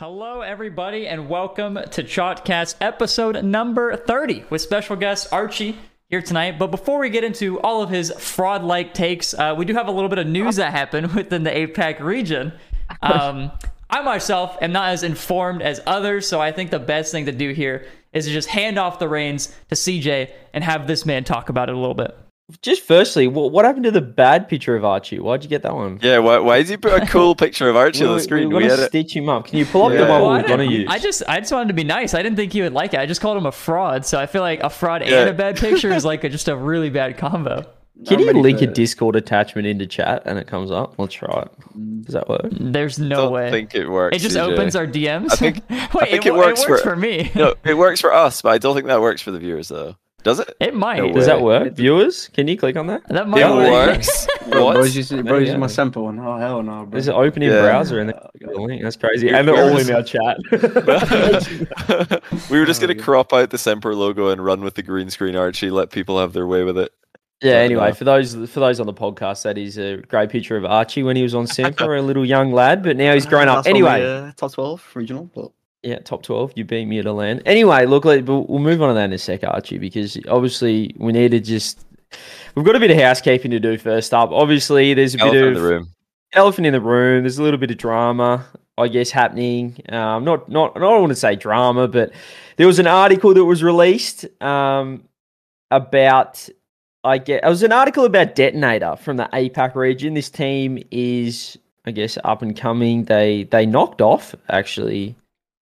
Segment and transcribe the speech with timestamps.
[0.00, 5.78] Hello, everybody, and welcome to Chalked Cast episode number 30 with special guest Archie
[6.10, 6.58] here tonight.
[6.58, 9.86] But before we get into all of his fraud like takes, uh, we do have
[9.86, 12.52] a little bit of news that happened within the APAC region.
[13.02, 13.52] Um,
[13.88, 17.32] I myself am not as informed as others, so I think the best thing to
[17.32, 21.22] do here is to just hand off the reins to CJ and have this man
[21.22, 22.18] talk about it a little bit.
[22.60, 25.18] Just firstly, what, what happened to the bad picture of Archie?
[25.18, 25.98] Why'd you get that one?
[26.02, 28.48] Yeah, why, why did you put a cool picture of Archie on the screen?
[28.50, 28.88] We, We want had to it.
[28.88, 29.46] stitch him up.
[29.46, 30.04] Can you pull up Yeah.
[30.04, 30.88] the one Well, I, we we're gonna didn't- use?
[30.90, 32.12] I just I just wanted to be nice.
[32.12, 33.00] I didn't think he would like it.
[33.00, 34.04] I just called him a fraud.
[34.04, 35.20] So I feel like a fraud Yeah.
[35.22, 37.64] and a bad picture is like a, just a really bad combo.
[38.06, 40.98] Can I'm you link a Discord attachment into chat and it comes up?
[40.98, 42.02] Let's try it.
[42.04, 42.48] Does that work?
[42.50, 43.50] There's no don't way.
[43.50, 44.16] think it works.
[44.16, 44.52] it just CJ.
[44.52, 45.32] opens our DMs.
[45.32, 47.30] I think- Wait, I think it, it works it works for- for, me.
[47.34, 49.96] No, it works for us, but I don't think that works for the viewers, though.
[50.24, 50.52] Does it?
[50.58, 50.98] It might.
[50.98, 51.24] No Does way.
[51.26, 51.72] that work?
[51.74, 53.06] Viewers, can you click on that?
[53.08, 53.96] That might It work.
[53.96, 54.26] works.
[54.48, 54.74] Bro, what?
[54.74, 55.72] bro's using, bro's you using my go.
[55.72, 56.18] sample one.
[56.18, 56.90] Oh, hell no, bro.
[56.90, 57.62] There's an open in Yeah.
[57.62, 58.82] browser and then the link.
[58.82, 59.28] That's crazy.
[59.28, 60.38] Here- And they're all here's- in our chat.
[62.50, 65.10] we were just Oh, gonna crop out the Semper logo and run with the green
[65.10, 66.92] screen Archie, let people have their way with it.
[67.42, 67.54] yeah.
[67.54, 70.64] Anyway, about for those for those on the podcast, that is a great picture of
[70.64, 73.66] Archie when he was on Semper, a little young lad, but now he's grown up.
[73.66, 75.30] Anyway, we, uh, top 12 regional.
[75.34, 75.50] But
[75.84, 76.52] Yeah, top 12.
[76.56, 77.42] You beat me at a land.
[77.44, 81.12] Anyway, look, let- we'll move on to that in a sec, Archie, because obviously we
[81.12, 81.84] need to just.
[82.54, 84.30] We've got a bit of housekeeping to do first up.
[84.30, 85.88] Obviously, there's a Elephant bit in of the room.
[86.32, 87.24] elephant in the room.
[87.24, 88.46] There's a little bit of drama,
[88.78, 89.76] I guess, happening.
[89.90, 92.12] Um, not, not, I don't want to say drama, but
[92.56, 95.04] there was an article that was released um,
[95.70, 96.48] about.
[97.02, 97.44] I get.
[97.44, 100.14] It was an article about Detonator from the APAC region.
[100.14, 103.04] This team is, I guess, up and coming.
[103.04, 105.14] They they knocked off actually,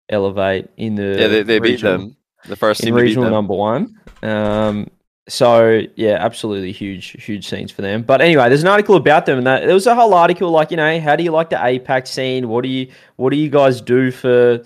[0.09, 2.17] Elevate in the Yeah, they, they beat them.
[2.47, 4.01] The first in regional number one.
[4.23, 4.89] Um,
[5.29, 8.03] so yeah, absolutely huge, huge scenes for them.
[8.03, 10.71] But anyway, there's an article about them, and that there was a whole article like
[10.71, 12.49] you know, how do you like the APAC scene?
[12.49, 14.63] What do you, what do you guys do for,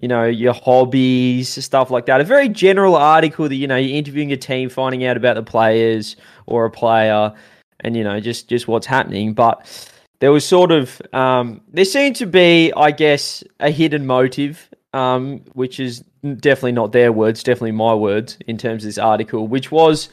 [0.00, 2.20] you know, your hobbies, stuff like that.
[2.20, 5.42] A very general article that you know, you're interviewing a team, finding out about the
[5.42, 7.32] players or a player,
[7.80, 9.34] and you know, just just what's happening.
[9.34, 14.68] But there was sort of um, there seemed to be, I guess, a hidden motive,
[14.92, 19.48] um, which is definitely not their words, definitely my words in terms of this article,
[19.48, 20.08] which was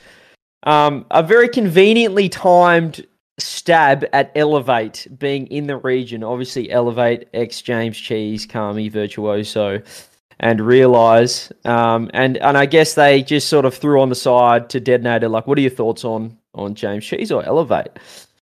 [0.63, 3.05] um, a very conveniently timed
[3.37, 6.23] stab at Elevate being in the region.
[6.23, 9.81] Obviously, Elevate ex James Cheese, Kami, Virtuoso,
[10.39, 11.51] and Realize.
[11.65, 15.29] Um, and and I guess they just sort of threw on the side to Detonator,
[15.29, 17.91] like, what are your thoughts on on James Cheese or Elevate?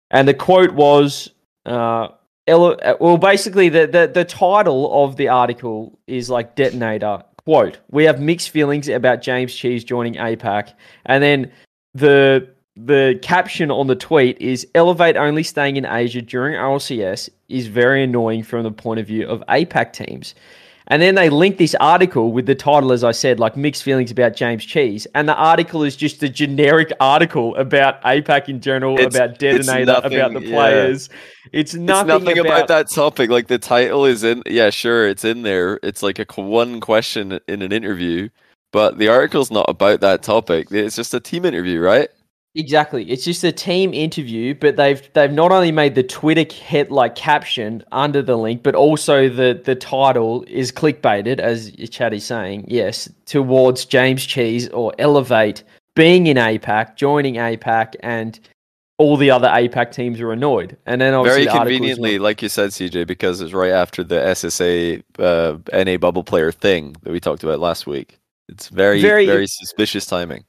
[0.10, 1.30] And the quote was.
[1.66, 2.08] Uh,
[2.48, 7.24] Uh, well, basically, the, the, the title of the article is like detonator.
[7.44, 10.74] Quote: We have mixed feelings about James Cheese joining APAC,
[11.06, 11.52] and then
[11.94, 17.68] the the caption on the tweet is Elevate only staying in Asia during RLCS is
[17.68, 20.34] very annoying from the point of view of APAC teams.
[20.92, 24.12] And then they link this article with the title, as I said, like mixed feelings
[24.12, 25.08] about James Cheese.
[25.16, 29.84] And the article is just a generic article about APAC in general, It's- about Detonator,
[29.84, 30.56] about the nothing- yeah.
[30.56, 31.10] players.
[31.54, 33.30] It's nothing, it's nothing about, that topic.
[33.30, 34.44] Like the title is in.
[34.46, 35.80] Yeah, sure, it's in there.
[35.82, 38.28] It's like a one question in an interview,
[38.74, 40.68] but the article's not about that topic.
[40.72, 42.10] It's just a team interview, right?
[42.54, 43.10] Exactly.
[43.10, 47.16] It's just a team interview, but they've they've not only made the Twitter hit like
[47.16, 52.66] caption under the link, but also the the title is clickbaited, as Chad is saying.
[52.68, 55.64] Yes, towards James Cheese or Elevate
[55.96, 58.38] being in APAC, joining APAC, and
[58.98, 60.78] all the other APAC teams are annoyed.
[60.86, 64.16] And then obviously Very the conveniently, like you said, CJ, because it's right after the
[64.16, 68.20] SSA uh, NA bubble player thing that we talked about last week.
[68.50, 70.44] It's very, Very- very, suspicious timing.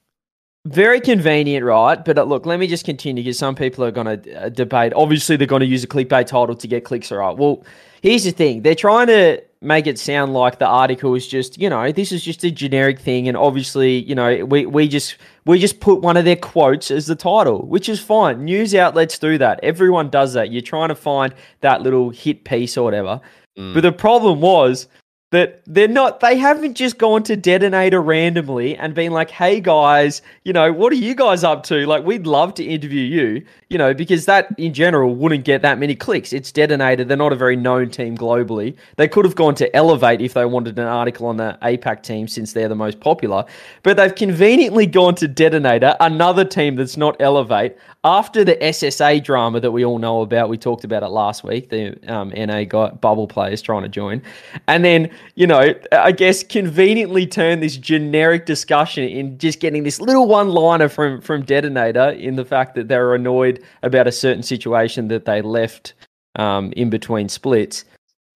[0.64, 2.04] Very convenient, right?
[2.04, 4.92] But uh, look, let me just continue because some people are going to uh, debate.
[4.94, 7.36] Obviously, they're going to use a clickbait title to get clicks, all right?
[7.36, 7.64] Well,
[8.00, 11.68] here's the thing they're trying to make it sound like the article is just, you
[11.68, 13.26] know, this is just a generic thing.
[13.26, 15.16] And obviously, you know, we, we just.
[15.44, 18.44] We just put one of their quotes as the title, which is fine.
[18.44, 19.58] News outlets do that.
[19.64, 20.52] Everyone does that.
[20.52, 23.20] You're trying to find that little hit piece or whatever.
[23.58, 23.74] Mm.
[23.74, 24.86] But the problem was
[25.32, 30.20] that they're not they haven't just gone to detonator randomly and been like hey guys
[30.44, 31.86] you know what are you guys up to?
[31.86, 35.78] Like we'd love to interview you you know because that in general wouldn't get that
[35.78, 36.32] many clicks.
[36.32, 37.04] It's detonator.
[37.04, 38.76] They're not a very known team globally.
[38.96, 42.28] They could have gone to elevate if they wanted an article on the apac team
[42.28, 43.44] since they're the most popular.
[43.82, 49.60] But they've conveniently gone to detonator another team that's not elevate after the ssa drama
[49.60, 50.48] that we all know about.
[50.48, 51.70] We talked about it last week.
[51.70, 54.22] The um, na got bubble players trying to join.
[54.66, 60.00] And then you know, I guess conveniently turn this generic discussion in just getting this
[60.00, 64.42] little one liner from from Detonator in the fact that they're annoyed about a certain
[64.42, 65.94] situation that they left
[66.36, 67.84] um, in between splits.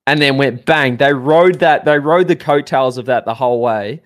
[0.06, 0.96] and then went bang.
[0.96, 1.84] They rode that.
[1.84, 4.02] They rode the coattails of that the whole way,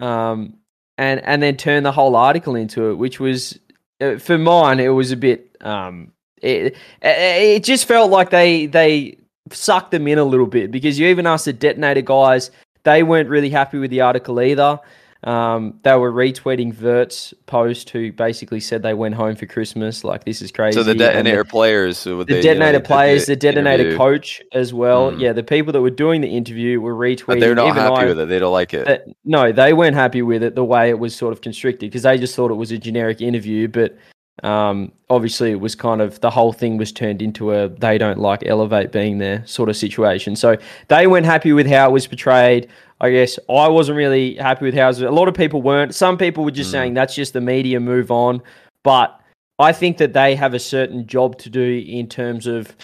[0.00, 0.54] um,
[0.98, 3.58] and and then turned the whole article into it, which was
[4.00, 4.80] uh, for mine.
[4.80, 5.56] It was a bit.
[5.62, 6.12] Um,
[6.42, 9.16] it, it it just felt like they they
[9.52, 12.50] sucked them in a little bit because you even asked the detonator guys.
[12.82, 14.80] They weren't really happy with the article either.
[15.22, 20.02] Um, they were retweeting Vert's post, who basically said they went home for Christmas.
[20.02, 20.76] Like this is crazy.
[20.76, 24.40] So the detonator players, so the they, you know, detonator players, the detonator interview, coach
[24.52, 25.12] as well.
[25.12, 25.20] Mm.
[25.20, 27.26] Yeah, the people that were doing the interview were retweeting.
[27.26, 28.28] but they're not happy I- with it.
[28.30, 28.88] They don't like it.
[28.88, 32.04] uh, no, they weren't happy with it the way it was sort of constricted because
[32.04, 33.68] they just thought it was a generic interview.
[33.68, 33.98] But
[34.42, 38.18] um, obviously, it was kind of the whole thing was turned into a they don't
[38.18, 40.36] like Elevate being there sort of situation.
[40.36, 40.56] So
[40.88, 42.68] they weren't happy with how it was portrayed.
[43.00, 45.00] I guess I wasn't really happy with how it was.
[45.02, 45.94] A lot of people weren't.
[45.94, 46.72] Some people were just Mm.
[46.72, 48.42] saying that's just the media move on.
[48.84, 49.18] But
[49.58, 52.74] I think that they have a certain job to do in terms of,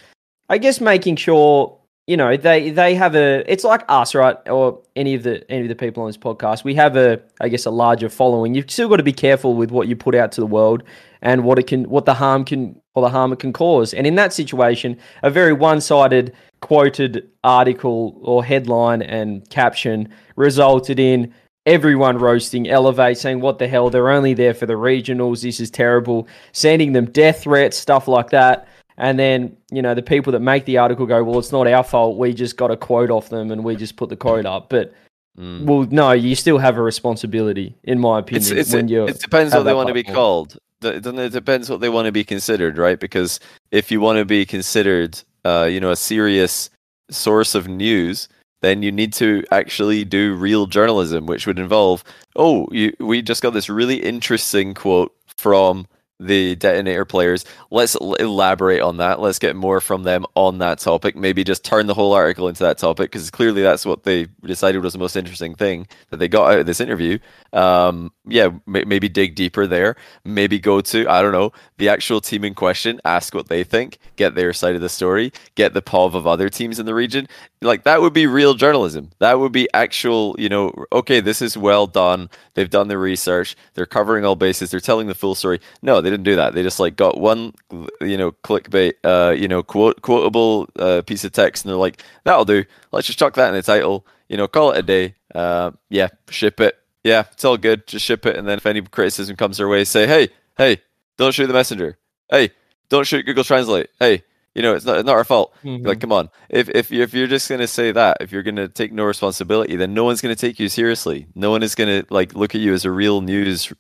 [0.49, 3.43] I guess, making sure you know they they have a.
[3.51, 6.65] It's like us, right, or any of the any of the people on this podcast.
[6.65, 8.55] We have a, I guess, a larger following.
[8.55, 10.83] You've still got to be careful with what you put out to the world
[11.23, 13.93] and what it can, what the harm can, or the harm it can cause.
[13.95, 21.33] And in that situation, a very one-sided quoted article or headline and caption resulted in
[21.67, 23.91] everyone roasting Elevate, saying, What the hell?
[23.91, 25.43] They're only there for the regionals.
[25.43, 26.29] This is terrible.
[26.53, 28.69] Sending them death threats, stuff like that.
[28.99, 31.83] And then, you know, the people that make the article go, Well, it's not our
[31.85, 32.17] fault.
[32.19, 34.69] We just got a quote off them and we just put the quote up.
[34.71, 34.95] But,
[35.39, 35.65] Mm.
[35.67, 39.07] well, no, you still have a responsibility, in my opinion, It's, it's, when you're.
[39.11, 40.57] it depends what they want to be called.
[40.81, 42.99] The- Doesn't it depends what they want to be considered, right?
[43.01, 43.41] Because
[43.71, 46.71] if you want to be considered, uh, you know, a serious
[47.11, 48.29] source of news,
[48.63, 52.03] then you need to actually do real journalism, which would involve,
[52.37, 55.87] oh, you, we just got this really interesting quote from
[56.19, 57.45] the detonator players.
[57.71, 59.21] Let's elaborate on that.
[59.21, 61.17] Let's get more from them on that topic.
[61.17, 64.83] Maybe just turn the whole article into that topic because clearly that's what they decided
[64.83, 67.19] was the most interesting thing that they got out of this interview.
[67.53, 69.97] Um, yeah, may- maybe dig deeper there.
[70.25, 73.99] Maybe go to I don't know the actual team in question, ask what they think,
[74.17, 77.29] get their side of the story, get the POV of other teams in the region.
[77.63, 79.11] Like that would be real journalism.
[79.19, 80.35] That would be actual.
[80.39, 82.31] You know, okay, this is well done.
[82.55, 83.57] They've done the research.
[83.75, 84.71] They're covering all bases.
[84.71, 85.61] They're telling the full story.
[85.83, 86.55] No, they didn't do that.
[86.55, 87.53] They just like got one,
[88.01, 92.01] you know, clickbait, uh, you know, quote quotable uh, piece of text, and they're like,
[92.23, 92.65] that'll do.
[92.93, 94.07] Let's just chuck that in the title.
[94.29, 95.17] You know, call it a day.
[95.35, 96.79] Uh, yeah, ship it.
[97.03, 97.89] Yeah, it's all good.
[97.89, 100.81] Just ship it, and then if any criticism comes their way, say, hey, hey,
[101.17, 101.99] don't shoot the messenger.
[102.31, 102.51] Hey,
[102.89, 103.89] don't shoot Google Translate.
[103.99, 104.23] Hey,
[104.55, 105.55] you know, it's not, it's not our fault.
[105.65, 105.85] Mhm.
[105.85, 106.31] Like, come on.
[106.49, 109.75] If if you if you're just gonna say that, if you're gonna take no responsibility,
[109.75, 111.27] then no one's gonna take you seriously.
[111.35, 113.73] No one is gonna like look at you as a real news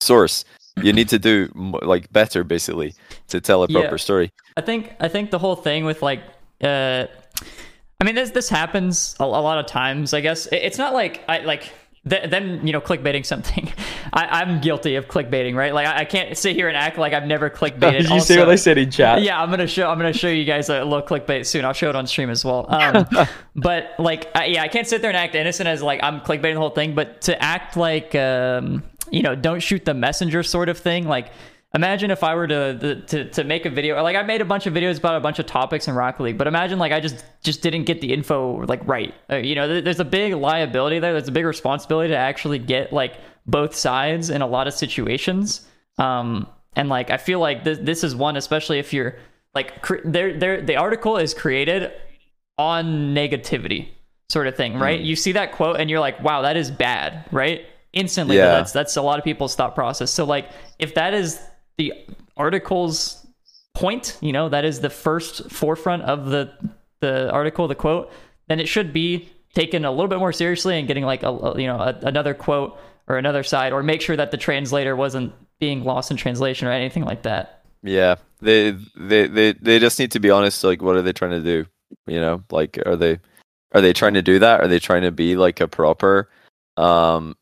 [0.00, 0.46] source.
[0.82, 1.48] You need to do
[1.82, 2.94] like better, basically,
[3.28, 3.80] to tell a Yeah.
[3.80, 4.30] proper story.
[4.56, 6.20] I think I think the whole thing with like
[6.62, 7.06] uh
[8.00, 10.92] I mean this this happens a, a lot of times I guess It- it's not
[10.94, 11.70] like I like
[12.08, 13.72] th- them you know clickbaiting something
[14.12, 17.12] I, I'm guilty of clickbaiting right like I, I can't sit here and act like
[17.12, 19.22] I've never clickbaited Did you see what they said in chat?
[19.22, 19.88] yeah, I'm gonna show.
[19.90, 21.64] I'm gonna show you guys a little clickbait soon.
[21.64, 22.66] I'll show it on stream as well.
[22.70, 23.06] Um,
[23.54, 26.54] but like, I, yeah, I can't sit there and act innocent as like I'm clickbaiting
[26.54, 26.94] the whole thing.
[26.94, 31.06] But to act like, um, you know, don't shoot the messenger sort of thing.
[31.06, 31.30] Like,
[31.74, 34.02] imagine if I were to, to to make a video.
[34.02, 36.38] Like, I made a bunch of videos about a bunch of topics in Rocket League.
[36.38, 39.14] But imagine like I just just didn't get the info like right.
[39.30, 41.12] Uh, you know, there's a big liability there.
[41.12, 43.14] There's a big responsibility to actually get like
[43.46, 45.66] both sides in a lot of situations.
[45.98, 49.16] Um, and like I feel like this this is one, especially if you're
[49.54, 51.92] like cre- there there the article is created
[52.58, 53.88] on negativity
[54.28, 55.00] sort of thing, right?
[55.00, 57.64] You see that quote and you're like, wow, that is bad, right?
[57.96, 58.48] Instantly, Yeah.
[58.48, 60.10] that's that's a lot of people's thought process.
[60.10, 61.40] So like, if that is
[61.78, 61.92] the
[62.36, 63.26] article's
[63.74, 66.52] point, you know, that is the first forefront of the
[67.00, 68.12] the article, the quote,
[68.48, 71.66] then it should be taken a little bit more seriously and getting like a, you
[71.66, 75.82] know a, another quote or another side, or make sure that the translator wasn't being
[75.84, 77.64] lost in translation or anything like that.
[77.82, 80.62] Yeah, they they they they just need to be honest.
[80.64, 81.66] Like, what are they trying to do?
[82.06, 83.18] You know, like, are they
[83.72, 84.60] are they trying to do that?
[84.60, 86.28] Are they trying to be like a proper,
[86.76, 87.36] um,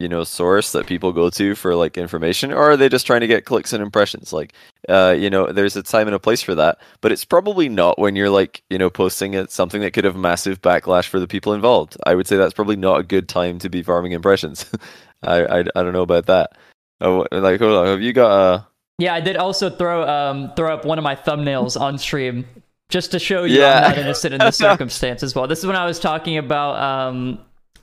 [0.00, 3.20] you know, source that people go to for like information, or are they just trying
[3.20, 4.32] to get clicks and impressions?
[4.32, 4.54] Like,
[4.88, 7.98] uh, you know, there's a time and a place for that, but it's probably not
[7.98, 11.28] when you're like, you know, posting it something that could have massive backlash for the
[11.28, 11.96] people involved.
[12.06, 14.64] I would say that's probably not a good time to be farming impressions.
[15.22, 16.56] I, I I don't know about that.
[17.02, 18.66] Oh, like, hold on, have you got a?
[18.98, 22.46] Yeah, I did also throw um throw up one of my thumbnails on stream
[22.88, 23.76] just to show you Yeah.
[23.76, 25.46] I'm not innocent in the circumstance as well.
[25.46, 27.38] This is when I was talking about um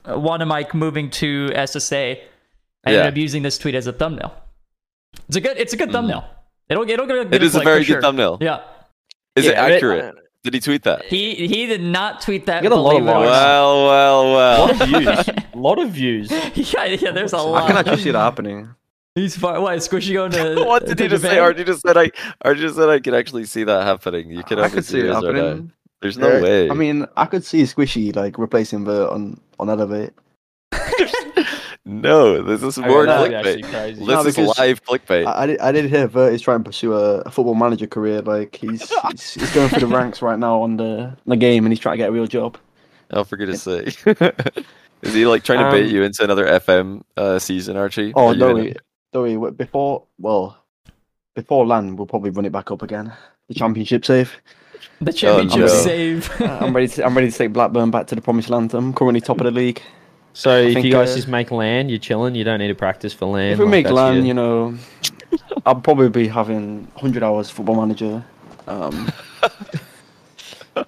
[0.08, 2.18] one of Mike moving to SSA.
[2.84, 4.34] I ended up using this tweet as a thumbnail.
[5.28, 5.92] It's a good it's a good Mhm.
[5.92, 6.24] thumbnail.
[6.68, 8.02] It'll it'll get a good It is a very good sure.
[8.02, 8.38] thumbnail.
[8.40, 8.60] Yeah.
[9.36, 10.14] Is it Yeah, but- accurate?
[10.44, 11.04] Did he tweet that?
[11.04, 12.62] He he did not tweet that.
[12.62, 13.30] You got a lot of believe it likes.
[13.30, 13.84] not.
[13.88, 15.28] Well, well, A lot of views.
[15.54, 16.30] A lot of views.
[16.74, 17.66] yeah, yeah, there's a I lot.
[17.66, 18.70] can actually see that happening.
[19.16, 19.60] He's far.
[19.60, 19.76] What?
[19.80, 20.64] Squishy going to?
[20.66, 21.34] what did to you just say?
[21.34, 21.66] Japan?
[21.66, 22.12] Just said I.
[22.42, 24.30] Archie just said I could actually see that happening.
[24.30, 24.60] You could.
[24.60, 25.72] I could see it obviously realize happening.
[26.00, 26.70] There's no Yeah, way.
[26.70, 30.12] I mean, I could see Squishy like replacing Vert on on Elevate.
[31.84, 32.42] no.
[32.42, 33.70] This is Okay, more that'd be actually clickbait.
[33.70, 34.00] crazy.
[34.00, 35.26] This No, is live clickbait.
[35.26, 37.86] I, I did I did hear Vert is trying to pursue a, a football manager
[37.86, 38.22] career.
[38.22, 41.72] Like he's, he's he's going through the ranks right now on the the game, and
[41.72, 42.58] he's trying to get a real job.
[43.10, 43.98] oh, for goodness sake.
[45.02, 48.12] is he like trying to bait Um, you into another FM uh, season, Archie?
[48.14, 48.74] Oh Are no, in we,
[49.14, 50.62] no, we, before well,
[51.34, 53.12] before land, we'll probably run it back up again.
[53.48, 54.30] The championship save.
[55.00, 55.66] The championship no.
[55.68, 56.40] save.
[56.40, 56.88] I'm ready.
[56.88, 58.74] To, I'm ready to take Blackburn back to the promised land.
[58.74, 59.80] I'm currently top of the league.
[60.32, 62.34] So if think, you guys uh, just make land, you're chilling.
[62.34, 63.52] You don't need to practice for land.
[63.54, 64.74] If we like, make land, your- you know,
[65.66, 68.24] I'll probably be having 100 hours football manager.
[68.66, 69.10] Um,
[70.74, 70.84] probably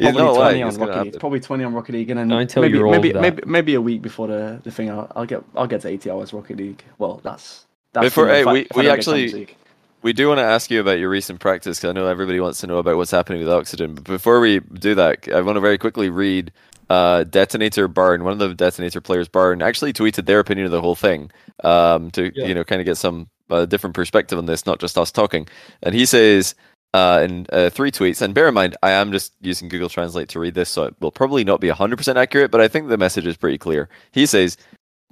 [0.00, 0.62] not 20 lying.
[0.62, 1.20] on It's Rocket League.
[1.20, 3.74] Probably 20 on Rocket League, and then Don't tell maybe you're all maybe, maybe maybe
[3.74, 4.90] a week before the, the thing.
[4.90, 6.82] I'll, I'll get I'll get to 80 hours Rocket League.
[6.98, 9.56] Well, that's that's Before- hey, if we- we actually- Champions League.
[10.02, 12.60] We do want to ask you about your recent practice because I know everybody wants
[12.60, 13.94] to know about what's happening with Oxygen.
[13.94, 16.52] But before we do that, I want to very quickly read
[16.88, 18.22] uh, Detonator Barn.
[18.22, 21.30] One of the Detonator players, Barn, actually tweeted their opinion of the whole thing
[21.64, 22.46] um, to Yeah.
[22.46, 25.48] you know kind of get some uh, different perspective on this, not just us talking.
[25.82, 26.54] And he says
[26.94, 30.28] uh, in uh, three tweets, and bear in mind, I am just using Google Translate
[30.30, 32.96] to read this, so it will probably not be 100% accurate, but I think the
[32.96, 33.88] message is pretty clear.
[34.12, 34.56] He says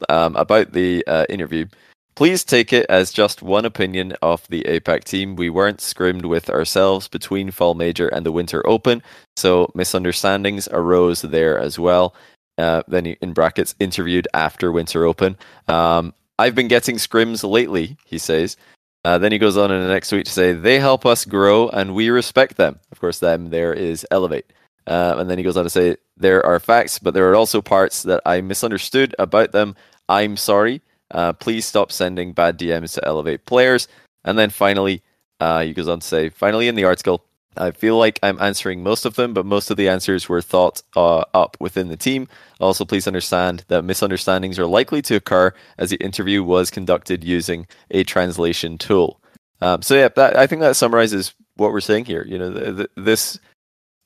[0.08, 1.66] um, about the uh, interview.
[2.14, 5.34] Please take it as just one opinion of the APAC team.
[5.34, 9.02] We weren't scrimmed with ourselves between Fall Major and the Winter Open,
[9.34, 12.14] so misunderstandings arose there as well.
[12.56, 15.36] Uh, then in brackets, interviewed after Winter Open.
[15.66, 18.56] Um, I've been getting scrims lately, he says.
[19.04, 21.68] Uh, then he goes on in the next tweet to say, they help us grow
[21.68, 22.78] and we respect them.
[22.92, 24.46] Of course, them there is Elevate.
[24.86, 27.60] Uh, and then he goes on to say, there are facts, but there are also
[27.60, 29.74] parts that I misunderstood about them.
[30.08, 30.80] I'm sorry.
[31.10, 33.88] Uh, please stop sending bad DMs to elevate players.
[34.24, 35.02] And then finally,
[35.40, 37.24] uh, he goes on to say, finally in the article,
[37.56, 40.82] I feel like I'm answering most of them, but most of the answers were thought
[40.96, 42.26] uh, up within the team.
[42.58, 47.66] Also, please understand that misunderstandings are likely to occur as the interview was conducted using
[47.90, 49.20] a translation tool.
[49.60, 52.24] Um, so yeah, that, I think that summarizes what we're saying here.
[52.26, 53.38] You know, the, the, this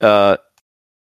[0.01, 0.37] uh,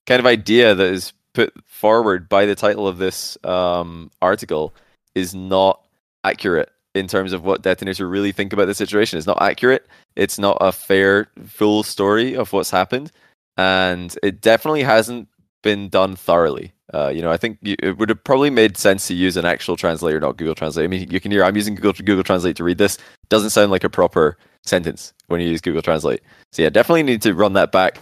[0.05, 4.73] kind of idea that is put forward by the title of this um, article
[5.15, 5.83] is not
[6.23, 9.17] accurate in terms of what detonator really think about the situation.
[9.17, 9.87] It's not accurate.
[10.15, 13.11] It's not a fair, full story of what's happened,
[13.57, 15.27] and it definitely hasn't
[15.63, 16.73] been done thoroughly.
[16.93, 19.45] Uh, you know, I think you, it would have probably made sense to use an
[19.45, 20.83] actual translator, not Google Translate.
[20.83, 22.99] I mean, you can hear I'm using Google Google Translate to read this.
[23.29, 26.21] Doesn't sound like a proper sentence when you use Google Translate.
[26.51, 27.97] So yeah, definitely need to run that back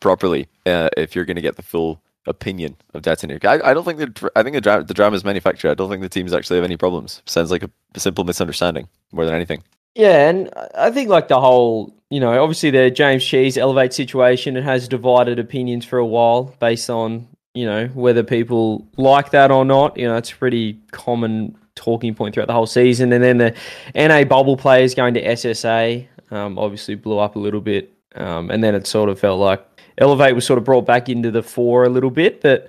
[0.00, 2.00] properly uh, if you're going to get the full
[2.30, 3.46] opinion of Detonator.
[3.46, 5.70] I, I don't think the I think the, dra- the drama is manufactured.
[5.70, 7.22] I don't think the teams actually have any problems.
[7.26, 9.62] Sounds like a, a simple misunderstanding more than anything.
[9.94, 14.56] Yeah, and I think like the whole, you know, obviously the James Cheese elevate situation,
[14.56, 19.50] it has divided opinions for a while based on, you know, whether people like that
[19.50, 19.96] or not.
[19.96, 23.12] You know, it's a pretty common talking point throughout the whole season.
[23.12, 23.54] And then the
[23.94, 27.92] NA bubble players going to SSA um, obviously blew up a little bit.
[28.14, 29.69] Um, and then it sort of felt like
[30.00, 32.40] Elevate was sort of brought back into the fore a little bit.
[32.40, 32.68] But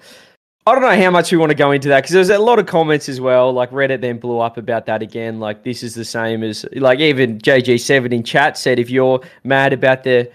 [0.67, 2.59] I don't know how much we want to go into that because there's a lot
[2.59, 3.51] of comments as well.
[3.51, 5.39] Like Reddit then blew up about that again.
[5.39, 9.73] Like this is the same as like even JG7 in chat said if you're mad
[9.73, 10.29] about the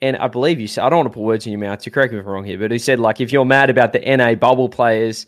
[0.00, 1.82] and I believe you said I don't want to put words in your mouth.
[1.82, 3.92] So correct me if I'm wrong here, but he said like if you're mad about
[3.92, 5.26] the NA bubble players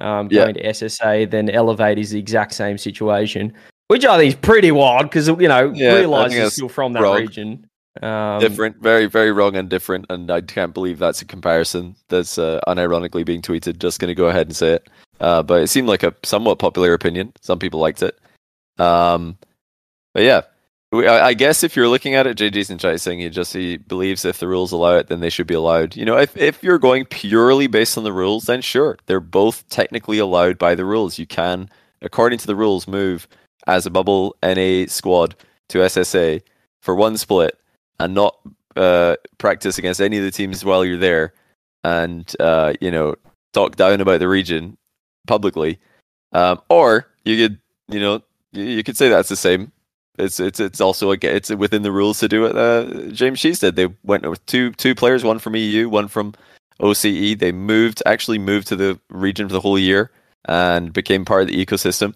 [0.00, 0.42] um, Yeah.
[0.44, 3.52] going to SSA, then Elevate is the exact same situation,
[3.88, 7.02] which I think is pretty wild because you know Yeah, realize that's still from that
[7.02, 7.20] wrong.
[7.20, 7.66] region.
[8.02, 10.06] Um, different, very, very wrong and different.
[10.10, 13.78] And I can't believe that's a comparison that's uh, unironically being tweeted.
[13.78, 14.88] Just going to go ahead and say it.
[15.20, 17.32] Uh, but it seemed like a somewhat popular opinion.
[17.40, 18.18] Some people liked it.
[18.78, 19.38] Um,
[20.12, 20.42] but yeah,
[20.90, 23.76] we, I, guess if you're looking at it, JJ's in chat saying he just he
[23.76, 25.96] believes if the rules allow it, then they should be allowed.
[25.96, 29.68] You know, if if you're going purely based on the rules, then sure, they're both
[29.68, 31.18] technically allowed by the rules.
[31.18, 31.68] You can,
[32.02, 33.28] according to the rules, move
[33.66, 35.34] as a bubble NA squad
[35.68, 36.42] to SSA
[36.80, 37.58] for one split
[38.00, 38.38] and not
[38.76, 41.32] uh, practice against any of the teams while you're there,
[41.82, 43.14] and uh, you know
[43.52, 44.76] talk down about the region
[45.26, 45.78] publicly,
[46.32, 47.58] um, or you could
[47.88, 48.22] you know
[48.52, 49.72] you, could say that's the same.
[50.18, 52.56] It's it's it's also a, it's within the rules to do it.
[52.56, 53.76] Uh, James Cheese did.
[53.76, 56.34] They went with two two players, one from EU, one from
[56.80, 57.38] OCE.
[57.38, 60.10] They moved actually moved to the region for the whole year
[60.46, 62.14] and became part of the ecosystem.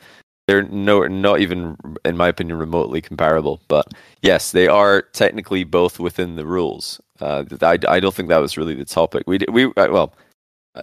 [0.49, 1.77] They're no not even
[2.07, 7.01] in my opinion remotely comparable, but yes, they are technically both within the rules.
[7.21, 9.25] Uh, I, I don't think that was really the topic.
[9.27, 10.15] We we uh, well,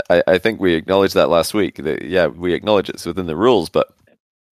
[0.09, 1.77] I, I think we acknowledged that last week.
[1.77, 3.91] That, yeah, we acknowledge it's within the rules, but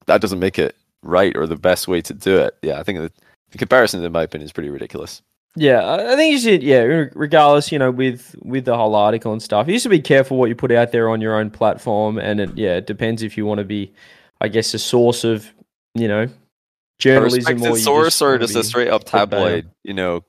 [0.07, 2.57] that doesn't make it right or the best way to do it.
[2.63, 3.11] Yeah, I think the,
[3.51, 5.21] the comparison, in my opinion, is pretty ridiculous.
[5.55, 6.63] Yeah, I think you should.
[6.63, 6.81] Yeah,
[7.13, 10.49] regardless, you know, with with the whole article and stuff, you should be careful what
[10.49, 13.45] you put out there on your own platform, and it, yeah, it depends if you
[13.45, 13.93] want to be,
[14.43, 15.49] I guess, a source of,
[15.95, 16.27] you know,
[16.99, 20.23] journalism or source or just a straight up tabloid, you know,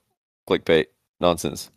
[0.48, 0.86] clickbait
[1.20, 1.70] nonsense.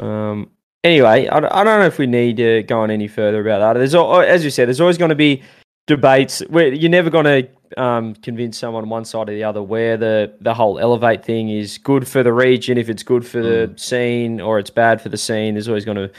[0.00, 0.50] Um.
[0.82, 3.60] Anyway, I, don't- I don't know if we need to go on any further about
[3.60, 3.78] that.
[3.78, 5.42] There's, as you said, there's always going to be
[5.86, 6.40] debates.
[6.50, 10.34] Where you're never going to um, convince someone one side or the other where the
[10.42, 14.42] the whole elevate thing is good for the region, if it's good for the scene,
[14.42, 15.54] or it's bad for the scene.
[15.54, 16.10] There's always going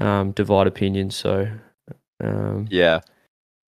[0.00, 1.14] to um, divide opinions.
[1.14, 1.46] So,
[2.24, 3.00] um, Yeah.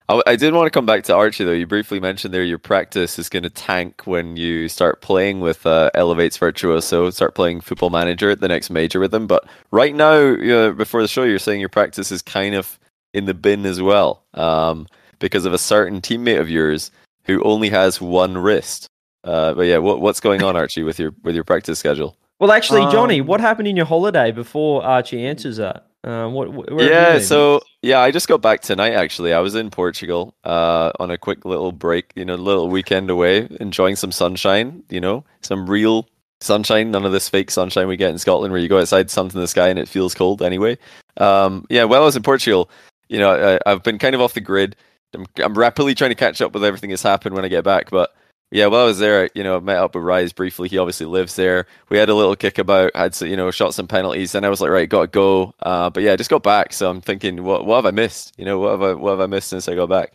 [0.09, 1.51] I, I did want to come back to Archie though.
[1.51, 5.65] You briefly mentioned there your practice is going to tank when you start playing with
[5.65, 9.27] uh, Elevates Virtuoso, start playing Football Manager at the next major with them.
[9.27, 12.79] But right now, uh, before the show, you're saying your practice is kind of
[13.13, 14.87] in the bin as well um,
[15.19, 16.91] because of a certain teammate of yours
[17.23, 18.87] who only has one wrist.
[19.23, 22.15] Uh, but yeah, what, what's going on, Archie, with your with your practice schedule?
[22.39, 25.88] well, actually, Johnny, Um, what happened in your holiday before Archie answers that?
[26.03, 26.47] Um, what?
[26.47, 28.93] wh- where have you yeah, so yeah, I just got back tonight.
[28.93, 33.09] Actually, I was in Portugal uh, on a quick little break, you know, little weekend
[33.09, 34.83] away, enjoying some sunshine.
[34.89, 36.07] You know, some real
[36.41, 39.35] sunshine, none of this fake sunshine we get in Scotland, where you go outside, sun's
[39.35, 40.77] in the sky, and it feels cold anyway.
[41.17, 42.69] Um, yeah, while I was in Portugal,
[43.09, 44.77] you know, I, I've been kind of off the grid.
[45.13, 47.89] I'm, I'm rapidly trying to catch up with everything that's happened when I get back,
[47.89, 48.13] but.
[48.51, 50.69] Yeah, while I was there, you know, I met up with Rise briefly.
[50.69, 51.67] He obviously lives there.
[51.89, 54.31] We had a little kickabout, had some, you know, shot some penalties.
[54.31, 55.53] Then I was like, right, gotta go.
[55.61, 58.33] Uh, but yeah, I just got back, so I'm thinking, what what have I missed?
[58.37, 60.13] You know, what have I what have I missed since I got back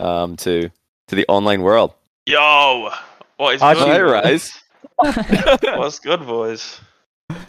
[0.00, 0.68] um, to
[1.08, 1.94] to the online world?
[2.26, 2.90] Yo,
[3.36, 3.88] what is Archie- good?
[3.88, 4.52] Hi, Rise.
[4.98, 6.80] What's good, boys?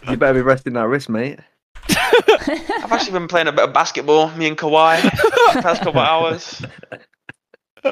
[0.08, 1.40] You better be resting that wrist, mate.
[1.90, 4.30] I've actually been playing a bit of basketball.
[4.38, 6.62] Me and Kawhi, the past couple hours.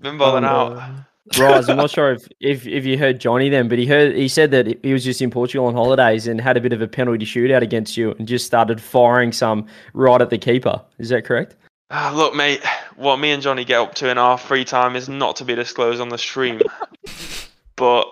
[0.00, 0.90] Been balling Oh, out.
[1.38, 4.26] Rise, I'm not sure if, if if you heard Johnny then, but he heard he
[4.26, 6.88] said that he was just in Portugal on holidays and had a bit of a
[6.88, 10.82] penalty shootout against you and just started firing some right at the keeper.
[10.98, 11.54] Is that correct?
[11.90, 12.60] Ah, look, mate,
[12.96, 15.54] what me and Johnny get up to in our free time is not to be
[15.54, 16.60] disclosed on the stream.
[17.76, 18.04] but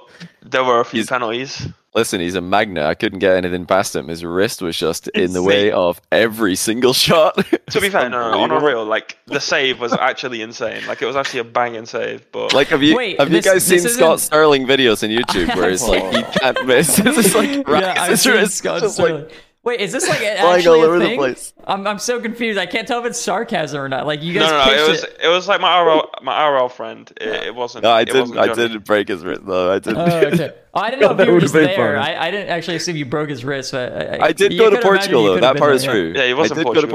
[0.43, 1.67] there were a few He's- penalties.
[1.93, 2.85] Listen, he's a magnet.
[2.85, 4.07] I couldn't get anything past him.
[4.07, 7.35] His wrist was just in the way of every single shot.
[7.71, 10.87] To be fair, no, no, on a real, like the save was actually insane.
[10.87, 12.31] Like it was actually a banging save.
[12.31, 15.55] But Like, have you Wait, have you guys seen Scott isn't- Sterling videos on YouTube
[15.57, 16.97] where it's like he can't miss?
[17.05, 19.31] It's just like yeah, I've his seen wrist Scott just like Sterling.
[19.63, 21.19] Wait, is this like a- flying actually all a over the thing?
[21.19, 21.53] place.
[21.67, 22.59] I'm, I'm so confused.
[22.59, 24.07] I can't tell if it's sarcasm or not.
[24.07, 25.19] Like you guys no, no, pitched it was it.
[25.25, 27.13] it was like my RL, my RL friend.
[27.21, 27.83] It, it wasn't.
[27.85, 28.39] No, I didn't.
[28.39, 29.71] I didn't break his wrist though.
[29.71, 29.99] I didn't.
[29.99, 30.53] Oh, okay.
[30.73, 31.99] Oh, I didn't know if you were just there.
[31.99, 33.73] I, I didn't actually assume you broke his wrist.
[33.73, 33.93] But
[34.23, 35.41] I, I did you go to Portugal though.
[35.41, 35.91] That part been is yeah.
[35.93, 36.13] true.
[36.17, 36.91] Yeah, he was I in did go to Portugal.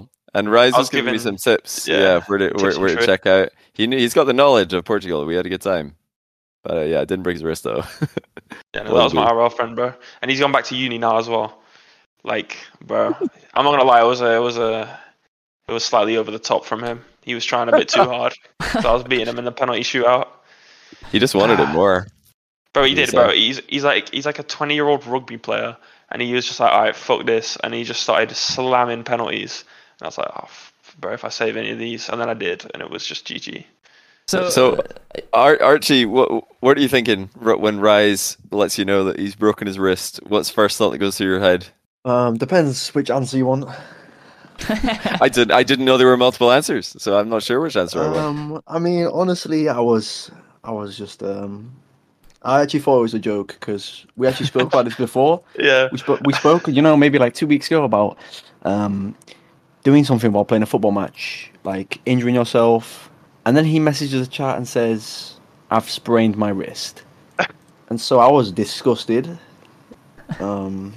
[0.00, 1.86] Portugal, and Rise was was giving me some tips.
[1.86, 3.06] yeah, Yeah, where to tips where, and where to tricks.
[3.06, 3.50] check out.
[3.74, 5.24] He knew he's got the knowledge of Portugal.
[5.24, 5.94] We had a good time,
[6.64, 7.84] but uh, yeah, I didn't break his wrist though.
[8.74, 9.30] Yeah, no, Well, that was my.
[9.30, 9.92] RL friend, bro.
[10.22, 11.60] And he's gone back to uni now as well.
[12.24, 13.14] Like, bro,
[13.54, 14.98] I'm not gonna lie, it was a, it was a,
[15.68, 17.04] it was slightly over the top from him.
[17.22, 18.34] He was trying a bit too hard,
[18.80, 20.28] so I was beating him in the penalty shootout.
[21.12, 21.72] he just wanted it ah.
[21.72, 22.06] more.
[22.72, 23.30] Bro, he He did, said- bro.
[23.32, 25.76] He's he's like he's like a 20 year old rugby player,
[26.10, 29.64] and he was just like, all right, fuck this, and he just started slamming penalties.
[30.00, 32.28] And I was like, oh, f- bro, if I save any of these, and then
[32.28, 33.64] I did, and it was just GG.
[34.28, 34.82] So, So,
[35.32, 39.66] Ar- Archie, what what are you thinking when Rise lets you know that he's broken
[39.66, 40.20] his wrist?
[40.26, 41.66] What's first thought that goes through your head?
[42.08, 43.68] Um, depends which answer you want.
[45.20, 45.52] I did.
[45.52, 48.16] I didn't know there were multiple answers, so I'm not sure which answer I want.
[48.16, 50.30] Um, I mean, honestly, I was,
[50.64, 51.70] I was just, um,
[52.42, 55.42] I actually thought it was a joke because we actually spoke about this before.
[55.58, 55.88] Yeah.
[55.92, 58.16] We spoke, we spoke, you know, maybe like two weeks ago about,
[58.62, 59.14] um,
[59.84, 63.10] doing something while playing a football match, like injuring yourself,
[63.44, 65.38] and then he messages the chat and says,
[65.70, 67.02] "I've sprained my wrist,"
[67.90, 69.38] and so I was disgusted.
[70.40, 70.94] Um.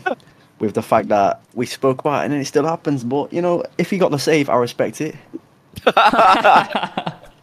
[0.62, 3.64] With the fact that we spoke about it and it still happens, but you know,
[3.80, 5.16] if he got the save, I respect it.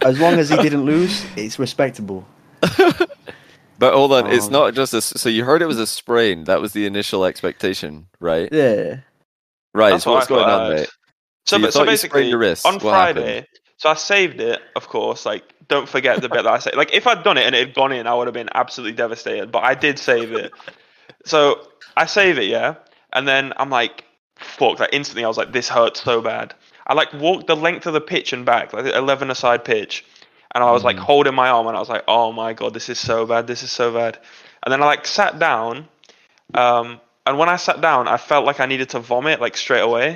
[0.01, 2.25] As long as he didn't lose, it's respectable.
[3.77, 5.01] But hold on, it's Um, not just a.
[5.01, 6.43] So you heard it was a sprain.
[6.45, 8.49] That was the initial expectation, right?
[8.51, 8.97] Yeah.
[9.73, 9.91] Right.
[9.91, 10.89] That's so what what's going on, mate?
[11.45, 12.65] So So, but, so thought you sprained basically, your wrist.
[12.65, 13.15] on What happened?
[13.25, 13.45] Friday,
[13.77, 15.25] so I saved it, of course.
[15.25, 16.75] Like, don't forget the bit that I said.
[16.75, 18.97] Like, if I'd done it and it had gone in, I would have been absolutely
[18.97, 19.51] devastated.
[19.51, 20.51] But I did save it.
[21.25, 22.75] so I save it, yeah,
[23.13, 24.05] and then I'm like,
[24.37, 24.79] fuck.
[24.79, 26.53] Like instantly, I was like, this hurts so bad.
[26.87, 30.05] I like walked the length of the pitch and back, like the 11 aside pitch,
[30.53, 30.99] and I was like Mm.
[30.99, 33.47] holding my arm, and I was like, oh my god, this is so bad.
[33.47, 34.17] This is so bad.
[34.63, 35.87] And then I like sat down,
[36.53, 39.81] Um, and when I sat down, I felt like I needed to vomit like straight
[39.81, 40.07] away.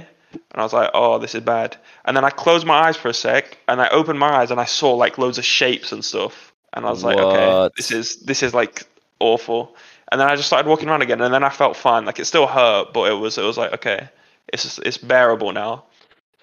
[0.51, 1.77] And I was like, oh, this is bad.
[2.05, 4.59] And then I closed my eyes for a sec, and I opened my eyes, and
[4.59, 6.53] I saw like loads of shapes and stuff.
[6.73, 8.83] And I was like, okay, this is this is like
[9.19, 9.75] awful.
[10.13, 12.05] And then I just started walking around again, and then I felt fine.
[12.05, 14.09] Like it still hurt, but it was it was like okay,
[14.47, 15.85] it's just, it's bearable now.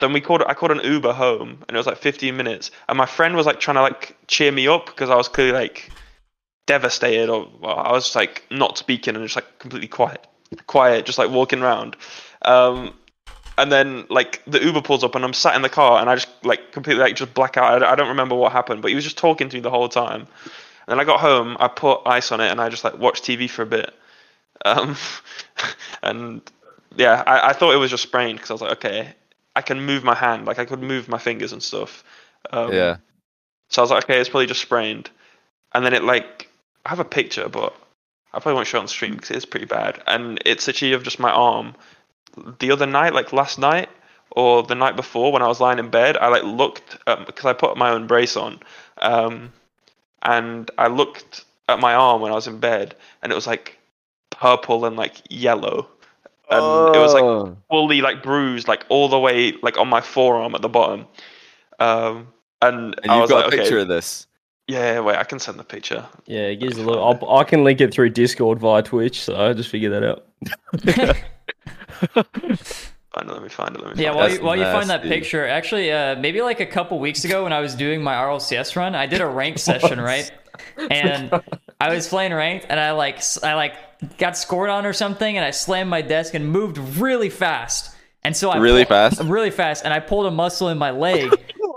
[0.00, 2.72] Then we called I called an Uber home, and it was like 15 minutes.
[2.88, 5.52] And my friend was like trying to like cheer me up because I was clearly
[5.52, 5.92] like
[6.66, 10.26] devastated, or well, I was just like not speaking and just like completely quiet,
[10.66, 11.94] quiet, just like walking around.
[12.42, 12.92] Um,
[13.56, 16.16] and then like the Uber pulls up, and I'm sat in the car, and I
[16.16, 17.84] just like completely like just black out.
[17.84, 19.88] I, I don't remember what happened, but he was just talking to me the whole
[19.88, 20.26] time.
[20.90, 23.22] And then I got home, I put ice on it, and I just like watched
[23.22, 23.94] TV for a bit.
[24.64, 24.96] Um,
[26.02, 26.42] and
[26.96, 29.14] yeah, I, I thought it was just sprained because I was like, okay,
[29.54, 32.02] I can move my hand, like I could move my fingers and stuff.
[32.50, 32.96] Um, Yeah.
[33.68, 35.10] So I was like, okay, it's probably just sprained.
[35.72, 36.48] And then it like,
[36.84, 37.72] I have a picture, but
[38.32, 40.02] I probably won't show it on stream because it's pretty bad.
[40.08, 41.76] And it's actually of just my arm.
[42.58, 43.88] The other night, like last night
[44.32, 47.52] or the night before, when I was lying in bed, I like looked because I
[47.52, 48.58] put my own brace on,
[48.98, 49.52] um,
[50.22, 53.78] and I looked at my arm when I was in bed, and it was like
[54.30, 55.88] purple and like yellow,
[56.50, 57.56] and it was like Oh.
[57.68, 61.06] fully like bruised, like all the way like on my forearm at the bottom.
[61.78, 62.28] Um,
[62.62, 64.26] and, And you've was got like, a picture okay, of this.
[64.66, 66.04] yeah, wait, I can send the picture.
[66.26, 66.98] Yeah, it gives a look.
[67.22, 70.26] I'll, I can link it through Discord via Twitch, so I just figure that out.
[73.14, 73.82] Find it, let me find it.
[73.84, 76.42] Let me Yeah, find while you, That's while you find that picture, actually, uh, maybe
[76.42, 79.26] like a couple weeks ago when I was doing my RLCS run, I did a
[79.26, 80.30] ranked session, right?
[80.90, 81.30] And
[81.80, 83.74] I was playing ranked, and I like I like
[84.18, 87.96] got scored on or something, and I slammed my desk and moved really fast.
[88.22, 89.20] And so I Really pull- fast?
[89.24, 91.32] really fast, and I pulled a muscle in my leg.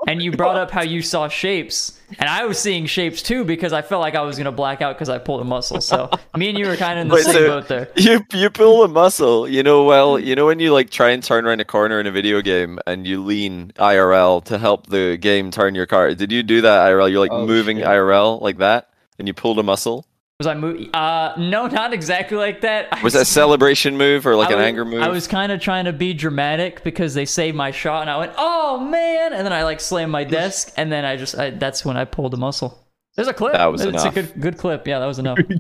[0.08, 3.74] And you brought up how you saw shapes, and I was seeing shapes too because
[3.74, 5.82] I felt like I was gonna black out because I pulled a muscle.
[5.82, 7.90] So me and you were kind of in the Wait, same so boat there.
[7.96, 9.84] You you pull a muscle, you know.
[9.84, 12.42] Well, you know when you like try and turn around a corner in a video
[12.42, 16.14] game and you lean IRL to help the game turn your car.
[16.14, 17.10] Did you do that IRL?
[17.10, 17.86] You're like Oh, moving shit.
[17.88, 18.90] IRL like that,
[19.20, 20.06] and you pulled a muscle.
[20.44, 20.90] Was I moving?
[20.94, 22.90] Uh, no, not exactly like that.
[22.92, 25.02] I Was that a celebration move or like I an was- anger move?
[25.02, 28.18] I was kind of trying to be dramatic because they saved my shot, and I
[28.18, 31.52] went, "Oh man!" And then I like slammed my desk, and then I just I,
[31.52, 32.80] that's when I pulled a muscle.
[33.16, 33.54] There's a clip.
[33.54, 34.06] That was it's enough.
[34.18, 34.88] a good good clip.
[34.88, 35.38] Yeah, that was enough.
[35.38, 35.56] Who?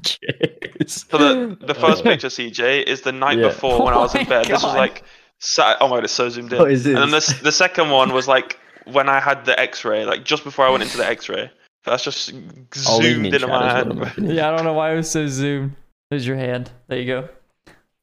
[0.87, 3.47] So the the first picture, CJ, is the night Yeah.
[3.49, 4.45] before when I was Oh in my bed.
[4.47, 5.03] This was like,
[5.39, 6.59] sa- oh my god, it's so zoomed in.
[6.59, 10.03] What is And then the the second one was like when I had the X-ray,
[10.05, 11.49] like just before I went into the X-ray.
[11.85, 12.27] That's just
[12.75, 13.71] zoomed in into chat my
[14.07, 14.13] hand.
[14.17, 15.75] yeah, I don't know why it was so zoomed.
[16.09, 16.71] There's your hand.
[16.87, 17.29] There you go.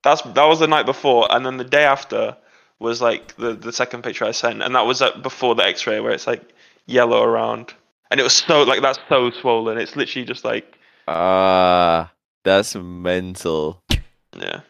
[0.03, 2.37] That's that was the night before, and then the day after
[2.79, 6.01] was like the the second picture I sent, and that was at, before the X-ray
[6.01, 6.43] where it's like
[6.87, 7.75] yellow around,
[8.11, 9.79] and it was so like that's so swollen.
[9.79, 10.77] It's literally just like
[11.09, 12.11] Ah,
[12.45, 13.83] that's mental.
[14.37, 14.61] yeah.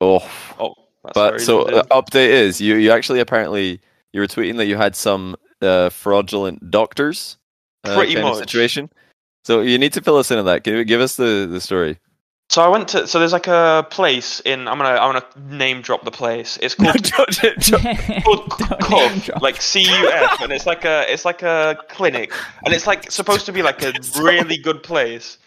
[0.00, 0.18] Oh,
[0.58, 3.80] Oh, that's but so zoomed uh, update is you you actually apparently
[4.12, 7.45] you were tweeting that you had some uh, fraudulent doctors uh,
[7.94, 8.38] Pretty kind of much.
[8.38, 8.90] situation.
[9.44, 10.64] So you need to fill us in on that.
[10.64, 11.98] Give, give us the, the story.
[12.48, 15.82] So I went to so there's like a place in I'm gonna I'm gonna name
[15.82, 16.58] drop the place.
[16.62, 19.42] It's called called Don't CUF, name drop.
[19.42, 22.32] like C U F, and it's like a it's like a clinic,
[22.64, 25.38] and it's like supposed to be like a really good place,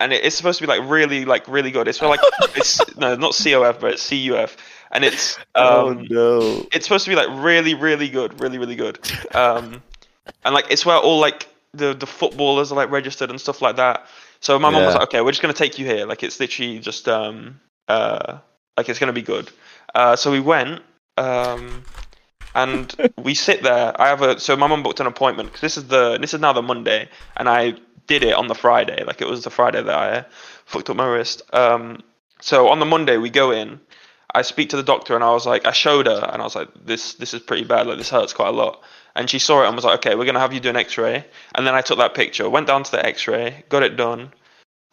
[0.00, 1.86] and it, it's supposed to be like really like really good.
[1.86, 2.20] It's for like
[2.56, 4.56] it's no not C O F but it's C U F,
[4.90, 6.66] and it's um no!
[6.72, 8.98] it's supposed to be like really really good, really really good,
[9.34, 9.82] um,
[10.46, 13.76] and like it's where all like the the footballers are like registered and stuff like
[13.76, 14.06] that.
[14.40, 16.06] So my mom was like, okay, we're just gonna take you here.
[16.06, 18.38] Like it's literally just um uh
[18.76, 19.50] like it's gonna be good.
[19.94, 20.82] Uh, so we went
[21.16, 21.84] um
[22.54, 24.00] and we sit there.
[24.00, 26.40] I have a so my mum booked an appointment because this is the this is
[26.40, 27.74] now the Monday, and I
[28.06, 29.04] did it on the Friday.
[29.04, 30.24] Like it was the Friday that I
[30.64, 31.42] fucked up my wrist.
[31.52, 32.02] Um,
[32.40, 33.80] so on the Monday we go in.
[34.34, 36.54] I speak to the doctor and I was like, I showed her and I was
[36.54, 37.86] like, this this is pretty bad.
[37.86, 38.82] Like this hurts quite a lot.
[39.14, 41.24] And she saw it and was like, okay, we're gonna have you do an X-ray.
[41.54, 44.32] And then I took that picture, went down to the X-ray, got it done.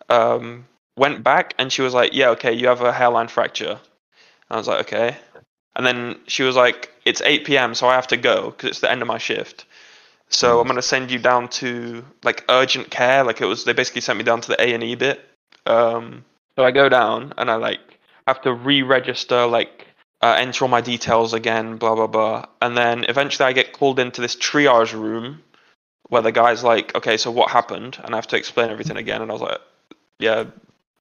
[0.09, 0.65] Um,
[0.97, 3.79] went back and she was like, yeah, okay, you have a hairline fracture.
[4.49, 5.17] I was like, okay.
[5.75, 8.79] And then she was like, it's 8 p.m., so I have to go because it's
[8.79, 9.65] the end of my shift.
[10.29, 13.23] So I'm gonna send you down to like urgent care.
[13.23, 15.23] Like it was, they basically sent me down to the A and E bit.
[15.65, 16.25] Um,
[16.55, 19.84] so I go down and I like have to re-register, like
[20.25, 22.45] uh, enter all my details again, blah blah blah.
[22.59, 25.43] And then eventually I get called into this triage room
[26.09, 27.99] where the guy's like, okay, so what happened?
[28.03, 29.21] And I have to explain everything again.
[29.21, 29.59] And I was like,
[30.17, 30.45] yeah,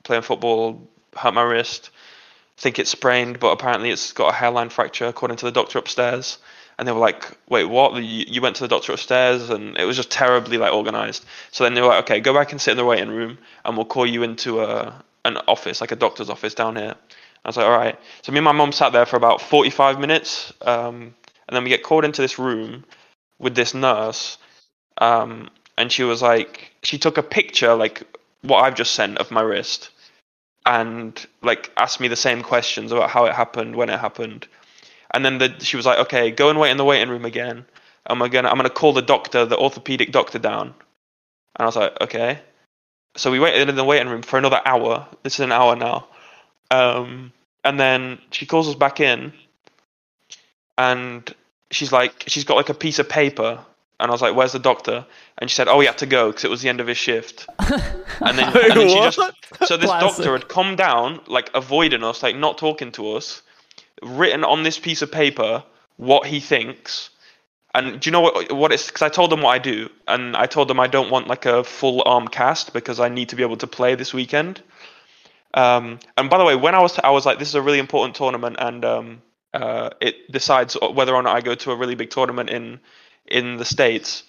[0.03, 1.89] playing football hurt my wrist.
[2.59, 6.37] Think it's sprained, but apparently it's got a hairline fracture, according to the doctor upstairs.
[6.79, 7.95] And they were like, "Wait, what?
[8.03, 11.25] You, went to the doctor upstairs?" And it was just terribly like organized.
[11.53, 13.77] So then they were like, "Okay, go back and sit in the waiting room, and
[13.77, 16.95] we'll call you into a an office, like a doctor's office down here.
[17.45, 17.99] I was like, all right.
[18.23, 21.15] So me and my mom sat there for about 45 minutes, um,
[21.47, 22.85] and then we get called into this room
[23.39, 24.39] with this nurse,
[24.99, 28.03] um, and she was like, she took a picture, like
[28.43, 29.91] what I've just sent of my wrist,
[30.65, 34.47] and like asked me the same questions about how it happened, when it happened,
[35.13, 37.67] and then the, she was like, okay, go and wait in the waiting room again.
[38.11, 40.75] We're gonna, I'm gonna call the doctor, the orthopedic doctor down.
[41.57, 42.41] And I was like, okay.
[43.17, 45.07] So we waited in the waiting room for another hour.
[45.23, 46.09] This is an hour now.
[46.71, 47.33] Um,
[47.65, 49.33] and then she calls us back in,
[50.77, 51.35] and
[51.71, 53.65] she's like, she's got like a piece of paper,
[54.01, 55.07] and I was like, "Where's the doctor?"
[55.39, 56.99] And she said, "Oh, he had to go because it was the end of his
[56.99, 59.19] shift." and then, and then she just,
[59.65, 60.17] so this Classic.
[60.17, 63.43] doctor had come down, like avoiding us, like not talking to us,
[64.03, 65.65] written on this piece of paper
[65.97, 67.11] what he thinks.
[67.75, 68.87] And do you know what what it's?
[68.87, 71.47] Because I told them what I do, and I told them I don't want like
[71.47, 74.63] a full arm cast because I need to be able to play this weekend.
[75.55, 77.79] Um, and by the way, when I was I was like, this is a really
[77.79, 79.23] important tournament, and um,
[79.55, 82.81] uh, it decides whether or not I go to a really big tournament in
[83.27, 84.25] in the states.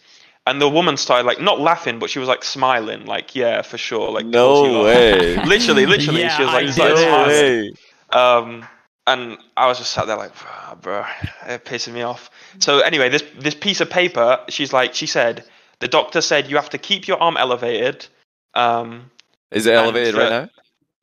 [0.48, 3.80] And the woman started like not laughing, but she was like smiling, like yeah, for
[3.80, 5.36] sure, like of course you No way.
[5.46, 7.28] literally, literally, Yeah, she was like started no smiling.
[7.28, 7.74] way.
[8.12, 8.66] Um,
[9.08, 11.04] and I was just sat there like, "Ah, bro,
[11.48, 12.30] it pissing me off.
[12.60, 15.44] So anyway, this this piece of paper, she's like, she said,
[15.80, 18.06] the doctor said you have to keep your arm elevated.
[18.54, 19.10] Um,
[19.52, 20.50] Is it elevated uh, right now?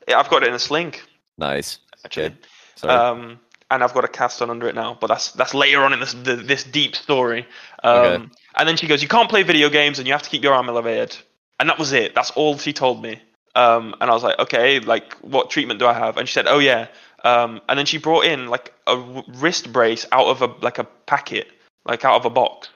[0.09, 0.95] I've got it in a sling
[1.39, 1.79] Nice.
[2.05, 2.37] actually.
[2.83, 2.93] Okay.
[2.93, 3.39] Um,
[3.71, 6.01] and I've got a cast on under it now, but that's that's later on in
[6.01, 7.47] this the, this deep story.
[7.83, 8.25] Um, Okay.
[8.57, 10.53] And then she goes, "You can't play video games, and you have to keep your
[10.53, 11.17] arm elevated."
[11.59, 12.15] And that was it.
[12.15, 13.21] That's all she told me.
[13.55, 16.47] Um, and I was like, "Okay, like what treatment do I have?" And she said,
[16.49, 16.89] "Oh yeah."
[17.25, 18.97] Um, and then she brought in like a
[19.37, 21.49] wrist brace out of a like a packet,
[21.87, 22.69] like out of a box.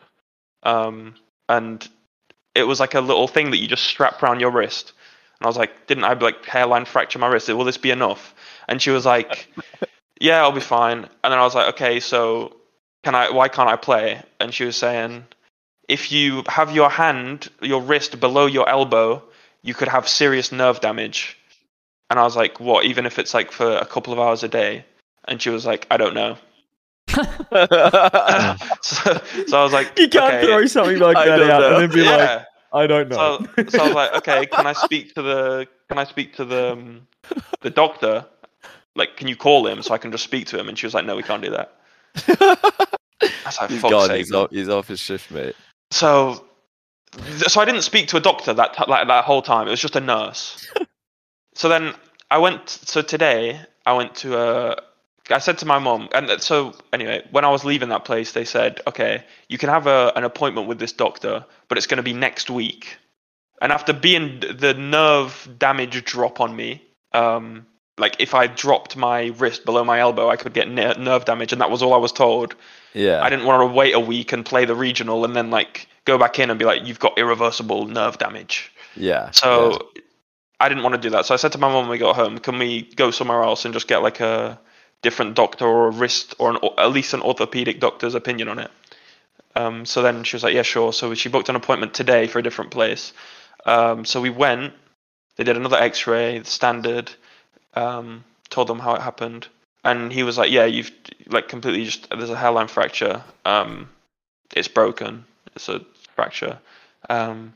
[0.62, 1.15] Um,
[1.49, 1.87] and
[2.55, 4.93] it was like a little thing that you just strap around your wrist.
[5.38, 7.49] And I was like, "Didn't I like hairline fracture my wrist?
[7.49, 8.35] Will this be enough?"
[8.68, 9.49] And she was like,
[10.20, 12.57] "Yeah, I'll be fine." And then I was like, "Okay, so
[13.05, 13.31] can I?
[13.31, 15.27] Why can't I play?" And she was saying,
[15.88, 19.22] "If you have your hand, your wrist below your elbow,
[19.62, 21.37] you could have serious nerve damage."
[22.09, 22.85] And I was like, "What?
[22.87, 24.85] Even if it's like for a couple of hours a day?"
[25.29, 26.38] And she was like, "I don't know."
[28.83, 30.46] so, so I was like, You can't okay.
[30.46, 31.77] throw something like I that out know.
[31.77, 32.44] and then be like, yeah.
[32.72, 33.38] I don't know.
[33.57, 36.44] So, so I was like, okay, can I speak to the can I speak to
[36.44, 37.07] the um,
[37.62, 38.26] the doctor?
[38.94, 40.68] Like, can you call him so I can just speak to him?
[40.68, 41.74] And she was like, no, we can't do that.
[42.29, 42.57] I
[43.44, 44.07] was like, he's fuck's gone.
[44.09, 44.18] sake.
[44.18, 45.55] He's off, he's off his shift, mate.
[45.90, 46.46] So,
[47.46, 49.66] so I didn't speak to a doctor that t- like that whole time.
[49.66, 50.66] It was just a nurse.
[51.55, 51.94] so then
[52.31, 52.68] I went.
[52.68, 54.83] So today I went to a.
[55.31, 58.45] I said to my mom, and so anyway, when I was leaving that place, they
[58.45, 62.03] said, "Okay, you can have a, an appointment with this doctor, but it's going to
[62.03, 62.99] be next week."
[63.61, 67.67] And after being the nerve damage drop on me, um,
[67.99, 71.53] like if I dropped my wrist below my elbow, I could get ner- nerve damage,
[71.53, 72.55] and that was all I was told.
[72.93, 73.23] Yeah.
[73.23, 76.17] I didn't want to wait a week and play the regional and then like go
[76.17, 78.73] back in and be like, you've got irreversible nerve damage.
[78.97, 79.31] yeah.
[79.33, 79.91] So
[80.59, 81.27] I didn't want to do that.
[81.27, 83.65] So I said to my mom when we got home, can we go somewhere else
[83.65, 84.59] and just get like a
[85.02, 88.70] different doctor or a wrist or an, at least an orthopedic doctor's opinion on it?
[89.54, 90.92] Um, so then she was like, yeah, sure.
[90.92, 93.12] So she booked an appointment today for a different place.
[93.64, 94.74] Um, so we went.
[95.37, 97.11] They did another X-ray, the standard.
[97.74, 99.48] Um, told them how it happened,
[99.85, 100.90] and he was like, "Yeah, you've
[101.26, 103.22] like completely just there's a hairline fracture.
[103.44, 103.90] Um,
[104.54, 105.24] it's broken.
[105.54, 106.59] It's a fracture.
[107.11, 107.54] Um,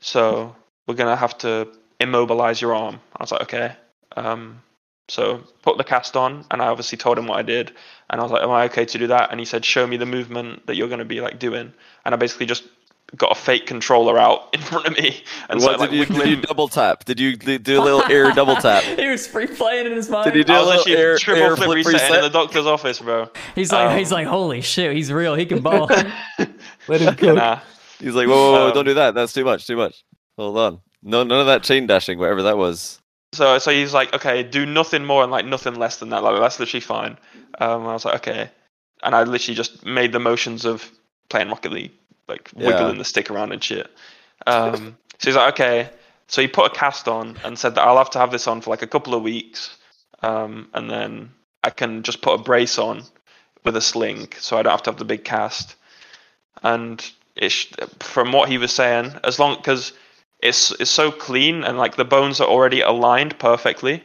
[0.00, 0.54] so
[0.86, 1.68] we're gonna have to
[2.00, 3.76] immobilize your arm." I was like, "Okay."
[4.16, 4.62] Um,
[5.08, 7.72] so put the cast on, and I obviously told him what I did,
[8.10, 9.96] and I was like, "Am I okay to do that?" And he said, "Show me
[9.96, 11.72] the movement that you're gonna be like doing,"
[12.04, 12.64] and I basically just
[13.14, 16.22] got a fake controller out in front of me and what started like did, you,
[16.22, 17.04] did you double tap?
[17.04, 18.82] Did you do a little air double tap?
[18.98, 20.24] he was free playing in his mind.
[20.24, 22.66] Did he do I a little air, triple air flip flip resetting in the doctor's
[22.66, 23.30] office, bro.
[23.54, 25.34] He's like, Um, he's like, holy shit, he's real.
[25.36, 25.88] He can ball.
[26.88, 27.36] Let him cook.
[27.36, 27.60] Nah.
[28.00, 29.14] He's like, whoa, whoa, whoa, Um, don't do that.
[29.14, 30.04] That's too much, too much.
[30.36, 30.80] Hold on.
[31.02, 33.00] No, none of that chain dashing, whatever that was.
[33.32, 36.22] So so he's like, okay, do nothing more and like nothing less than that.
[36.22, 37.18] Like that's literally fine.
[37.58, 38.50] Um, I was like, okay,
[39.02, 40.90] and I literally just made the motions of
[41.28, 41.92] playing Rocket League,
[42.28, 42.66] like Yeah.
[42.66, 43.90] wiggling the stick around and shit.
[44.46, 45.90] Um, so he's like, okay.
[46.28, 48.60] So he put a cast on and said that I'll have to have this on
[48.60, 49.76] for like a couple of weeks,
[50.22, 51.30] um, and then
[51.62, 53.02] I can just put a brace on
[53.64, 55.76] with a sling, so I don't have to have the big cast.
[56.62, 57.04] And
[57.36, 57.66] it's
[58.00, 59.92] from what he was saying, as long because
[60.40, 64.02] it's it's so clean and like the bones are already aligned perfectly,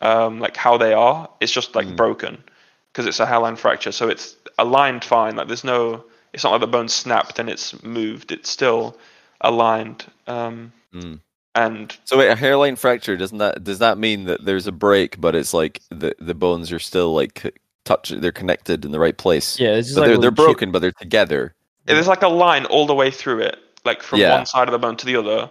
[0.00, 1.28] um, like how they are.
[1.40, 1.96] It's just like Mm.
[1.96, 2.44] broken
[2.92, 5.36] because it's a hairline fracture, so it's aligned fine.
[5.36, 8.32] Like there's no, it's not like the bone snapped and it's moved.
[8.32, 8.96] It's still
[9.42, 10.06] aligned.
[10.26, 11.20] Um, Mm.
[11.54, 15.20] and So wait, a hairline fracture doesn't that does that mean that there's a break,
[15.20, 17.52] but it's like the the bones are still like c-
[17.84, 19.58] touch they're connected in the right place.
[19.58, 20.58] Yeah, it's just like they're they're little chip.
[20.58, 21.54] broken, but they're together.
[21.86, 24.32] there's like a line all the way through it, like from Yeah.
[24.36, 25.48] one side of the bone to the other,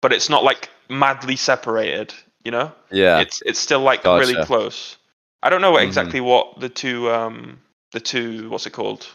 [0.00, 2.14] but it's not like madly separated.
[2.44, 4.96] You know, Yeah, it's it's still like really close.
[5.42, 5.86] I don't know what Mhm.
[5.86, 7.58] exactly what the two um
[7.92, 9.06] the two what's it called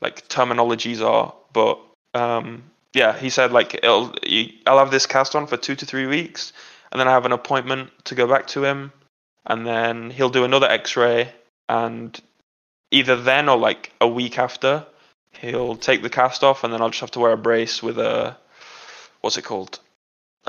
[0.00, 1.78] like terminologies are, but
[2.14, 5.86] um yeah, he said like it'll you, I'll have this cast on for two to
[5.86, 6.52] three weeks,
[6.90, 8.92] and then I have an appointment to go back to him,
[9.46, 11.32] and then he'll do another X-ray,
[11.68, 12.20] and
[12.90, 14.84] either then or like a week after,
[15.32, 17.98] he'll take the cast off, and then I'll just have to wear a brace with
[17.98, 18.36] a
[19.20, 19.78] what's it called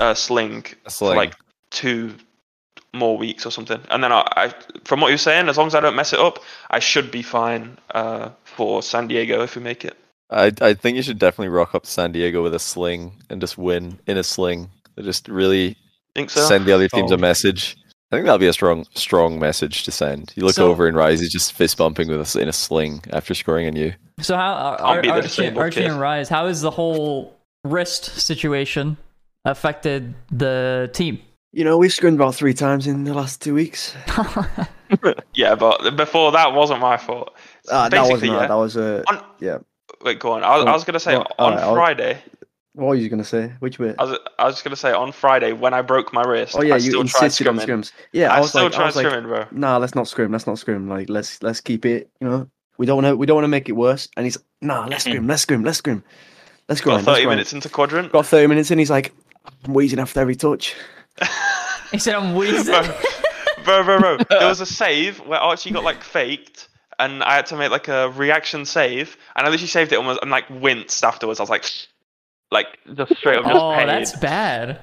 [0.00, 1.34] a sling It's for like, like
[1.70, 2.14] two
[2.92, 3.80] more weeks or something.
[3.90, 6.18] And then I, I from what you're saying, as long as I don't mess it
[6.18, 9.96] up, I should be fine uh, for San Diego if we make it.
[10.30, 13.40] I I think you should definitely rock up to San Diego with a sling and
[13.40, 14.70] just win in a sling.
[15.00, 15.76] Just really
[16.14, 16.40] Think so?
[16.42, 17.14] send the other teams Oh.
[17.14, 17.76] a message.
[18.12, 20.32] I think that'll be a strong strong message to send.
[20.34, 23.02] You look So- over and Rise is just fist bumping with us in a sling
[23.12, 23.92] after scoring on you.
[24.20, 26.28] So how Ar- I'll Archie, Archie and Rise?
[26.28, 28.96] how is the whole wrist situation
[29.44, 31.20] affected the team?
[31.52, 33.94] You know, we scrimmed about three times in the last two weeks.
[35.34, 37.32] Yeah, but before that wasn't my fault.
[37.70, 38.46] Uh, that wasn't Basically, yeah.
[38.48, 39.58] That was uh, On- yeah.
[40.04, 40.42] Wait, go on.
[40.42, 42.22] I was, I was gonna say Well, on alright, I'll- Friday.
[42.74, 43.52] What were you gonna say?
[43.60, 43.96] Which bit?
[43.98, 46.56] I was, I was just gonna say on Friday when I broke my wrist.
[46.56, 47.66] Oh yeah, I you still tried insisted on scrimming.
[47.84, 47.92] scrims.
[48.12, 49.46] Yeah, I, I, was still like, I tried was like, scrimming, bro.
[49.52, 50.32] nah, let's not scrim.
[50.32, 50.88] Let's not scrim.
[50.88, 52.10] Like, let's let's keep it.
[52.20, 53.16] You know, we don't want to.
[53.16, 54.08] We don't want to make it worse.
[54.16, 55.26] And he's, nah, let's scrim.
[55.26, 55.62] Let's scrim.
[55.64, 56.02] Let's scrim.
[56.68, 57.06] Let's Got grind.
[57.06, 57.36] let's 30 grind.
[57.36, 58.12] minutes into quadrant.
[58.12, 58.78] Got thirty minutes in.
[58.78, 59.12] He's like,
[59.64, 60.74] I'm wheezing after every touch.
[61.92, 62.72] he said, "I'm wheezing."
[63.64, 64.18] bro, bro, bro.
[64.28, 67.88] There was a save where Archie got like faked, and I had to make like
[67.88, 71.40] a reaction save, and I literally saved it almost and like winced afterwards.
[71.40, 71.64] I was like,
[72.50, 73.88] like just straight up, just oh, paid.
[73.88, 74.80] that's bad.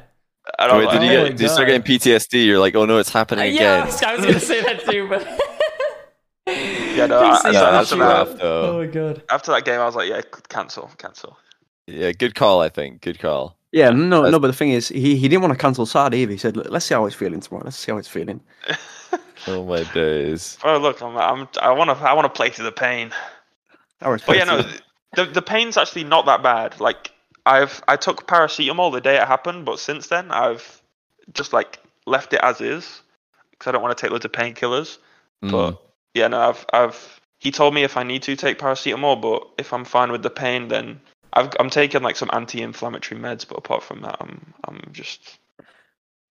[0.59, 1.31] And I was Wait, did like, you oh get?
[1.31, 2.45] Did you start getting PTSD?
[2.45, 3.85] You're like, oh no, it's happening yeah, again.
[3.87, 5.27] was, I was gonna say that too, but
[6.47, 7.99] Yeah, no, I- He I- sees Yeah, that that's shit.
[7.99, 9.23] rough Oh my god.
[9.29, 11.37] after that game, I was like, yeah, cancel, cancel.
[11.85, 12.61] Yeah, good call.
[12.61, 13.56] I think good call.
[13.71, 14.39] Yeah, no, That's- no.
[14.39, 16.31] But the thing is, he, he didn't want to cancel Sad either.
[16.31, 17.65] He said, "Look, let's see how he's feeling tomorrow.
[17.65, 18.41] Let's see how he's feeling.
[19.47, 20.57] Oh my days.
[20.63, 23.11] Oh look, I'm, I'm, I want to, I want to play through the pain.
[24.01, 24.69] I respect But yeah, no,
[25.15, 26.79] the the pain's actually not that bad.
[26.79, 27.11] Like
[27.45, 30.81] I've I took paracetamol the day it happened, but since then I've
[31.33, 33.01] just like left it as is
[33.51, 34.97] because I don't want to take loads of painkillers.
[35.43, 35.51] Mm.
[35.51, 35.81] But
[36.13, 39.71] yeah, no, I've I've he told me if I need to take paracetamol, but if
[39.71, 40.99] I'm fine with the pain, then
[41.37, 43.47] I've I'm taking like some anti-inflammatory meds.
[43.47, 45.39] But apart from that, I'm I'm just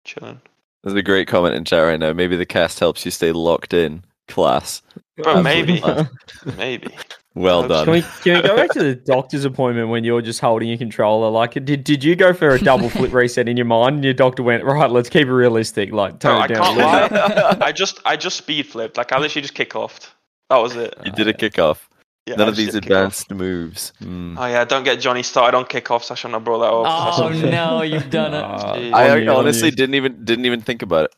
[0.05, 0.40] chilling.
[0.83, 2.12] There's a great comment in chat right now.
[2.12, 4.05] Maybe the cast helps you stay locked in.
[4.29, 4.83] Class.
[5.16, 6.57] Bro, maybe Absolutely.
[6.57, 6.97] maybe.
[7.37, 7.85] Well um, done.
[7.85, 10.79] Can we, can we go back to the doctor's appointment when you're just holding your
[10.79, 11.31] controller?
[11.31, 14.14] Like, did, did you go for a double flip reset in your mind and your
[14.14, 16.62] doctor went, right, let's keep it realistic, like, Bro, tone I it down.
[16.64, 17.66] can't a little bit." lie.
[17.66, 18.97] I just I just speed flipped.
[18.97, 20.09] Like I literally just kick offed.
[20.49, 20.95] That was it.
[21.05, 21.81] you did a kickoff.
[22.27, 22.97] Yeah, None of these did kick off.
[22.99, 23.93] advanced moves.
[24.03, 24.35] Mm.
[24.37, 26.11] Oh yeah, don't get Johnny started on kickoffs.
[26.11, 26.85] I shouldn't brought that up.
[27.17, 28.43] That's Oh no, you've done it.
[28.95, 29.77] I you, honestly you.
[29.77, 31.15] didn't even didn't even think about it.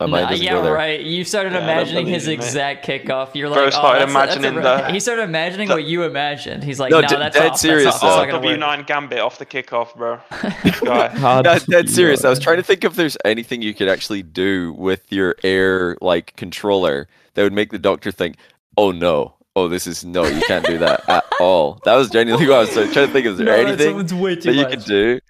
[0.00, 0.72] My mind Nah, doesn't yeah, go there.
[0.72, 1.00] right.
[1.00, 2.34] You started Yeah, imagining his you, mate.
[2.44, 3.34] exact kickoff.
[3.34, 6.02] You're Bro like, started oh, that's, imagining that's a, the- He started imagining what you
[6.04, 6.64] imagined.
[6.64, 7.58] He's like, No, no, d- that's dead off.
[7.58, 8.00] serious, That's, off.
[8.02, 8.06] though.
[8.08, 8.78] That's Oh, not gonna work.
[8.80, 10.18] W9 Gambit off the kickoff, bro.
[10.64, 12.24] This That's dead serious.
[12.24, 15.96] I was trying to think if there's anything you could actually do with your air
[16.00, 18.36] like controller that would make the doctor think,
[18.78, 22.48] "Oh no, oh this is no, you can't do that at all." That was genuinely
[22.48, 23.26] what I was trying to think.
[23.26, 24.70] Is there No, that's- anything it's way too that you much.
[24.72, 25.20] could do?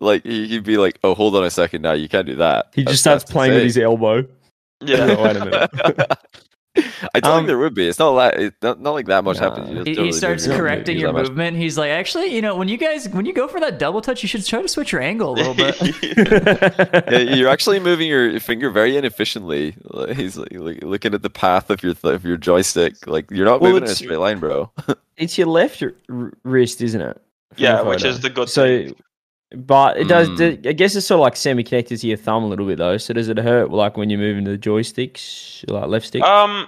[0.00, 2.66] Like he- he'd be like, "Oh, hold on a second, now you can't do that."
[2.74, 4.24] He That's- just starts playing with his elbow.
[4.80, 5.06] Yeah.
[5.18, 6.10] Oh, wait a minute.
[7.14, 7.86] I don't Um, think there would be.
[7.88, 9.50] It's not like it's not, not like that much Nah.
[9.50, 9.68] happens.
[9.70, 10.46] He, totally he starts it.
[10.46, 11.28] You don't correcting use your that much.
[11.28, 11.56] movement.
[11.56, 14.22] He's like, actually, you know, when you guys when you go for that double touch,
[14.22, 15.76] you should try to switch your angle a little bit.
[17.10, 19.74] yeah, you're actually moving your finger very inefficiently.
[20.14, 23.06] He's like, like, looking at the path of your th- of your joystick.
[23.06, 24.70] Like you're not Well, moving in a straight line, bro.
[25.16, 27.20] it's your left r- r- wrist, isn't it?
[27.56, 28.94] Yeah, which is the good So, thing.
[29.50, 30.28] But it does.
[30.28, 30.66] Mm.
[30.66, 32.98] I guess it's sort of like semi-connected to your thumb a little bit though.
[32.98, 36.22] So does it hurt like when you're moving the joysticks, like left stick?
[36.22, 36.66] Um,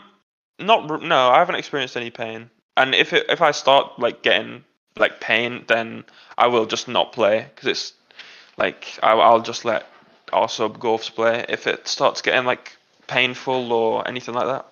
[0.58, 2.50] not no, I haven't experienced any pain.
[2.76, 4.64] And if it, if I start like getting
[4.96, 6.04] like pain, then
[6.38, 7.92] I will just not play because it's
[8.56, 9.86] like I, I'll just let
[10.32, 12.76] our sub Gorfs play if it starts getting like
[13.08, 14.66] painful or anything like that.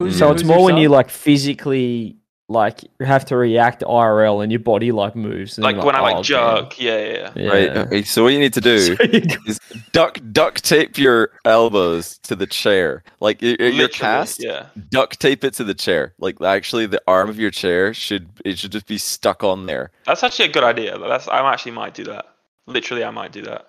[0.00, 2.16] Who's- so it's more your when you like physically
[2.48, 5.58] like you have to react IRL and your body like moves.
[5.58, 7.32] and Like you're when I like "Oh, damn." jerk, yeah, yeah, yeah.
[7.34, 7.48] Yeah.
[7.50, 7.76] Right.
[7.76, 9.02] Okay, so what you need to do So
[9.46, 9.58] is
[9.92, 13.02] duck duct tape your elbows to the chair.
[13.20, 14.66] Like y- y- your Literally, cast, yeah.
[14.90, 16.14] duct tape it to the chair.
[16.18, 19.90] Like actually, the arm of your chair should it should just be stuck on there.
[20.06, 20.96] That's actually a good idea.
[20.98, 22.26] That's I actually might do that.
[22.66, 23.66] Literally, I might do that.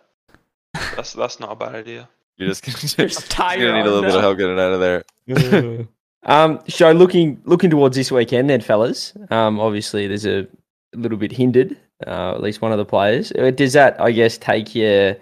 [0.95, 2.07] That's that's not a bad idea.
[2.38, 4.59] You're just gonna, Just just tie gonna need a little arms bit of help getting
[4.59, 5.03] out of there.
[6.28, 9.13] um, so looking looking towards this weekend, then, fellas.
[9.30, 10.47] Um, obviously there's a
[10.93, 11.75] little bit hindered.
[12.05, 13.32] Uh, at least one of the players.
[13.32, 15.15] Uh, Does that, I guess, take your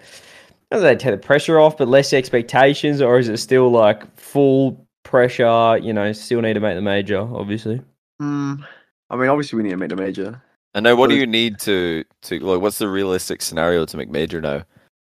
[0.70, 4.86] not that take the pressure off, but less expectations, or is it still like full
[5.04, 5.78] pressure?
[5.78, 7.80] You know, still need to make the major, obviously.
[8.20, 8.56] Hmm.
[9.08, 10.42] I mean, obviously we need to make the major.
[10.74, 12.60] And now, what do you need to to like?
[12.60, 14.64] What's the realistic scenario to make major now?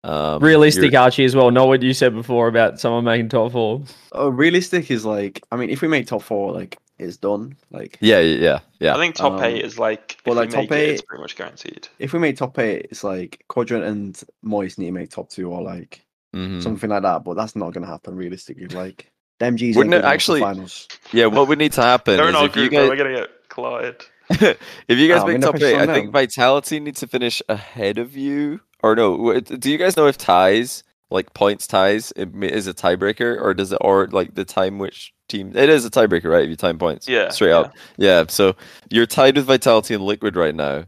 [0.07, 1.51] Um, Realistic, you're- Archie, as well.
[1.51, 3.83] Not what you said before about someone making top four.
[4.15, 7.55] Uh, realistic is like, I mean, if we make top four, like it's done.
[7.71, 8.95] Like Yeah, yeah, yeah, yeah.
[8.95, 11.01] I think top Um, eight is like well, if like, you top make it, it's
[11.01, 11.87] pretty much guaranteed.
[11.99, 15.51] if we make top eight, it's like Quadrant and Moist need to make top two
[15.51, 16.01] or like
[16.35, 16.63] Mhm.
[16.63, 17.23] something like that.
[17.23, 18.67] But that's not gonna happen realistically.
[18.67, 20.87] Like them G's Wouldn't ain't it good enough actually- finals.
[21.13, 23.15] Yeah, what would need to happen They're is in if group, though, guys we're gonna
[23.19, 24.05] get collided.
[24.87, 26.11] if you guys Oh, make top eight, I think.
[26.11, 28.61] Vitality needs to finish ahead of you.
[28.87, 33.37] Or no, do you guys know if ties, like points ties, it is a tiebreaker,
[33.41, 35.51] or does it, or like the time which team?
[35.55, 36.43] It is a tiebreaker, right?
[36.45, 37.57] If you time points, Yeah, straight yeah.
[37.57, 38.23] up, yeah.
[38.29, 38.55] So
[38.89, 40.85] you're tied with Vitality and Liquid right now.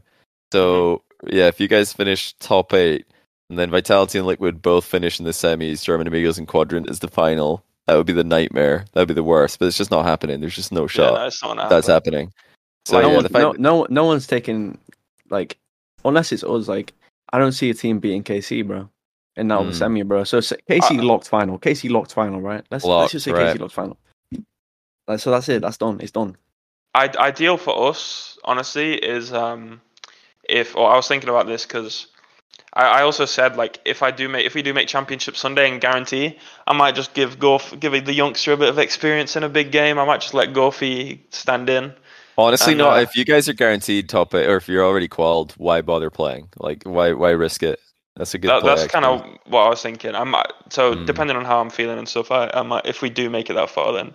[0.50, 1.36] So Mm-hmm.
[1.36, 3.04] yeah, if you guys finish top eight,
[3.50, 7.00] and then Vitality and Liquid both finish in the semis, German Amigos and Quadrant is
[7.00, 7.62] the final.
[7.86, 8.86] That would be the nightmare.
[8.92, 9.58] That would be the worst.
[9.58, 10.40] But it's just not happening.
[10.40, 12.32] There's just no Yeah, shot no, it's not gonna that's happening.
[12.86, 14.78] So Like, no, yeah, one, fact no, no, no one's taking
[15.28, 15.58] like
[16.04, 16.68] unless it's us.
[16.68, 16.92] Like
[17.32, 18.88] I don't see a team beating KC, bro.
[19.36, 19.74] And now the Mm.
[19.74, 20.24] semi, bro.
[20.24, 21.58] So s- KC Uh, locked final.
[21.58, 22.64] KC locked final, right?
[22.70, 23.54] Let's Locked, let's just say right.
[23.56, 23.96] KC locked final.
[25.06, 25.62] Like, so that's it.
[25.62, 25.98] That's done.
[26.00, 26.36] It's done.
[26.94, 29.80] I- ideal for us, honestly, is um,
[30.48, 32.08] if or I was thinking about this because
[32.74, 35.70] I, I also said like if I do make if we do make championship Sunday
[35.70, 39.44] and guarantee, I might just give Gorf give the youngster a bit of experience in
[39.44, 39.98] a big game.
[39.98, 41.94] I might just let Gorfy stand in.
[42.40, 42.90] Honestly, And, no.
[42.90, 46.10] uh, if you guys are guaranteed top eight, or if you're already qualified, why bother
[46.10, 46.48] playing?
[46.58, 47.80] Like, why why risk it?
[48.16, 48.48] That's a good.
[48.48, 50.14] That, that's kind of what I was thinking.
[50.14, 51.06] I might so Mm.
[51.06, 53.54] depending on how I'm feeling and stuff, I, I might if we do make it
[53.54, 54.14] that far, then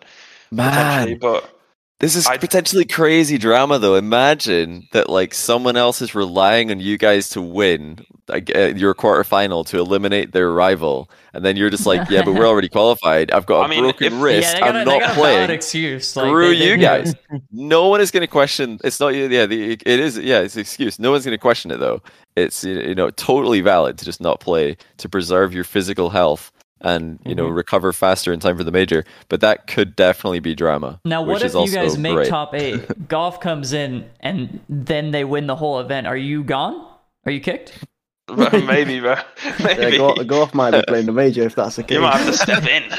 [0.51, 0.69] man.
[0.71, 1.15] potentially.
[1.15, 1.54] But
[1.99, 3.95] This is I- potentially crazy drama, though.
[3.95, 8.93] Imagine that like someone else is relying on you guys to win like, uh, your
[8.93, 13.31] quarterfinal to eliminate their rival, and then you're just like, yeah, but we're already qualified.
[13.31, 14.47] I've got a I mean, broken if- wrist.
[14.47, 15.49] yeah, they got, a, I'm they not got a valid playing.
[15.51, 16.15] excuse.
[16.17, 17.15] Like, Screw they- they- you guys.
[17.51, 18.77] no one is going to question.
[18.83, 19.09] It's not.
[19.09, 20.17] Yeah, the, it is.
[20.17, 20.99] Yeah, it's an excuse.
[20.99, 22.01] No one's going to question it though.
[22.35, 26.51] It's you know totally valid to just not play to preserve your physical health
[26.85, 27.55] and you know mm-hmm.
[27.55, 29.03] recover faster in time for the major.
[29.27, 31.01] But that could definitely be drama.
[31.03, 32.29] Now, what if you guys make great.
[32.29, 32.79] top eight?
[33.07, 36.07] Gorf comes in, and then they win the whole event.
[36.07, 36.87] Are you gone?
[37.25, 37.85] Are you kicked?
[38.37, 39.15] maybe, bro.
[39.63, 41.95] Maybe Yeah, go, Gorf might be playing the major if that's the case.
[41.95, 42.83] you might have to step in.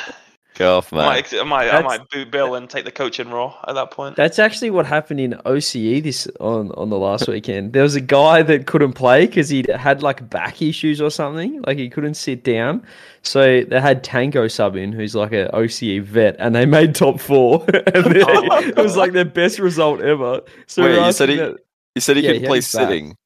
[0.56, 1.06] Gorf I man.
[1.06, 4.16] might, I might, I might boot Bill and take the coaching role at that point.
[4.16, 7.72] That's actually what happened in OCE this on on the last weekend.
[7.72, 11.62] There was a guy that couldn't play because he had like back issues or something,
[11.66, 12.82] like he couldn't sit down.
[13.22, 17.20] So they had Tango sub in, who's like an OCE vet, and they made top
[17.20, 17.64] four.
[17.74, 20.40] and oh they- it was like their best result ever.
[20.66, 21.56] So Wait, you said he- that-
[21.94, 23.08] You said he Yeah, could he play sitting.
[23.10, 23.16] back.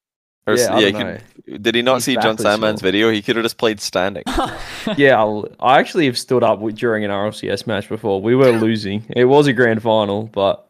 [0.57, 0.75] Sitting.
[0.75, 2.79] Or, Yeah, s- I yeah, don't he could, did he not His see John Sandman's
[2.81, 2.87] sore.
[2.87, 3.09] video?
[3.11, 4.23] He could have just played standing.
[4.97, 8.21] yeah, I'll, I actually have stood up with, during an RLCS match before.
[8.21, 9.03] We were losing.
[9.15, 10.67] It was a grand final, but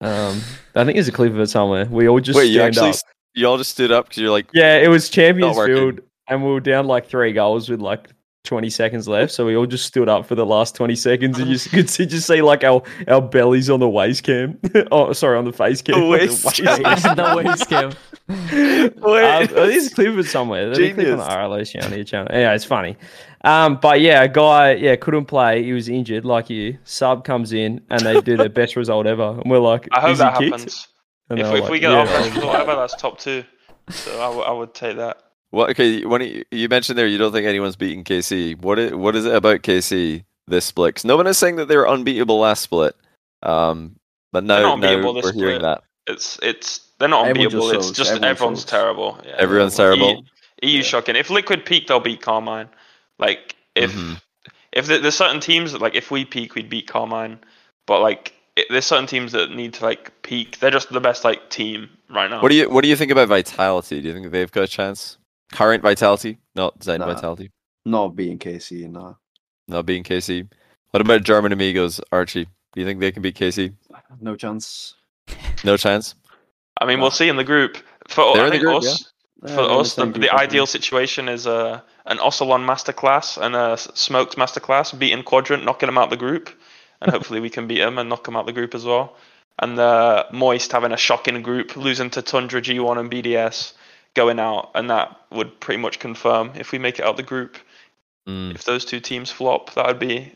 [0.00, 0.40] um,
[0.74, 1.84] I think there's a clip of it somewhere.
[1.86, 2.96] We all just Wait, you actually up.
[3.34, 5.74] you all just stood up because you're like, Yeah, it was Champions working.
[5.76, 8.08] Field, and we were down like three goals with like
[8.44, 9.32] 20 seconds left.
[9.32, 12.06] So we all just stood up for the last 20 seconds, and you could see,
[12.06, 14.58] just see like our, our bellies on the waist cam.
[14.92, 16.00] oh, sorry, on the face cam.
[16.00, 16.82] The waist cam.
[17.16, 17.92] the waist cam.
[18.28, 20.66] Um, there's a clip of it somewhere.
[20.66, 21.34] There's a clip on the Genius.
[21.34, 22.04] RLS channel.
[22.04, 22.28] channel.
[22.30, 22.96] Anyway, it's funny.
[23.42, 25.62] Um, but yeah, a guy, yeah, couldn't play.
[25.62, 26.78] He was injured, like you.
[26.84, 30.18] Sub comes in and they do their best result ever, and we're like, I hope
[30.18, 30.88] that kicked?" happens.
[31.30, 33.44] If, if like, we get "Yeah." our best result ever, that's top two.
[33.90, 35.23] So I, w- I would take that.
[35.54, 36.04] Well, okay.
[36.04, 38.60] When you, you mentioned there, you don't think anyone's beating KC.
[38.60, 40.96] What is, what is it about KC this split?
[40.96, 42.96] 'Cause no one is saying that they were unbeatable last split.
[43.42, 43.96] Um,
[44.32, 45.82] but now, They're not now unbeatable we're this hearing that.
[46.06, 47.78] It's it's they're not Everyone just unbeatable.
[47.88, 48.70] It's just Everyone everyone's sucks.
[48.70, 49.18] terrible.
[49.24, 50.24] Yeah, Everyone's everyone- terrible.
[50.62, 51.16] EU, EU shocking.
[51.16, 52.68] If Liquid peak, they'll beat Karmine.
[53.18, 54.20] Like if Mhm.
[54.72, 57.38] if there- there's certain teams that like if we peak, we'd beat Karmine.
[57.86, 60.58] But like it, there's certain teams that need to like peak.
[60.58, 62.42] They're just the best like team right now.
[62.42, 64.00] What do you What do you think about Vitality?
[64.00, 65.16] Do you think they've got a chance?
[65.52, 67.06] Current Vitality, not Zen Nah.
[67.14, 67.50] Vitality,
[67.84, 69.14] Not beating KC, nah.
[69.68, 70.48] not being KC.
[70.90, 72.44] What about German Amigos, Archie?
[72.72, 73.72] Do you think they can beat KC?
[74.20, 74.94] No chance.
[75.64, 76.14] No chance.
[76.80, 77.76] I mean, we'll see in the group.
[78.08, 80.12] For They're I in the think group, us, Yeah, for they're the us, the, the
[80.12, 80.40] group, I think.
[80.42, 85.98] ideal situation is uh, an Ocelon masterclass and a Smokes masterclass, beating Quadrant, knocking them
[85.98, 86.50] out the group,
[87.00, 89.16] and hopefully we can beat them and knock them out the group as well.
[89.60, 93.72] And uh, Moist having a shocking group, losing to Tundra, G1, and BDS,
[94.14, 97.58] going out, and that would pretty much confirm if we make it out the group.
[98.28, 98.54] Mm.
[98.54, 100.32] If those two teams flop, that would be.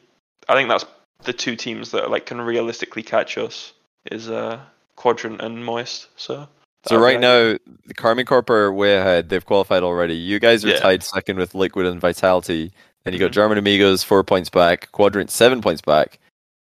[0.48, 0.84] I think that's
[1.24, 3.72] the two teams that like can realistically catch us
[4.10, 4.60] is uh
[4.96, 6.08] Quadrant and Moist.
[6.16, 6.48] So.
[6.86, 7.56] So right now,
[7.86, 9.28] the Karmine Corp are way ahead.
[9.28, 10.14] They've qualified already.
[10.14, 10.78] You guys are Yeah.
[10.78, 12.72] tied second with Liquid and Vitality.
[13.04, 13.34] Then you got Mhm.
[13.34, 16.18] German Amigos four points back, Quadrant seven points back,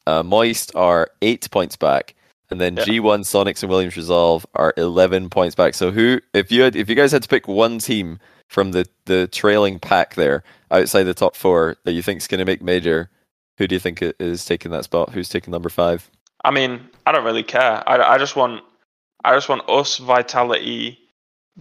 [0.08, 2.16] uh, Moist are eight points back,
[2.50, 2.84] and then Yeah.
[2.84, 5.74] G1 Sonics and Williams Resolve are eleven points back.
[5.74, 8.86] So who, if you had, if you guys had to pick one team from the
[9.06, 12.62] the trailing pack there outside the top four that you think is going to make
[12.62, 13.10] major,
[13.58, 15.12] who do you think is taking that spot?
[15.12, 16.10] Who's taking number five?
[16.46, 17.84] I mean, I don't really care.
[17.90, 18.64] I, I just want,
[19.26, 21.00] I just want us, Vitality,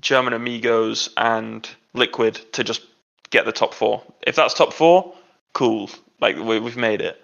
[0.00, 2.82] German Amigos, and Liquid to just
[3.30, 4.02] get the top four.
[4.26, 5.14] If that's top four,
[5.54, 5.90] cool.
[6.20, 7.20] Like we, we've made it.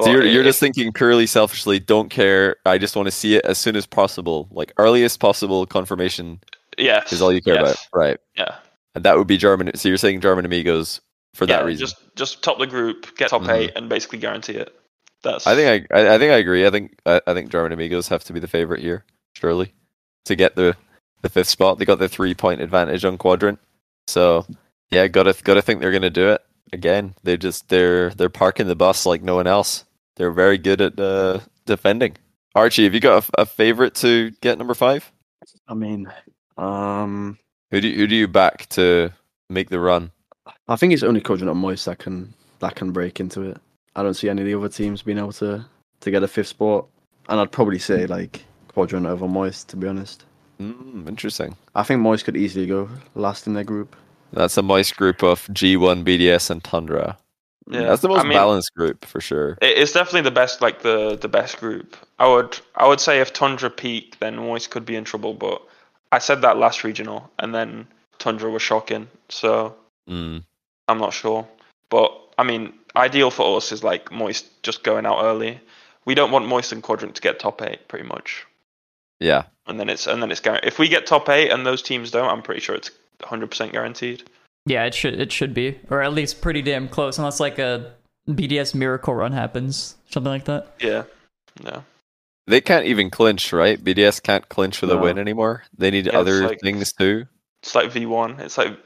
[0.00, 2.56] So you're, you're just thinking purely selfishly, don't care.
[2.66, 6.40] I just want to see it as soon as possible, like earliest possible confirmation
[6.76, 8.18] yes, is all you care yes, about, right?
[8.36, 8.56] Yeah,
[8.96, 9.70] And that would be German.
[9.76, 11.00] So you're saying German amigos
[11.34, 11.86] for that reason?
[11.86, 13.54] Just just top the group, get top Mhm.
[13.54, 14.74] eight, and basically guarantee it.
[15.22, 15.46] That's.
[15.46, 16.66] I think I, I, I think I agree.
[16.66, 19.74] I think I, I think German amigos have to be the favorite here, surely,
[20.24, 20.76] to get the
[21.22, 21.78] the fifth spot.
[21.78, 23.60] They got the three point advantage on quadrant,
[24.08, 24.44] so
[24.90, 26.42] yeah, gotta gotta think they're gonna do it
[26.74, 27.14] again.
[27.22, 29.84] They just they're they're parking the bus like no one else.
[30.16, 32.16] They're very good at uh, defending.
[32.54, 35.10] Archie, have you got a, a favorite to get number five?
[35.66, 36.12] I mean,
[36.56, 37.38] um,
[37.70, 39.10] Who do you, who do you back to
[39.50, 40.12] make the run?
[40.68, 43.58] I think it's only Quadrant and Moist that can that can break into it.
[43.96, 45.64] I don't see any of the other teams being able to
[46.00, 46.86] to get a fifth spot,
[47.28, 50.24] and I'd probably say like Quadrant over Moist to be honest.
[50.60, 51.56] Mm, interesting.
[51.74, 53.96] I think Moist could easily go last in their group.
[54.34, 57.16] That's a nice group of G1, BDS, and Tundra.
[57.70, 59.56] Yeah, That's the most I mean, balanced group for sure.
[59.62, 61.96] It's definitely the best, like the the best group.
[62.18, 65.32] I would I would say if Tundra peak, then Moist could be in trouble.
[65.32, 65.62] But
[66.12, 67.86] I said that last regional, and then
[68.18, 69.08] Tundra was shocking.
[69.30, 69.74] So
[70.08, 70.44] Mm.
[70.88, 71.48] I'm not sure.
[71.88, 75.60] But I mean, ideal for us is like Moist just going out early.
[76.04, 78.46] We don't want Moist and Quadrant to get top eight, pretty much.
[79.20, 79.44] Yeah.
[79.66, 80.68] And then it's and then it's guaranteed.
[80.68, 82.90] If we get top eight and those teams don't, I'm pretty sure it's
[83.22, 84.24] 100% guaranteed.
[84.66, 87.92] Yeah, it should it should be, or at least pretty damn close, unless like a
[88.28, 90.74] BDS miracle run happens, something like that.
[90.80, 91.02] Yeah.
[91.62, 91.84] No.
[92.46, 93.82] They can't even clinch, right?
[93.82, 95.02] BDS can't clinch with a No.
[95.02, 95.64] win anymore.
[95.76, 97.26] They need Yeah, other like- things too.
[97.62, 98.40] It's like V1.
[98.40, 98.76] It's like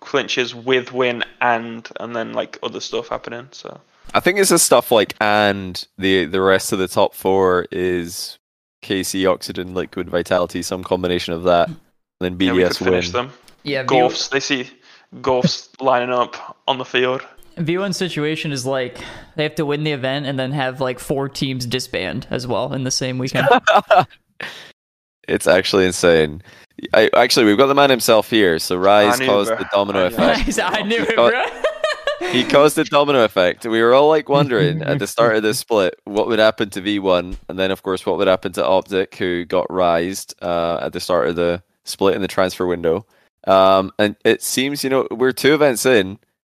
[0.00, 3.48] clinches with win and and then like other stuff happening.
[3.52, 3.80] So
[4.14, 8.38] I think it's the stuff like and the the rest of the top four is
[8.82, 11.68] KC, Oxygen, Liquid, Vitality, some combination of that.
[11.68, 11.78] And
[12.20, 13.26] then yeah, we could BDS finish win.
[13.26, 13.32] them.
[13.62, 14.30] Yeah, Golfs.
[14.30, 14.68] They see
[15.16, 17.22] golfs lining up on the field.
[17.56, 18.98] V1 situation is like
[19.36, 22.72] they have to win the event and then have like four teams disband as well
[22.72, 23.48] in the same weekend.
[25.28, 26.42] It's actually insane.
[26.92, 28.58] I, actually, we've got the man himself here.
[28.58, 29.58] So Rise caused bro.
[29.58, 30.58] the domino I effect.
[30.58, 32.30] I knew it, bro.
[32.30, 33.64] he caused the domino effect.
[33.64, 36.80] We were all like wondering at the start of this split what would happen to
[36.80, 40.92] V1, and then of course what would happen to Optic, who got rised uh, at
[40.92, 43.06] the start of the split in the transfer window.
[43.50, 46.18] Um, and it seems, you know, we're two events in,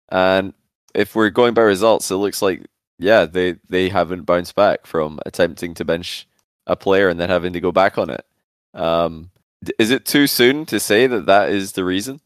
[0.10, 0.54] and
[0.94, 2.66] if we're going by results, it looks like
[3.00, 6.28] yeah, they they haven't bounced back from attempting to bench
[6.68, 8.26] a player and then having to go back on it.
[8.74, 9.32] Um,
[9.80, 12.22] is it too soon to say that that is the reason,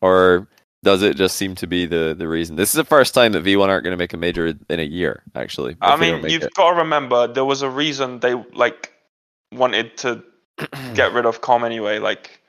[0.00, 0.48] or
[0.84, 2.56] does it just seem to be the the reason?
[2.56, 4.84] This is the first time that V1 aren't going to make a major in a
[4.84, 5.22] year.
[5.34, 6.54] Actually, I if they don't mean, you've it.
[6.54, 8.92] got to remember there was a reason they like
[9.52, 10.22] wanted to
[10.94, 11.98] get rid of Com anyway.
[11.98, 12.40] Like,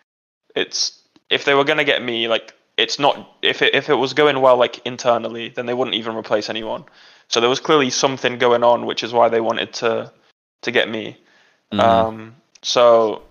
[0.55, 4.13] it's if they were gonna get me, like it's not if it if it was
[4.13, 6.85] going well like internally, then they wouldn't even replace anyone.
[7.27, 10.11] So there was clearly something going on, which is why they wanted to
[10.61, 11.17] to get me.
[11.73, 11.79] Mhm.
[11.79, 13.23] Um, so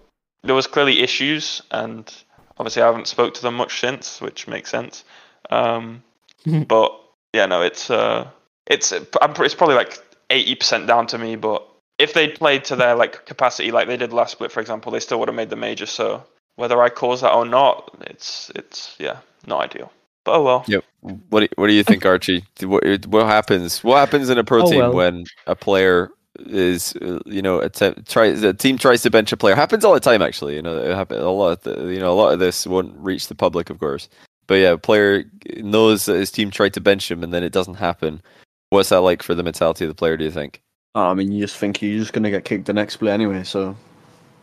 [0.43, 2.13] there was clearly issues, and
[2.59, 5.05] obviously I haven't spoke to them much since, which makes sense.
[5.51, 6.03] Um,
[6.69, 7.01] but
[7.33, 8.29] yeah, no, it's uh,
[8.67, 9.99] it's I'm, it's probably like
[10.31, 11.37] eighty percent down to me.
[11.37, 11.67] But
[11.99, 15.01] if they played to their like capacity, like they did last split, for example, they
[15.01, 15.87] still would have made the major.
[15.87, 16.25] So
[16.57, 19.93] whether I cause that or not, it's it's yeah, not ideal.
[20.25, 20.65] But oh well.
[20.67, 20.85] Yep.
[21.29, 22.45] What do, what do you think, Archie?
[22.63, 23.85] What, what happens?
[23.85, 24.95] What happens in a pro Oh, team well.
[24.95, 29.37] when a player is, uh, you know, attempt, tries the team tries to bench a
[29.37, 29.55] player?
[29.55, 30.55] Happens all the time, actually.
[30.57, 31.51] You know, it happen a lot.
[31.51, 34.09] Of the, you know, a lot of this won't reach the public, of course.
[34.47, 35.25] But yeah, a player
[35.59, 38.23] knows that his team tried to bench him, and then it doesn't happen.
[38.71, 40.17] What's that like for the mentality of the player?
[40.17, 40.61] Do you think?
[40.95, 43.43] Oh, I mean, you just think you're just gonna get kicked the next play anyway,
[43.45, 43.77] so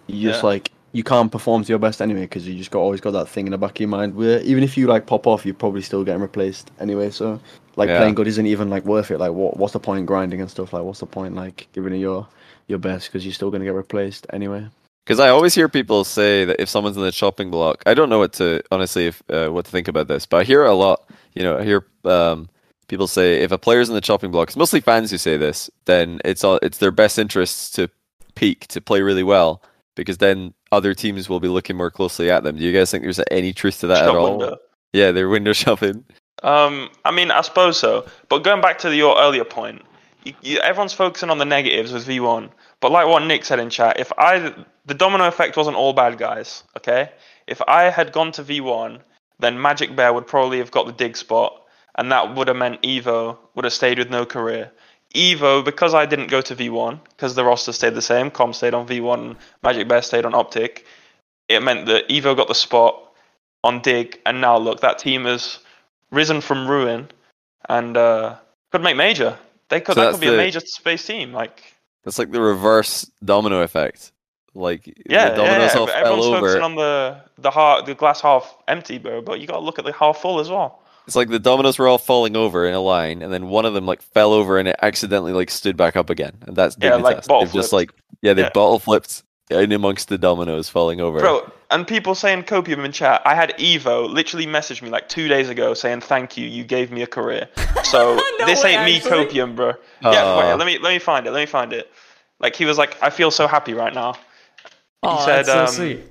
[0.07, 0.47] you just Yeah.
[0.49, 3.29] like you can't perform to your best anyway because you just got always got that
[3.29, 5.55] thing in the back of your mind where even if you like pop off, you're
[5.55, 7.09] probably still getting replaced anyway.
[7.09, 7.39] So
[7.75, 7.97] like Yeah.
[7.97, 9.19] playing good isn't even like worth it.
[9.19, 10.73] Like what what's the point grinding and stuff?
[10.73, 12.27] Like what's the point like giving it your
[12.67, 14.67] your best because you're still gonna get replaced anyway.
[15.05, 18.09] Because I always hear people say that if someone's in the chopping block, I don't
[18.09, 20.73] know what to honestly if uh, what to think about this, but I hear a
[20.73, 21.09] lot.
[21.33, 22.49] You know, I hear um,
[22.87, 25.69] people say if a player's in the chopping block, it's mostly fans who say this.
[25.85, 27.89] Then it's all it's their best interests to
[28.35, 29.61] peak to play really well
[29.95, 32.57] because then other teams will be looking more closely at them.
[32.57, 34.37] Do you guys think there's any truth to that at all?
[34.37, 34.57] window.
[34.93, 36.05] Yeah, they're window shopping.
[36.43, 38.05] Um, I mean, I suppose so.
[38.29, 39.83] But going back to your earlier point,
[40.23, 42.49] you, you, everyone's focusing on the negatives with V1.
[42.79, 44.53] But like what Nick said in chat, if I
[44.85, 47.11] the domino effect wasn't all bad guys, okay?
[47.47, 48.99] If I had gone to V1,
[49.39, 51.63] then Magic Bear would probably have got the dig spot,
[51.97, 54.71] and that would have meant Evo would have stayed with no career.
[55.13, 58.73] Evo, because I didn't go to V1, because the roster stayed the same, Com stayed
[58.73, 60.85] on V1, Magic Bear stayed on Optic,
[61.49, 63.11] it meant that Evo got the spot
[63.63, 65.59] on Dig, and now look, that team has
[66.11, 67.09] risen from ruin
[67.69, 68.35] and uh,
[68.71, 69.37] could make major.
[69.69, 71.31] They could So that could be a major space team.
[71.33, 71.63] Like
[72.03, 74.11] That's like the reverse domino effect.
[74.53, 75.93] Like yeah, the dominoes yeah, yeah.
[75.95, 76.39] everyone's over.
[76.39, 79.21] focusing on the the half, the glass half empty, bro.
[79.21, 80.81] But you got to look at the half full as well.
[81.07, 83.73] It's like the dominoes were all falling over in a line, and then one of
[83.73, 86.37] them like fell over and it accidentally like stood back up again.
[86.47, 87.27] And that's Yeah, like Dignitas.
[87.27, 87.91] bottle They've just like
[88.21, 88.49] yeah, they Yeah.
[88.49, 91.19] bottle flipped in amongst the dominoes falling over.
[91.19, 93.21] Bro, and people saying copium in chat.
[93.25, 96.91] I had Evo literally message me like two days ago saying thank you, you gave
[96.91, 97.49] me a career.
[97.83, 99.73] So No this way, ain't me copium, bro.
[100.01, 101.31] yeah, wait, let me let me find it.
[101.31, 101.91] Let me find it.
[102.39, 104.15] Like he was like, I feel so happy right now.
[105.03, 106.10] Oh, said, that's so um, sweet.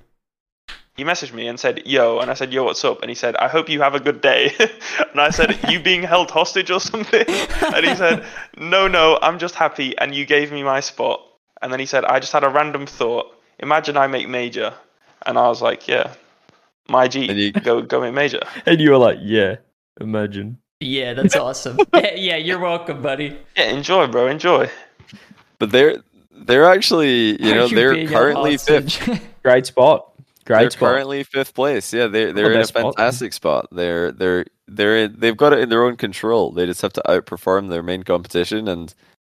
[1.01, 3.35] He messaged me and said, "Yo," and I said, "Yo, what's up?" And he said,
[3.37, 4.53] "I hope you have a good day."
[5.11, 7.25] and I said, "You being held hostage or something?"
[7.75, 8.27] and he said,
[8.59, 11.23] "No, no, I'm just happy, and you gave me my spot."
[11.63, 13.35] And then he said, "I just had a random thought.
[13.61, 14.75] Imagine I make major,"
[15.25, 16.13] and I was like, "Yeah,
[16.87, 19.57] my G, And you- go go make major." And you were like, yeah,
[20.03, 20.59] imagine.
[20.81, 21.79] Yeah, that's awesome.
[21.95, 23.39] yeah, yeah, you're welcome, buddy.
[23.57, 24.69] Yeah, enjoy, bro, enjoy.
[25.59, 29.01] But they're they're actually you know Aren't they're currently fifth.
[29.43, 30.10] Great spot.
[30.51, 30.91] Great They're spot.
[30.95, 31.93] currently fifth place.
[31.93, 32.97] Yeah, they're they're in a best spot.
[32.97, 33.69] fantastic spot.
[33.71, 36.51] They're they're they're in, they've got it in their own control.
[36.51, 38.93] They just have to outperform their main competition, and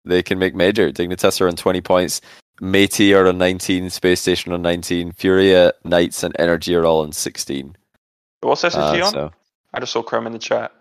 [0.06, 0.90] they can make major.
[0.92, 2.22] Dignitas are on twenty points.
[2.62, 3.90] Métis are on nineteen.
[3.90, 5.12] Space Station on nineteen.
[5.12, 7.76] Furia, Knights, and Energy are all on sixteen.
[8.40, 9.12] What's SSG Uh, on?
[9.12, 9.32] so
[9.74, 10.72] I just saw Chrome in the chat.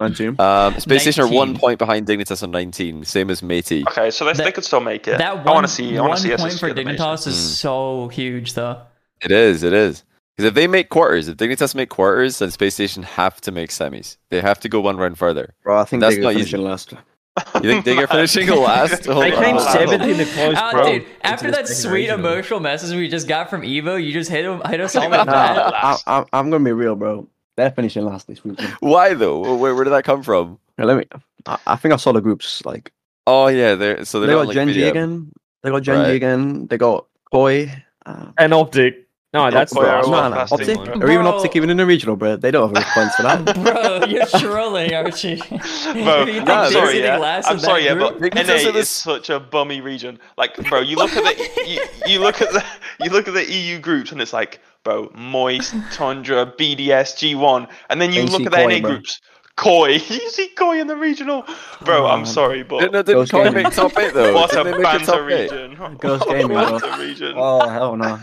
[0.00, 0.38] And Zoom.
[0.38, 3.86] um, Space Station are one point behind Dignitas on nineteen, same as Métis.
[3.88, 5.18] Okay, so they, That- they could still make it.
[5.18, 5.96] that I one, want to see.
[5.96, 6.98] I want one to see point SSG for at the major.
[7.02, 7.56] Dignitas is Mm.
[7.56, 8.82] so huge, though.
[9.22, 9.62] It is.
[9.62, 10.04] It is.
[10.36, 13.70] Because if they make quarters, if Dignitas make quarters, then Space Station have to make
[13.70, 14.16] semis.
[14.30, 15.54] They have to go one round further.
[15.64, 16.92] Bro, I think That's they're not finishing last.
[16.92, 19.06] You think they get finishing last?
[19.06, 20.84] Hold They on, came seventh in the close Ah, pro.
[20.84, 22.20] dude, after that sweet regional.
[22.20, 25.26] emotional message we just got from Evo, you just hit him, hit us all with
[25.26, 25.74] Nah, that.
[25.74, 27.26] I, I, I'm gonna be real, bro.
[27.56, 28.60] They're finishing last this week.
[28.60, 28.76] man.
[28.78, 29.56] Why though?
[29.56, 30.60] Where, where did that come from?
[30.78, 31.06] Now, let me.
[31.46, 32.64] I, I think I saw the groups.
[32.64, 32.92] Like
[33.26, 34.90] Oh yeah, they're so they're they got like Gen.G VDM.
[34.90, 35.32] again.
[35.64, 36.14] They got Gen.G Right.
[36.14, 36.68] again.
[36.68, 37.72] They got Koi.
[38.06, 39.07] Uh, And Optic.
[39.34, 39.88] No, that's Boy, not.
[39.88, 41.06] are no, all no, fantastic, Optic, bro.
[41.06, 42.36] or even Optic, even in the regional, bro.
[42.36, 43.44] They don't have enough points for that.
[43.62, 45.36] Bro, you're trolling, Archie.
[45.46, 45.56] Bro, You
[45.92, 47.18] think I'm they're sorry, sitting yeah.
[47.18, 48.32] last I'm sorry, yeah, but group?
[48.32, 50.18] Because NA is this- such a bummy region.
[50.38, 52.64] Like, bro, you look at the you, you look at the
[53.04, 58.00] you look at the EU groups, and it's like, bro, Moist, Tundra, BDS, G1, and
[58.00, 58.90] then you Then look at the Koi, NA bro.
[58.92, 59.20] groups.
[59.56, 61.44] Koi, you see Koi in the regional,
[61.84, 62.06] bro.
[62.06, 62.26] I'm on.
[62.26, 64.32] sorry, Didn't, but didn't Those Koi make top eight though?
[64.32, 65.96] what a Didn't they make it top banter region.
[65.98, 66.78] Girls gaming, bro.
[66.78, 67.34] banter region.
[67.36, 68.18] oh hell no.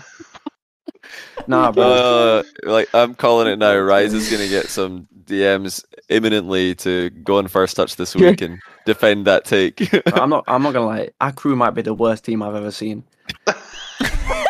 [1.47, 1.83] Nah, bro.
[1.83, 3.77] Uh, like I'm calling it now.
[3.77, 8.59] Rise is gonna get some DMs imminently to go on first touch this week and
[8.86, 9.93] defend that take.
[10.13, 10.43] I'm not.
[10.47, 11.09] I'm not gonna lie.
[11.21, 13.03] Akrew might be the worst team I've ever seen.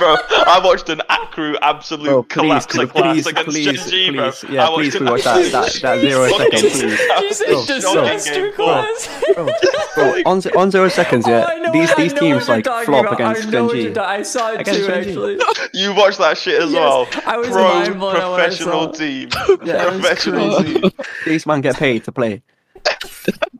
[0.00, 3.64] bro, I watched an Akrew absolute Bro, please, collapse could you class please, against please,
[3.90, 4.30] Gen.G, bro.
[4.32, 7.00] please, yeah, I watched please, an watch that- that- that zero fucking second, please.
[7.20, 9.22] You said Bro, disaster shocking game, class.
[9.34, 9.48] Bro,
[9.94, 11.44] bro, on, on zero seconds, Oh, yeah.
[11.44, 13.12] I know, these these teams like flop about.
[13.14, 13.96] against I Gen.G.
[13.98, 15.08] I saw it Against too, Gen.G.
[15.10, 15.38] actually.
[15.80, 17.08] You watched that shit as Yes, well.
[17.26, 19.28] I was Pro mind blown at what I professional team.
[19.32, 20.90] Yeah, That was professional team.
[21.26, 22.42] These man get paid to play.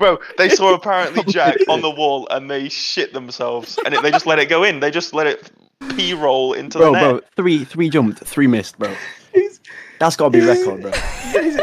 [0.00, 4.10] Bro, they saw apparently Jack on the wall and they shit themselves and it, they
[4.10, 4.80] just let it go in.
[4.80, 5.52] They just let it
[5.94, 7.10] p roll into Bro, the net.
[7.10, 8.92] bro, three three jumped, three missed, bro.
[9.98, 10.92] That's gotta be record, bro.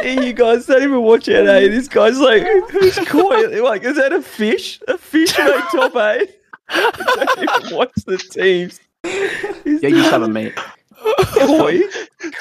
[0.03, 1.67] you guys don't even watch it, eh?
[1.69, 3.63] This guy's like, who's koi?
[3.63, 4.79] Like, is that a fish?
[4.87, 6.39] A fish made top eight?
[6.69, 8.79] don't even watch the teams.
[9.03, 10.53] Yeah, you seven, mate.
[10.97, 11.79] Koi?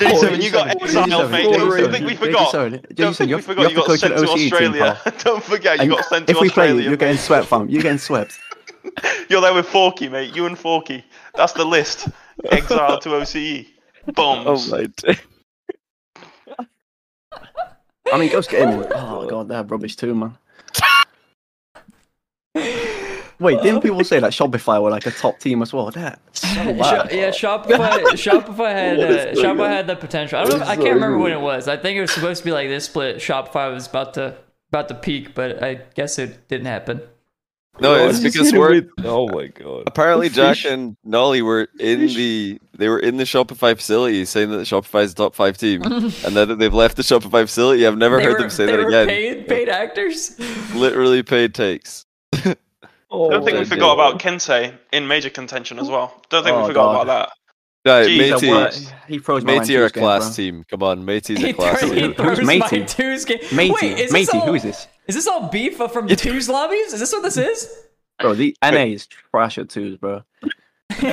[0.00, 1.46] J7, you got J7, exiled, mate.
[1.46, 2.54] J7, Don't think we forgot.
[2.54, 5.00] J7, Don't think you we forgot you you have to got sent to OCE Australia.
[5.24, 6.34] Don't forget you And got sent to Australia.
[6.34, 6.88] if we play, Australia.
[6.88, 7.68] you're getting swept, fam.
[7.68, 8.38] You're getting swept.
[9.28, 10.34] You're there with Forky, mate.
[10.34, 11.04] You and Forky.
[11.34, 12.09] That's the list.
[12.50, 13.66] Exiled to OCE.
[14.14, 14.72] Bombs.
[14.72, 15.18] oh my day.
[18.12, 18.84] I mean, Ghost Gaming.
[18.94, 20.38] Oh god, they're rubbish too, man.
[23.39, 25.91] Wait, didn't people say that Shopify were like a top team as well?
[25.91, 27.66] That's so yeah, Shopify.
[28.16, 30.39] Shopify had uh, Shopify had the potential.
[30.39, 30.59] I don't know.
[30.61, 31.68] What I can't remember when it was.
[31.68, 33.16] I think it was supposed to be like this split.
[33.16, 34.37] Shopify was about to
[34.70, 37.03] about to peak, but I guess it didn't happen.
[37.78, 39.82] No, Bro, it's because we're with- Oh my god.
[39.87, 42.14] apparently Jack and Nolly were in Fish.
[42.16, 45.82] the they were in the Shopify facility saying that Shopify is a top five team,
[45.84, 48.64] and now that they've left the Shopify facility, I've never They heard were- them say
[48.64, 49.09] they that were again.
[49.09, 50.39] Paid paid actors.
[50.74, 52.05] Literally paid takes.
[53.11, 54.11] Oh Don't think oh, we forgot God.
[54.11, 56.20] about Kinseh in major contention as well.
[56.28, 57.02] Don't think Oh, we forgot God.
[57.02, 57.28] about
[57.84, 58.42] Right, Jeez, That
[58.82, 60.64] matey, he froze my matey are a Rangers game, class team.
[60.68, 62.14] Come on, matey's a class throws- he team.
[62.14, 62.84] throws Who's my Matey?
[62.84, 63.38] twos game.
[63.52, 64.88] Matey, Wait, is this matey, all, who is this?
[65.07, 66.92] Is this all beef from twos lobbies?
[66.92, 67.72] Is this what this is?
[68.18, 70.22] Bro, the NA is trash at twos, bro.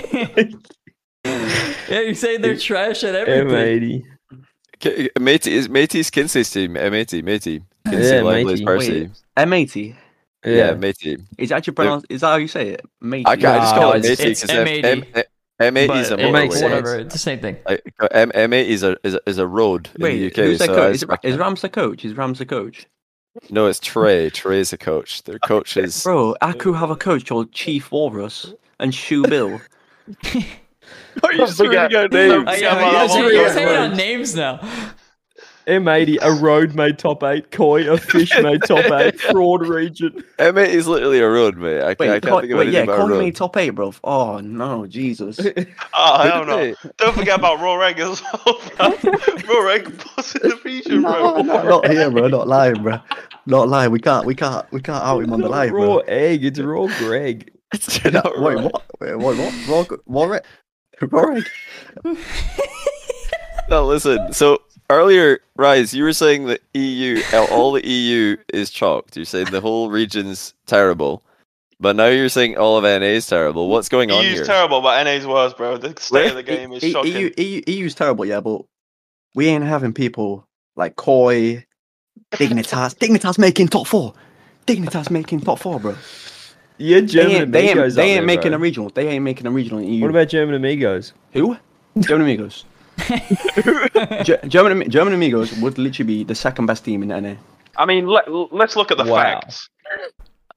[1.90, 4.04] Yeah, you say they're trash at everything.
[4.82, 5.10] M80.
[5.22, 6.74] Matey is matey's Kinseh's team.
[6.76, 7.64] M80, matey.
[7.88, 8.62] Kinseh, Yeah, Lively's.
[8.62, 9.10] Percy.
[9.38, 9.96] M80.
[10.46, 10.74] Yeah, Yeah.
[10.74, 11.18] matey.
[11.38, 12.06] Is that actually pronounced?
[12.10, 12.82] Is that how you say it?
[13.02, 13.26] Matey.
[13.28, 15.26] I, ca- I just No, call it it's- matey because M- M80.
[15.60, 16.62] M- M80 is a it- It makes motorway.
[16.64, 16.96] whatever.
[17.00, 17.58] It's the same thing.
[17.68, 17.80] I-
[18.12, 20.36] M- M8 is a is a, is a road in the UK.
[20.36, 20.96] who's their so coach?
[20.96, 21.38] Is, expect is.
[21.38, 22.04] Rams the coach?
[22.06, 22.88] Is Rams the coach?
[23.50, 24.30] No, it's Trey.
[24.30, 25.24] Trey's the coach.
[25.24, 26.04] Their coach is.
[26.04, 29.60] Bro, Aku have a coach called Chief Walrus and Shoe Bill.
[31.24, 32.46] Are you just forget- out Oh, names?
[32.46, 33.92] yeah, Yeah, you're well, saying- well, you're well, saying well.
[33.92, 34.60] on names now.
[35.68, 37.52] M80, a road made top eight.
[37.52, 39.20] Koi, a fish made top eight.
[39.20, 40.24] Fraud region.
[40.40, 41.82] M8 is literally a road, mate.
[41.82, 43.20] I, Wait, I can't Koi- think of wait anything yeah, about a Koi road.
[43.20, 43.94] made top eight, bro.
[44.04, 45.40] Oh no, Jesus.
[45.96, 46.58] Oh, Who hell did no.
[46.58, 46.76] they?
[46.98, 49.12] Don't forget about Raw Reg as well, bro.
[49.48, 49.86] Raw Reg
[50.16, 51.12] boss in the region, bro.
[51.12, 52.28] no, no, not here, bro.
[52.28, 53.00] Not lying, bro.
[53.46, 53.92] Not lying.
[53.92, 55.98] We can't, we can't, we can't out him on the live, raw bro.
[56.08, 56.44] egg.
[56.46, 57.52] It's raw Greg.
[57.74, 58.56] It's Wait, not what?
[58.56, 58.72] right.
[59.00, 59.38] Wait, what?
[59.38, 59.90] What?
[59.90, 60.46] Raw, Warwick?
[61.12, 61.46] Warwick?
[63.70, 64.34] No, listen.
[64.34, 67.22] So earlier, Rise, you were saying that EU,
[67.52, 69.16] all the EU is chalked.
[69.16, 71.24] You're saying the whole region's terrible,
[71.80, 73.70] but now you're saying all of NA is terrible.
[73.70, 75.78] What's going on EU's terrible, but NA's worse, bro.
[75.78, 77.12] The state of the game is E- shocking.
[77.14, 78.62] EU, EU, EU's terrible, yeah, but
[79.36, 81.66] we ain't having people like Koi,
[82.32, 84.14] Dignitas, Dignitas making top four.
[84.68, 85.96] Dignitas making top four, bro.
[86.78, 87.84] Yeah, They German ain't, they amigos.
[87.86, 88.58] ain't, they ain't there, making bro.
[88.58, 88.90] a regional.
[88.90, 90.02] They ain't making a regional in EU.
[90.02, 91.14] What about German amigos?
[91.32, 91.58] who?
[92.00, 92.66] German Amigos.
[94.24, 97.36] Ge- German German Amigos would literally be the second best team in NA.
[97.78, 99.42] I mean, let, let's look at the Wow.
[99.42, 99.70] facts.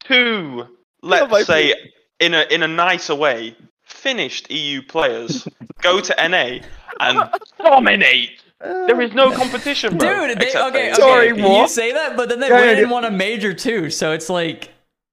[0.05, 0.67] Two,
[1.03, 1.75] let's my say,
[2.21, 5.47] in a in a nicer way, finished EU players
[5.83, 6.59] go to NA
[7.01, 7.29] and
[7.59, 8.43] dominate.
[8.61, 10.29] There is no uh, competition, bro.
[10.29, 10.93] Dude, they, okay, okay.
[10.95, 13.91] Sorry, You say that, but then they Yeah, went yeah, and won a major too.
[13.91, 14.71] So it's like,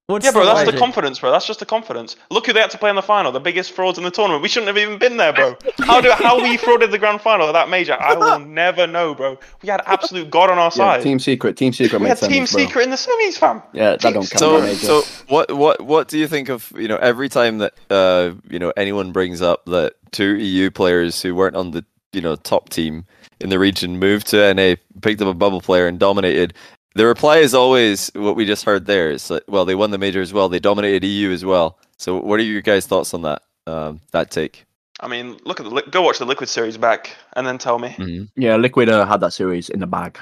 [0.08, 1.32] what's Yeah, bro, that's the confidence, bro.
[1.32, 2.16] That's just the confidence.
[2.30, 4.42] Look who they had to play in the final, the biggest frauds in the tournament.
[4.44, 5.58] We shouldn't have even been there, bro.
[5.82, 7.94] How do how we frauded the grand final of that major?
[8.00, 9.38] I will never know, bro.
[9.62, 11.04] We had absolute god on our Yeah, side.
[11.04, 12.00] team secret, team secret.
[12.00, 12.46] we made had team bro.
[12.46, 13.62] secret in the semis, fam.
[13.74, 14.28] Yeah, that don't count.
[14.40, 14.76] So, major.
[14.86, 18.60] so what, what, what do you think of you know every time that uh you
[18.60, 22.70] know anyone brings up that two EU players who weren't on the you know top
[22.70, 23.06] team
[23.40, 26.54] in the region moved to NA, picked up a bubble player and dominated.
[26.96, 29.12] The reply is always what we just heard there.
[29.12, 30.48] It's like, well, they won the major as well.
[30.50, 31.80] They dominated EU as well.
[31.98, 33.42] So, what are your guys' thoughts on that?
[33.66, 34.66] Um, that take.
[35.00, 38.28] I mean, look at the go watch the Liquid series back and then tell me.
[38.36, 40.20] yeah, Liquid uh, had that series in the bag.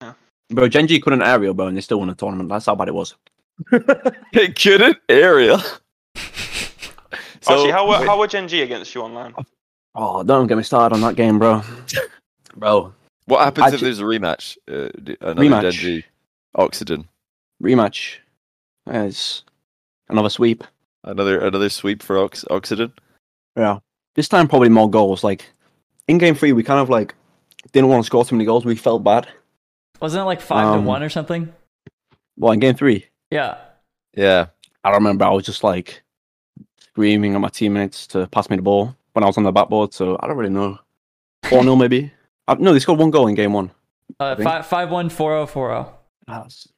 [0.00, 0.12] Yeah.
[0.50, 2.48] Bro, Gen.G couldn't aerial, bro, and they still won the tournament.
[2.48, 3.14] That's how bad it was.
[4.32, 5.58] They couldn't area.
[7.46, 9.34] Actually, how were, how were Gen G against you online?
[9.94, 11.62] Oh, don't get me started on that game, bro.
[12.56, 12.92] bro,
[13.28, 14.56] what happens if Actu- there's a rematch?
[14.68, 14.88] Uh,
[15.20, 15.72] another Rematch.
[15.72, 16.04] Gen.G,
[16.54, 17.08] Oxygen,
[17.62, 18.16] rematch.
[18.86, 19.42] As
[20.08, 20.64] another sweep.
[21.04, 22.92] another another sweep for Ox- Oxygen.
[23.56, 23.78] Yeah.
[24.14, 25.22] This time, probably more goals.
[25.22, 25.50] Like,
[26.08, 27.14] in game three, we kind of like
[27.72, 28.64] didn't want to score too many goals.
[28.64, 29.28] We felt bad.
[30.00, 31.52] Wasn't it like five to Um, one or something?
[32.36, 33.58] Well, in game three, Yeah.
[34.16, 34.46] Yeah,
[34.82, 36.02] I remember I was just like
[36.80, 39.92] screaming at my teammates to pass me the ball when I was on the backboard.
[39.92, 40.78] So I don't really know.
[41.50, 42.10] 4 0 maybe.
[42.48, 43.70] Uh, no, they scored one goal in game one.
[44.18, 45.82] Uh, think- five five one four zero four oh.
[45.82, 45.94] zero.
[46.26, 46.68] That's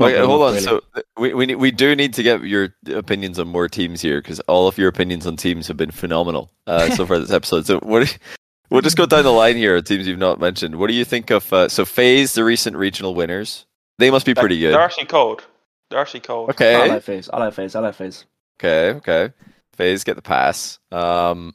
[0.00, 0.54] Okay, hold on.
[0.54, 0.60] really.
[0.64, 0.80] So
[1.16, 4.66] we we we do need to get your opinions on more teams here because all
[4.66, 7.64] of your opinions on teams have been phenomenal uh, so far this episode.
[7.66, 8.06] So what?
[8.08, 8.14] do-
[8.70, 9.80] We'll just go down the line here.
[9.82, 10.76] Teams you've not mentioned.
[10.76, 11.52] What do you think of?
[11.52, 13.66] Uh, so Phase, the recent regional winners,
[13.98, 14.72] they must be pretty good.
[14.72, 15.44] They're actually cold.
[15.90, 16.50] They're actually cold.
[16.50, 16.74] Okay.
[16.74, 17.28] I like Phase.
[17.32, 17.76] I like Phase.
[17.76, 18.24] I like Phase.
[18.58, 19.32] okay, okay.
[19.74, 20.78] Phase get the pass.
[20.90, 21.54] Um,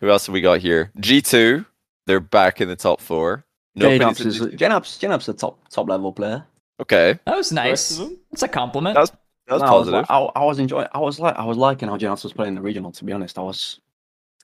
[0.00, 0.90] who else have we got here?
[0.98, 1.66] G two,
[2.10, 3.44] they're back in the top four.
[3.76, 4.98] Nobody's Jknaps in is the- Jknaps.
[4.98, 6.44] Jknaps a top top level player.
[6.80, 8.00] okay, That was nice.
[8.32, 8.94] It's a compliment.
[8.94, 9.12] That was-
[9.46, 9.92] that was No, I was, positive.
[10.08, 10.88] like, I, I was enjoying.
[10.92, 12.92] I was like, I was liking how Jknaps was playing the regional.
[12.92, 13.80] To be honest, I was,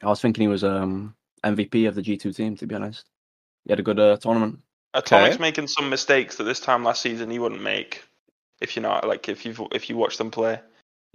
[0.03, 1.15] I was thinking he was um
[1.45, 2.57] MVP of the G two team.
[2.57, 3.05] To be honest,
[3.65, 4.59] he had a good uh, tournament.
[4.95, 5.39] Atomic's Okay.
[5.39, 8.05] making some mistakes that this time last season he wouldn't make.
[8.61, 10.61] If you know, like if you if you watch them play,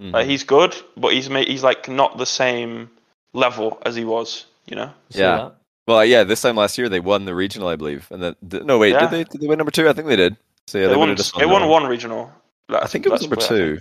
[0.02, 0.14] Mhm.
[0.14, 2.90] Like, he's good, but he's made, he's like not the same
[3.34, 4.46] level as he was.
[4.68, 4.92] You know.
[5.10, 5.50] See Yeah.
[5.88, 8.64] Well, yeah, this time last year they won the regional, I believe, and then th-
[8.64, 9.02] no, wait, Yeah.
[9.02, 9.24] did they?
[9.24, 9.90] Did they win number two?
[9.90, 10.38] I think they did.
[10.68, 11.16] So yeah, they, they, won.
[11.16, 12.32] just They won one regional.
[12.70, 13.78] I think it was number two.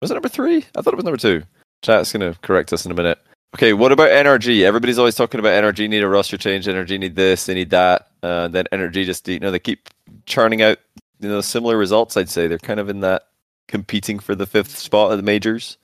[0.00, 0.64] Was it number three?
[0.76, 1.42] I thought it was number two.
[1.82, 3.18] Chat's gonna correct us in a minute.
[3.54, 4.62] Okay, what about NRG?
[4.62, 6.66] Everybody's always talking about NRG need a roster change.
[6.66, 7.46] NRG need this.
[7.46, 8.08] They need that.
[8.22, 9.88] Uh, then NRG just you know they keep
[10.26, 10.78] churning out
[11.20, 12.16] you know similar results.
[12.16, 13.28] I'd say they're kind of in that
[13.68, 15.76] competing for the fifth spot at the majors.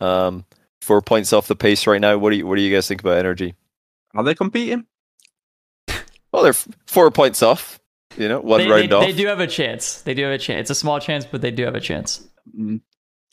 [0.00, 0.44] Um,
[0.80, 2.16] four points off the pace right now.
[2.18, 3.54] What do you what do you guys think about NRG?
[4.14, 4.86] Are they competing?
[6.32, 6.52] Well, they're
[6.86, 7.80] four points off.
[8.16, 9.04] You know, one They, round they, off.
[9.06, 10.02] they do have a chance.
[10.02, 10.62] They do have a chance.
[10.62, 12.26] It's a small chance, but they do have a chance.
[12.58, 12.80] Mm.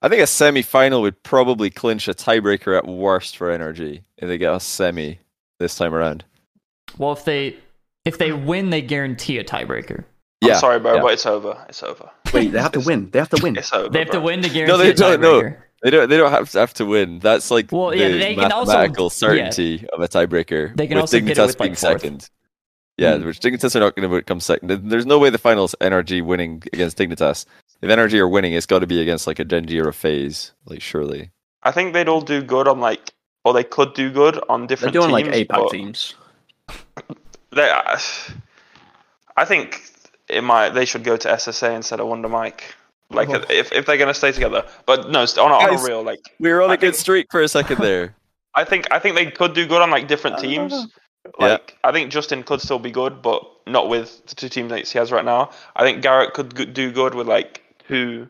[0.01, 4.37] I think a semi-final would probably clinch a tiebreaker at worst for NRG if they
[4.37, 5.19] get a semi
[5.59, 6.23] this time around.
[6.97, 7.57] Well, if they
[8.03, 9.99] if they win, they guarantee a tiebreaker.
[10.43, 11.01] I'm Yeah, sorry, bro, yeah.
[11.01, 11.65] but it's over.
[11.67, 12.11] It's over.
[12.33, 13.09] Wait, they have to win.
[13.09, 13.55] They have to win.
[13.55, 13.89] It's over.
[13.89, 15.41] They have to win to guarantee no, they a don't, no.
[15.41, 15.57] tiebreaker.
[15.85, 16.09] They don't.
[16.09, 17.19] They don't have to have to win.
[17.19, 19.09] That's like Well, the yeah, they can also- mathematical yeah.
[19.09, 20.75] certainty of a tiebreaker.
[20.75, 22.01] They can with also get it Dignitas with, like, being fourth.
[22.01, 22.29] second.
[22.97, 23.25] Yeah, Hmm.
[23.27, 24.89] which Dignitas are not going to come second.
[24.89, 27.45] There's no way the finals NRG winning against Dignitas.
[27.83, 30.53] If NRG are winning, it's got to be against like a Gen.G or a Phase.
[30.65, 31.29] Like surely.
[31.61, 33.11] I think they'd all do good on like,
[33.43, 34.93] or they could do good on different.
[34.93, 35.47] They're different doing like teams.
[35.47, 36.15] APAC teams.
[37.51, 38.01] They, I,
[39.37, 39.81] I think
[40.27, 40.69] it might.
[40.71, 42.75] They should go to SSA instead of Wonder Mike.
[43.09, 43.43] Like Oh.
[43.49, 44.65] if if they're gonna stay together.
[44.85, 45.83] But no, st- on a, on Guys.
[45.83, 48.15] a real like, We were on I a good streak for a second there.
[48.55, 50.71] I think I think they could do good on like different teams.
[50.73, 50.85] Yeah.
[51.39, 54.99] Like I think Justin could still be good, but not with the two teammates he
[54.99, 55.49] has right now.
[55.75, 58.27] I think Garrett could g- do good with like two,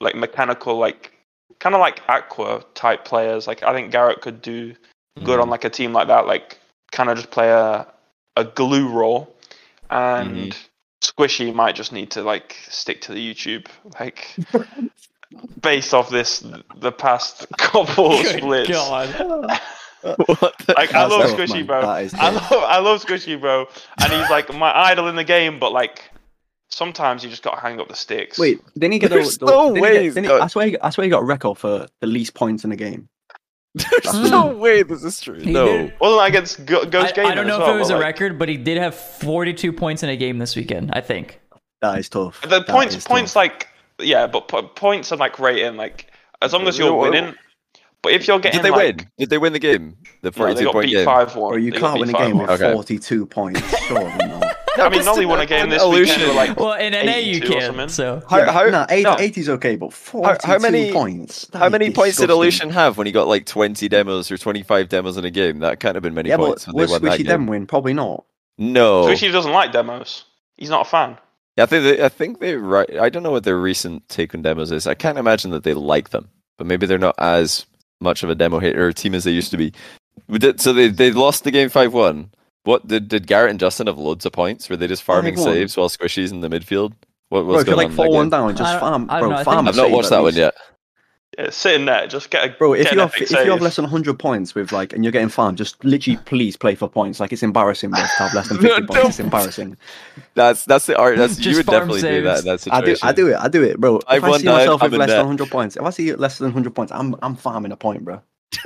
[0.00, 1.12] like mechanical, like
[1.58, 3.46] kind of like Aqua type players.
[3.46, 4.74] Like I think Garrett could do
[5.24, 5.42] good Mm.
[5.42, 6.26] on like a team like that.
[6.26, 6.58] Like
[6.90, 7.86] kind of just play a
[8.36, 9.34] a glue role,
[9.90, 10.56] and
[11.02, 13.66] Squishy might just need to like stick to the YouTube.
[14.00, 14.36] Like
[15.60, 16.44] based off this,
[16.76, 18.70] the past couple Good splits.
[18.70, 19.60] God.
[20.04, 21.66] Like I love Squishy, man.
[21.66, 21.80] bro.
[21.82, 23.66] I love I love Squishy, bro.
[24.02, 26.10] And he's like my idol in the game, but like
[26.70, 28.36] sometimes you just gotta hang up the sticks.
[28.36, 30.28] Wait, didn't he get There's the, no the, didn't way he get, he's didn't he-
[30.28, 32.70] got- I swear, he, I swear he got a record for the least points in
[32.70, 33.08] the game.
[33.74, 35.38] There's um, no way this is true.
[35.40, 35.66] He No.
[35.66, 37.30] did- wasn't that against Go- I, Ghost Gaming?
[37.30, 39.72] I don't know if well, it was a like, record, but he did have 42
[39.72, 40.90] points in a game this weekend.
[40.92, 41.40] I think.
[41.80, 42.40] That is tough.
[42.42, 43.36] The That points, points, tough.
[43.36, 43.68] like
[43.98, 46.10] yeah, but po- points are like rating, like
[46.42, 47.34] as long as you're winning.
[48.02, 49.08] But if you're getting Did they like, win?
[49.18, 49.96] Did they win the game?
[50.22, 51.04] The no, they got point beat game.
[51.04, 51.50] five one.
[51.52, 52.72] Bro, you They can't win a game with Okay.
[52.72, 53.60] 42 points.
[53.86, 54.02] Sure.
[54.18, 54.51] not.
[54.76, 57.60] I mean, Nolly won a game this weekend with like Well, in NA you can.
[57.62, 57.88] something.
[57.88, 59.16] So How, how, nah, eight, no.
[59.18, 61.48] 80 is okay, but 42 how many- points.
[61.52, 62.30] How many points did disgusting.
[62.30, 65.58] Illusion have when he got like 20 demos or 25 demos in a game?
[65.60, 67.26] That can't have been many Yeah, points but when was they won that Squishy game.
[67.26, 67.66] them win?
[67.66, 68.24] Probably not.
[68.58, 69.06] No.
[69.06, 70.24] Squishy doesn't like demos.
[70.56, 71.18] He's not a fan.
[71.56, 72.88] Yeah, I think they, I think they right.
[72.98, 74.86] I don't know what their recent take on demos is.
[74.86, 77.66] I can't imagine that they like them, but maybe they're not as
[78.00, 79.72] much of a demo hater team as they used to be.
[80.28, 82.30] We did- So they they lost the game five one.
[82.64, 84.68] What did did Garrett and Justin have loads of points?
[84.70, 85.44] Were they just farming 5-1.
[85.44, 86.92] saves while Squishy's in the midfield?
[87.28, 87.90] What was if going like on?
[87.92, 88.30] in that 4 1 game?
[88.30, 89.06] down, just I farm.
[89.10, 89.66] I don't Bro, know, I think- farm.
[89.66, 90.54] a I've not watched that one yet.
[91.38, 93.76] Yeah, sitting there, just get a Bro, if you have epic if you have less
[93.76, 97.20] than 100 points with like, and you're getting farmed, just literally please play for points.
[97.20, 99.08] Like it's embarrassing, bro, to have less than No, 50 points.
[99.08, 99.24] It's don't.
[99.24, 99.76] embarrassing.
[100.34, 101.16] That's that's the art.
[101.16, 102.44] That's you would farm definitely do that.
[102.44, 102.64] in saves.
[102.64, 103.08] That I do, situation.
[103.08, 104.00] I do it, I do it, bro.
[104.06, 105.16] I've if I see that, myself I'm with less debt.
[105.16, 108.04] than 100 points, if I see less than 100 points, I'm I'm farming a point,
[108.04, 108.20] bro.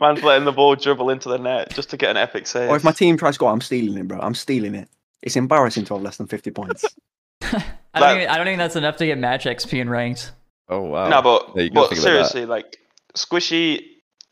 [0.00, 2.70] Man's letting the ball dribble into the net just to get an epic save.
[2.70, 4.18] Or if my team tries to score, I'm stealing it, bro.
[4.20, 4.88] I'm stealing it.
[5.22, 6.84] It's embarrassing to have less than 50 points.
[7.42, 7.62] I don't,
[7.94, 10.32] That- think, I don't think that's enough to get match XP and ranked.
[10.68, 11.08] Oh wow.
[11.08, 11.96] no, but Yeah, but think about that.
[12.00, 12.78] seriously, like
[13.14, 13.84] Squishy,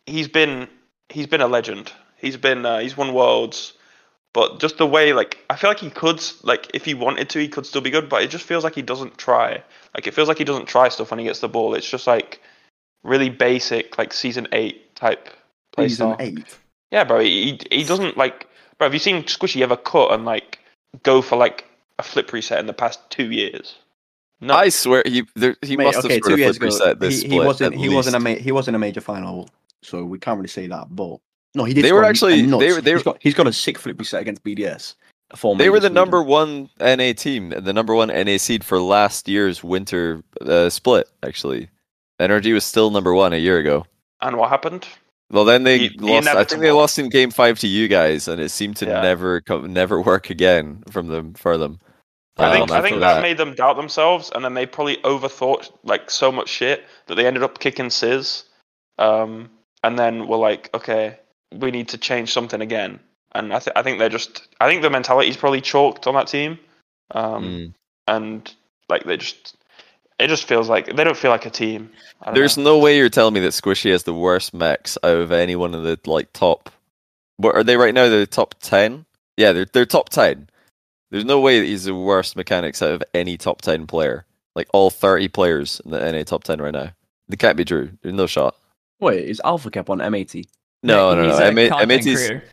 [0.07, 0.69] he's been
[1.11, 1.93] he's been a legend.
[2.17, 3.75] He's been uh, he's won worlds,
[4.33, 7.41] but just the way like I feel like he could like if he wanted to,
[7.41, 8.09] he could still be good.
[8.09, 9.63] But it just feels like he doesn't try.
[9.95, 11.75] Like it feels like he doesn't try stuff when he gets the ball.
[11.75, 12.41] It's just like
[13.03, 15.29] really basic, like season eight type
[15.73, 16.17] play Season style.
[16.19, 16.59] 8.
[16.93, 17.21] Yeah, bro.
[17.21, 18.49] He he doesn't like.
[18.79, 20.59] Bro, have you seen Squishy ever cut and like
[21.03, 21.65] go for like
[21.99, 23.77] a flip reset in the past two years?
[24.41, 24.55] No.
[24.55, 26.77] I swear he there, he Mate, must okay, have two scored a years flip ago,
[26.79, 27.47] reset this he, split.
[27.47, 28.39] wasn't at he wasn't a least.
[28.39, 29.51] ma- he wasn't a major final,
[29.83, 30.87] so we can't really say that.
[30.97, 31.19] But
[31.55, 31.85] no, he did.
[31.85, 32.61] They score were a- a actually- nuts.
[32.65, 34.95] they were- they he's were- got he's got a sick flip reset against BDS.
[35.37, 35.95] Four They were the leading.
[35.95, 41.07] number one NA team, the number one NA seed for last year's winter uh, split.
[41.23, 41.69] Actually,
[42.19, 43.85] NRG was still number one a year ago.
[44.23, 44.89] and what happened?
[45.31, 46.29] Well, then they The- the lost.
[46.29, 49.01] I think they lost in game five to you guys, and it seemed to Yeah.
[49.01, 51.79] never come, never work again from them for them.
[52.37, 54.97] I think Um, I think after that, made them doubt themselves, and then they probably
[54.99, 58.45] overthought like so much shit that they ended up kicking Sizz,
[58.99, 59.51] um,
[59.85, 61.19] and then were like, okay,
[61.53, 62.99] we need to change something again.
[63.33, 66.15] And I think I think they're just I think the mentality is probably chalked on
[66.15, 66.59] that team,
[67.13, 67.75] um, Mm.
[68.09, 68.55] and
[68.89, 69.55] like they just
[70.21, 71.91] It just feels like they don't feel like a team.
[72.35, 72.65] There's know.
[72.65, 75.75] no way you're telling me that Squishy has the worst mechs out of any one
[75.75, 76.71] of the like top.
[77.39, 78.09] What are they right now?
[78.09, 79.07] They're top ten.
[79.37, 80.49] Yeah, they're they're top ten.
[81.11, 84.27] There's no way that he's the worst mechanics out of any top ten player.
[84.55, 86.91] Like all thirty players in the NA top ten right now.
[87.29, 87.91] They can't be true.
[88.03, 88.57] There's no shot.
[89.01, 90.45] Wait, is Alpha Cap on M80?
[90.83, 91.37] No, Yeah, no, no.
[91.39, 92.45] a M- content M80's creator.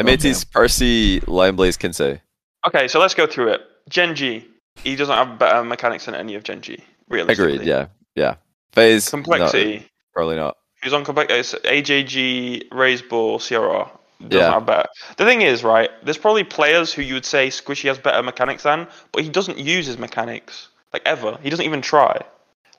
[0.00, 2.20] M80's Percy LionBlaze Kinseh.
[2.66, 3.62] Okay, so let's go through it.
[3.88, 4.46] Gen.G,
[4.76, 6.78] he doesn't have better mechanics than any of Gen.G.
[7.08, 7.68] Realistically, Agreed.
[7.68, 8.34] Yeah, yeah.
[8.72, 9.86] Phase no, Complexity.
[10.14, 10.56] probably not.
[10.82, 11.32] Who's on complex?
[11.32, 13.90] It's AJG, Reysbull, CRR.
[14.28, 14.52] Doesn't Yeah.
[14.52, 14.88] have better.
[15.16, 15.90] The thing is, right?
[16.04, 19.58] There's probably players who you would say Squishy has better mechanics than, but he doesn't
[19.58, 21.38] use his mechanics like ever.
[21.42, 22.20] He doesn't even try.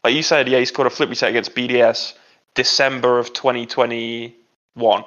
[0.04, 2.14] Like you said, yeah, he scored a flip reset against BDS
[2.56, 5.04] December of 2021.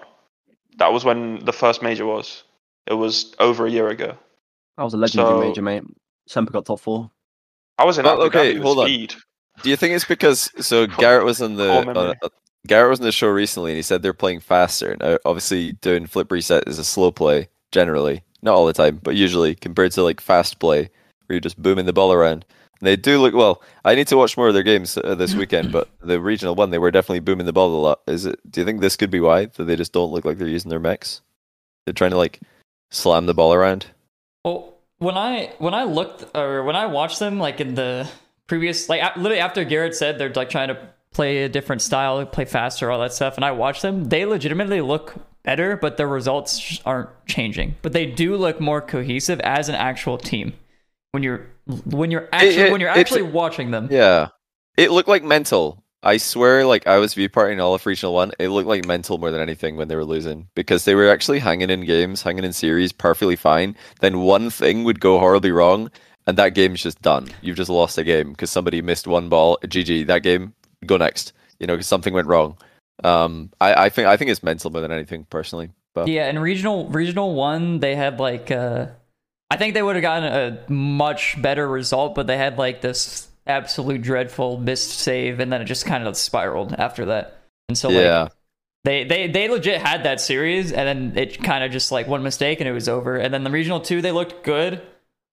[0.79, 2.45] That was when the first major was.
[2.87, 4.17] It was over a year ago.
[4.77, 5.85] That was a legendary So- major, mate.
[6.29, 7.11] Semper got top four.
[7.79, 8.87] I was in Well, Abu okay, Dhabi with hold on.
[9.63, 12.29] Do you think it's because so Garrett was in the uh, uh,
[12.67, 14.97] Garrett was in the show recently and he said they're playing faster.
[15.01, 19.17] Now, obviously, doing flip reset is a slow play generally, not all the time, but
[19.17, 20.91] usually compared to like fast play
[21.27, 22.45] where you're just booming the ball around.
[22.81, 23.63] And they do look well.
[23.85, 26.71] I need to watch more of their games uh, this weekend, but the regional one
[26.71, 28.01] they were definitely booming the ball a lot.
[28.07, 28.39] Is it?
[28.51, 30.69] Do you think this could be why that they just don't look like they're using
[30.69, 31.23] their mechs?
[31.85, 32.41] They're trying to like
[32.91, 33.87] slam the ball around.
[34.45, 38.09] Well, when I when I looked or when I watched them, like in the
[38.47, 40.79] previous, like literally after Garrett said they're like trying to
[41.13, 44.81] play a different style, play faster, all that stuff, and I watched them, they legitimately
[44.83, 47.75] look better, but their results aren't changing.
[47.83, 50.53] But they do look more cohesive as an actual team
[51.13, 51.47] when you're
[51.85, 53.89] when you're actually it- when you're actually watching them.
[53.91, 54.29] Yeah.
[54.77, 55.83] It looked like mental.
[56.03, 58.33] I swear, like I was view partying all of Regional One.
[58.39, 61.39] It looked like mental more than anything when they were losing because they were actually
[61.41, 63.75] hanging in games, hanging in series perfectly fine.
[64.01, 65.91] Then one thing would go horribly wrong,
[66.27, 67.29] and that game's just done.
[67.41, 69.59] You've just lost a game because somebody missed one ball.
[69.65, 70.07] GG.
[70.07, 71.33] That game, go next.
[71.59, 72.59] You know, because something went wrong.
[73.03, 75.71] Um, I, I think I think it's mental more than anything personally.
[75.95, 78.89] But Yeah, in regional regional one, they had like uh
[79.51, 83.29] I think they would have gotten a much better result, but they had like this
[83.47, 87.39] absolute dreadful missed save, and then it just kind of spiraled after that.
[87.69, 88.29] And so like yeah,
[88.85, 92.23] they they they legit had that series, and then it kind of just like one
[92.23, 93.17] mistake and it was over.
[93.17, 94.83] And then the regional two, they looked good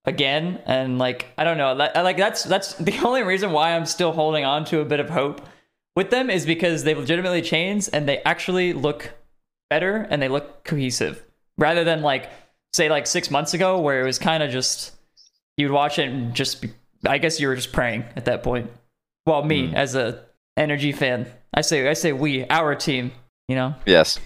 [0.04, 3.86] again, and like I don't know, that, like that's that's the only reason why I'm
[3.86, 5.40] still holding on to a bit of hope
[5.96, 9.12] with them is because they've legitimately changed and they actually look
[9.70, 11.24] better and they look cohesive
[11.56, 12.30] rather than like
[12.72, 14.94] say like six months ago where it was kind of just
[15.56, 16.70] you'd watch it and just be,
[17.06, 18.70] I guess you were just praying at that point.
[19.26, 19.74] Well, me Hmm.
[19.74, 20.24] as a
[20.58, 23.12] NRG fan, I say I say we our team,
[23.48, 23.74] you know.
[23.86, 24.18] yes.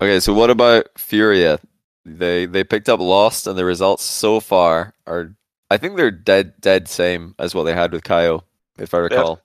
[0.00, 1.58] Okay, so what about Furia?
[2.04, 5.34] They they picked up Lost, and the results so far are
[5.70, 8.42] I think they're dead dead same as what they had with Kaio,
[8.78, 9.40] if I recall.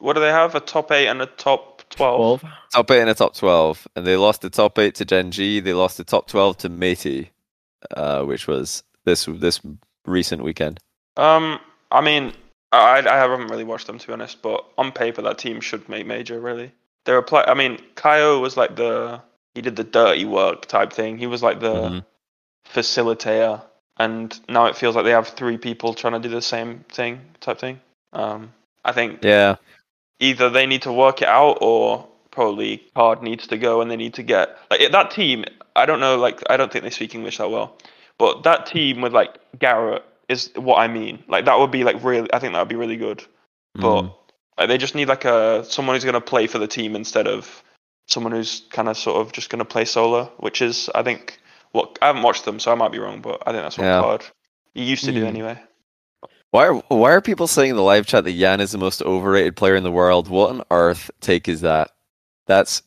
[0.00, 0.54] What do they have?
[0.54, 2.40] A top eight and a top twelve.
[2.40, 2.52] Twelve.
[2.72, 5.60] Top eight and a top twelve, and they lost the top eight to Gen.G.
[5.60, 7.28] They lost the top twelve to Meiti,
[7.96, 9.60] uh, which was this this
[10.06, 10.80] recent weekend.
[11.16, 11.60] Um,
[11.90, 12.32] I mean,
[12.72, 15.88] I I haven't really watched them to be honest, but on paper that team should
[15.88, 16.38] make major.
[16.40, 16.72] Really,
[17.04, 17.44] they're a play.
[17.46, 19.20] I mean, Kaio was like the
[19.54, 21.18] he did the dirty work type thing.
[21.18, 22.04] He was like the Mhm.
[22.72, 23.62] facilitator,
[23.98, 27.20] and now it feels like they have three people trying to do the same thing
[27.40, 27.80] type thing.
[28.12, 28.52] Um,
[28.84, 29.56] I think Yeah,
[30.20, 33.96] either they need to work it out or probably Card needs to go and they
[33.96, 35.44] need to get like that team.
[35.74, 37.76] I don't know, like I don't think they speak English that well,
[38.18, 41.22] but that team with like Garrett is what I mean.
[41.28, 42.28] Like that would be like really.
[42.32, 43.24] I think that would be really good.
[43.74, 44.14] But Mhm.
[44.58, 47.26] like, they just need like a someone who's going to play for the team instead
[47.26, 47.62] of
[48.06, 51.38] someone who's kind of sort of just going to play solo, which is I think
[51.72, 53.84] what I haven't watched them, so I might be wrong, but I think that's what
[53.84, 54.00] Yeah.
[54.00, 54.24] Card
[54.74, 55.26] he used to do Hmm.
[55.26, 55.58] anyway.
[56.50, 59.02] why are why are people saying in the live chat that Yan is the most
[59.02, 60.28] overrated player in the world?
[60.28, 61.90] What on earth take is that?
[62.46, 62.82] That's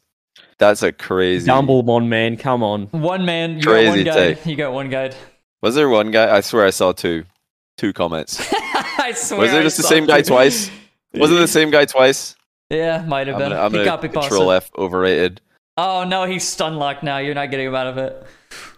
[0.57, 1.47] that's a crazy.
[1.49, 2.87] Dumblemon, man, come on.
[2.87, 4.13] One man, you got Crazy one guy.
[4.33, 4.45] take.
[4.47, 5.11] You got one guy.
[5.61, 6.35] Was there one guy?
[6.35, 7.25] I swear I saw two,
[7.77, 8.39] two comments.
[8.53, 9.41] I swear.
[9.41, 10.71] Was it I just the saw same guy twice?
[11.13, 12.35] Was it the same guy twice?
[12.69, 13.49] Yeah, might have I'm been.
[13.51, 14.51] gonna, I'm gonna control.
[14.51, 15.41] F overrated.
[15.77, 17.17] Oh no, he's stun locked now.
[17.17, 18.25] You're not getting him out of it.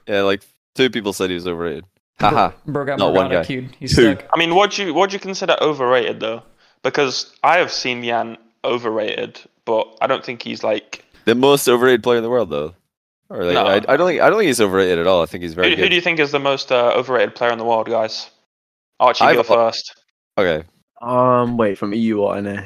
[0.07, 0.41] Yeah, like
[0.75, 1.85] two people said he was overrated.
[2.19, 2.51] Haha.
[2.65, 3.43] Bro got Not one guy.
[3.43, 3.75] queued.
[3.79, 4.13] He's Two.
[4.15, 4.25] stuck.
[4.33, 6.43] I mean, what do you what do you consider overrated though?
[6.83, 11.05] Because I have seen Yan overrated, but I don't think he's like.
[11.25, 12.75] The most overrated player in the world, though.
[13.33, 13.65] Or like, No.
[13.65, 15.23] I, I don't think I don't think he's overrated at all.
[15.23, 15.83] I think he's very Who, good.
[15.83, 18.29] who do you think is the most uh, overrated player in the world, guys?
[18.99, 19.95] Archie, I've- go first.
[20.37, 20.63] Okay,
[21.01, 22.63] Um, wait, from EU or NA?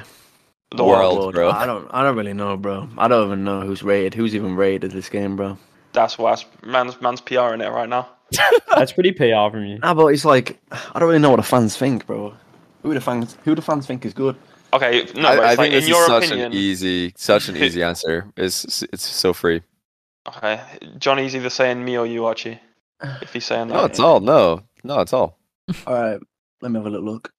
[0.76, 1.18] The World.
[1.20, 1.34] world.
[1.34, 1.49] bro.
[1.49, 1.88] I don't.
[1.91, 2.89] I don't really know, bro.
[2.97, 4.13] I don't even know who's rated.
[4.13, 5.57] Who's even rated this game, bro?
[5.93, 8.09] That's why man's man's PR in it right now.
[8.76, 9.80] That's pretty PR from you.
[9.80, 12.34] Nah, but it's like I don't really know what the fans think, bro.
[12.84, 13.38] Who the fans?
[13.45, 14.36] Who the fans think is good?
[14.74, 16.47] Okay, no, I, but I it's like, think this in is your such opinion.
[16.47, 18.26] an easy, such an easy answer.
[18.36, 19.61] It's it's so free.
[20.28, 20.61] Okay,
[20.97, 22.59] Johnny's either saying me or you, Archie.
[23.21, 23.73] If he's saying that.
[23.75, 25.38] No, it's all no, no, it's all.
[25.86, 26.19] All right,
[26.61, 27.32] let me have a little look.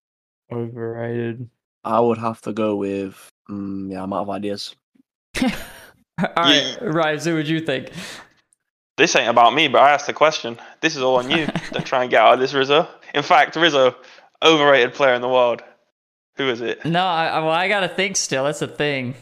[0.53, 1.49] Overrated.
[1.85, 3.29] I would have to go with.
[3.51, 4.75] Mm, yeah, I'm out of ideas.
[5.43, 5.53] All
[6.37, 7.91] right, Rise, who would you think?
[8.97, 10.59] This ain't about me, but I asked the question.
[10.81, 11.47] This is all on you.
[11.71, 12.89] Don't try and get out of this, Rizzo.
[13.15, 13.95] In fact, Rizzo,
[14.43, 15.63] overrated player in the world.
[16.37, 16.85] Who is it?
[16.85, 18.45] No, I, I- well, I gotta think still.
[18.45, 19.15] That's the thing.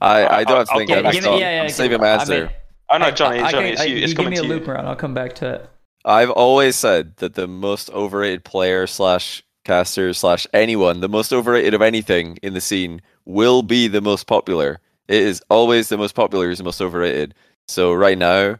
[0.00, 0.90] I, I I'll- don't have to I'll think.
[0.92, 1.40] I'm, back give to me, you.
[1.42, 1.60] yeah, yeah.
[1.62, 2.40] I'm give- saving my I answer.
[2.46, 2.50] mean,
[2.90, 3.96] Oh no, I- Johnny, I, Johnny, I, it's you.
[3.96, 4.72] I, It's you give me a loop you.
[4.72, 4.86] around.
[4.86, 5.70] I'll come back to it.
[6.04, 11.74] I've always said that the most overrated player slash caster slash anyone, the most overrated
[11.74, 14.80] of anything in the scene, will be the most popular.
[15.08, 17.34] It is always the most popular who's the most overrated.
[17.68, 18.58] So right now,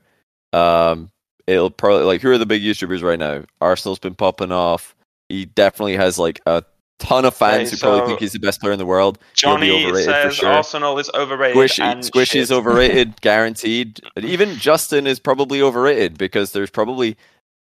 [0.52, 1.10] um,
[1.46, 3.44] it'll probably like who are the big YouTubers right now?
[3.60, 4.94] Arsenal's been popping off.
[5.28, 6.62] He definitely has like a
[7.00, 9.18] ton of fans Okay, who probably think he's the best player in the world.
[9.34, 10.48] Johnny says sure.
[10.50, 11.56] Arsenal is overrated.
[11.56, 12.52] Squishy, and Squishy's shit.
[12.52, 14.00] overrated, guaranteed.
[14.16, 17.16] Even Justin is probably overrated because there's probably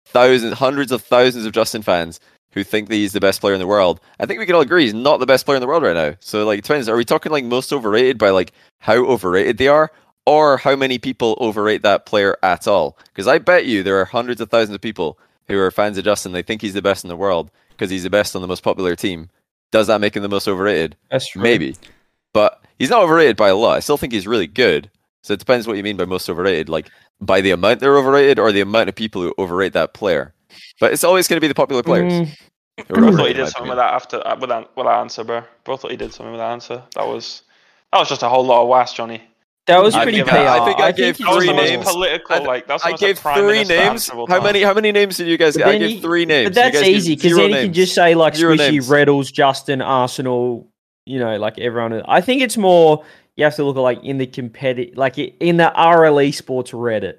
[0.06, 2.20] thousands, hundreds of thousands of Justin fans
[2.52, 4.00] who think that he's the best player in the world.
[4.20, 5.96] I think we can all agree he's not the best player in the world right
[5.96, 6.16] now.
[6.20, 6.88] So like, depends.
[6.88, 9.92] Are we talking like most overrated by like how overrated they are,
[10.26, 12.98] or how many people overrate that player at all?
[13.06, 15.18] Because I bet you there are hundreds of thousands of people
[15.48, 16.32] who are fans of Justin.
[16.32, 17.52] They think he's the best in the world
[17.84, 19.30] because he's the best on the most popular team.
[19.74, 20.96] Does that make him the most overrated?
[21.12, 21.42] That's true.
[21.42, 21.76] Maybe.
[22.32, 23.76] But he's not overrated by a lot.
[23.76, 24.90] I still think he's really good.
[25.22, 26.70] So it depends what you mean by most overrated.
[26.70, 30.34] Like by the amount they're overrated or the amount of people who overrate that player.
[30.80, 32.14] But it's always going to be the popular players.
[32.14, 32.38] Mm,
[32.88, 33.70] who I thought he overrated, in my did something opinion.
[33.70, 35.44] with that after uh, with that, with that answer, bro.
[35.66, 36.84] Bro, thought he did something with that answer.
[36.96, 37.42] That was
[37.92, 39.22] that was just a whole lot of was, Johnny.
[39.68, 40.36] That was I pretty think- PR.
[40.36, 41.86] I think I gave That was Three the most names.
[41.90, 43.72] political, I- like that's the I gave three names.
[43.72, 44.44] answer How time.
[44.44, 44.62] many?
[44.62, 45.76] How many names did you guys But get?
[45.76, 46.48] I gave three names.
[46.50, 48.56] But that's you guys gave easy because zero then you can just say like Zero
[48.56, 48.90] Squishy, names.
[48.90, 50.68] Retals, Justin, Arsenal.
[51.06, 52.02] You know, like everyone.
[52.08, 53.04] I think it's more
[53.38, 57.16] you have to look at like in the competitive, like in the RLE sports Reddit.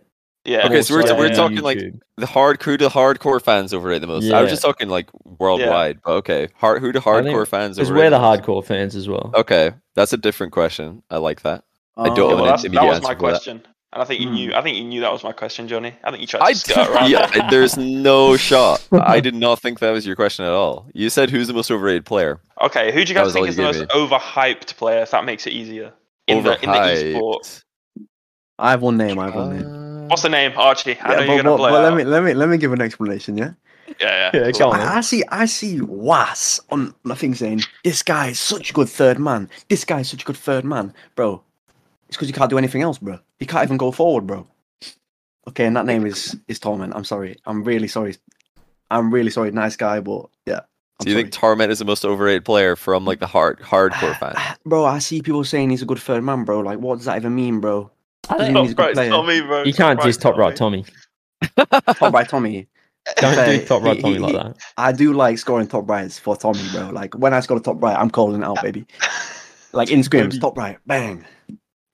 [0.46, 0.66] Yeah.
[0.66, 1.78] Okay, so we're, Also we're on talking like
[2.18, 4.30] the hard crew the hardcore fans overrate the most.
[4.30, 8.10] I was just talking like worldwide, but okay, hard who the hardcore fans because we're
[8.10, 8.42] the most?
[8.42, 9.30] hardcore fans as well.
[9.34, 11.02] Okay, that's a different question.
[11.10, 11.64] I like that.
[11.96, 13.18] I don't Yeah, have well, an that's, that was my for that.
[13.18, 14.34] question, and I think you Hmm.
[14.34, 14.54] knew.
[14.54, 15.94] I think you knew that was my question, Johnny.
[16.02, 17.10] I think you tried to I skirt around.
[17.10, 18.86] yeah, there's no shot.
[18.92, 20.86] I did not think that was your question at all.
[20.92, 22.40] You said who's the most overrated player?
[22.60, 25.02] Okay, who do you That guys think is the most gave overhyped player?
[25.02, 25.92] If that makes it easier
[26.26, 27.40] in the in the esport.
[27.44, 27.62] Overhyped.
[28.58, 29.18] I have one name.
[29.18, 30.08] I have one name.
[30.08, 30.98] What's the name, Archie?
[31.00, 31.70] I know Yeah, you're gonna but, play.
[31.72, 33.36] but let me let me let me give an explanation.
[33.38, 33.52] Yeah.
[34.00, 34.52] Yeah, Yeah, yeah.
[34.52, 34.80] come on.
[34.80, 38.72] I, I see I see Was on my thing saying this guy is such a
[38.72, 39.48] good third man.
[39.68, 41.42] This guy is such a good third man, bro.
[42.14, 43.18] It's because you can't do anything else, bro.
[43.40, 44.46] You can't even go forward, bro.
[45.48, 46.92] Okay, and that name is is Torment.
[46.94, 47.34] I'm sorry.
[47.44, 48.14] I'm really sorry.
[48.88, 49.50] I'm really sorry.
[49.50, 50.60] Nice guy, but yeah.
[51.00, 51.22] I'm Do you sorry.
[51.24, 54.34] think Torment is the most overrated player from like the hard hardcore ah, fans?
[54.36, 56.60] Ah, bro, I see people saying he's a good third man, bro.
[56.60, 57.90] Like, what does that even mean, bro?
[58.28, 59.10] I Doesn't think, mean he's a right.
[59.10, 59.64] Tommy, bro.
[59.64, 60.84] You can't Top just top right Tommy.
[61.56, 61.94] Tommy.
[61.96, 62.68] Top right Tommy.
[63.16, 64.56] Don't Okay, do top right he- Tommy he- like that.
[64.76, 66.90] I do like scoring top rights for Tommy, bro.
[66.90, 68.86] Like when I score a top right, I'm calling it out, baby.
[69.72, 71.24] Like in scrims, top right, bang,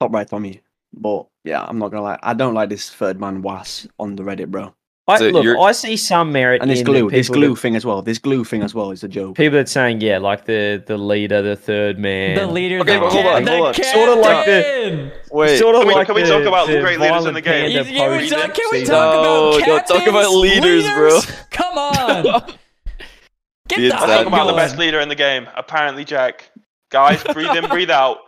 [0.01, 0.61] top right Tommy.
[0.92, 2.18] But yeah, I'm not gonna lie.
[2.22, 4.74] I don't like this third man was on the Reddit, bro.
[5.07, 7.61] I, So look, you're- I see some merit And this in glue, this glue that-
[7.61, 8.01] thing as well.
[8.03, 9.36] This glue thing as well is a joke.
[9.36, 13.01] people are saying yeah, like the the leader, the third man, the leader, Okay, the,
[13.01, 13.74] but hold on, hold on.
[13.74, 15.12] Sort of like the- captain!
[15.32, 17.34] Wait, sort of Can we- like can we the, talk about the great leaders in
[17.34, 17.72] the game?
[17.72, 18.88] panda Yeah, we talk- can we talk
[19.22, 20.42] No, about don't talk about captains?
[20.42, 21.20] leaders, bro.
[21.51, 22.22] Come on.
[23.68, 25.47] Get Be the Let's talk about the best leader in the game.
[25.56, 26.51] Apparently, Jack.
[26.90, 28.18] Guys, breathe in, breathe out.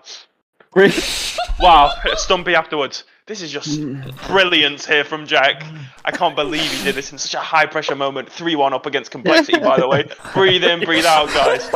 [1.61, 3.05] Wow, Stumpy afterwards.
[3.27, 3.81] This is just
[4.27, 5.63] brilliance here from Jack.
[6.05, 8.29] I can't believe he did this in such a high pressure moment.
[8.33, 10.09] 3 1 up against complexity, by the way.
[10.35, 11.71] Breathe in, breathe out, guys.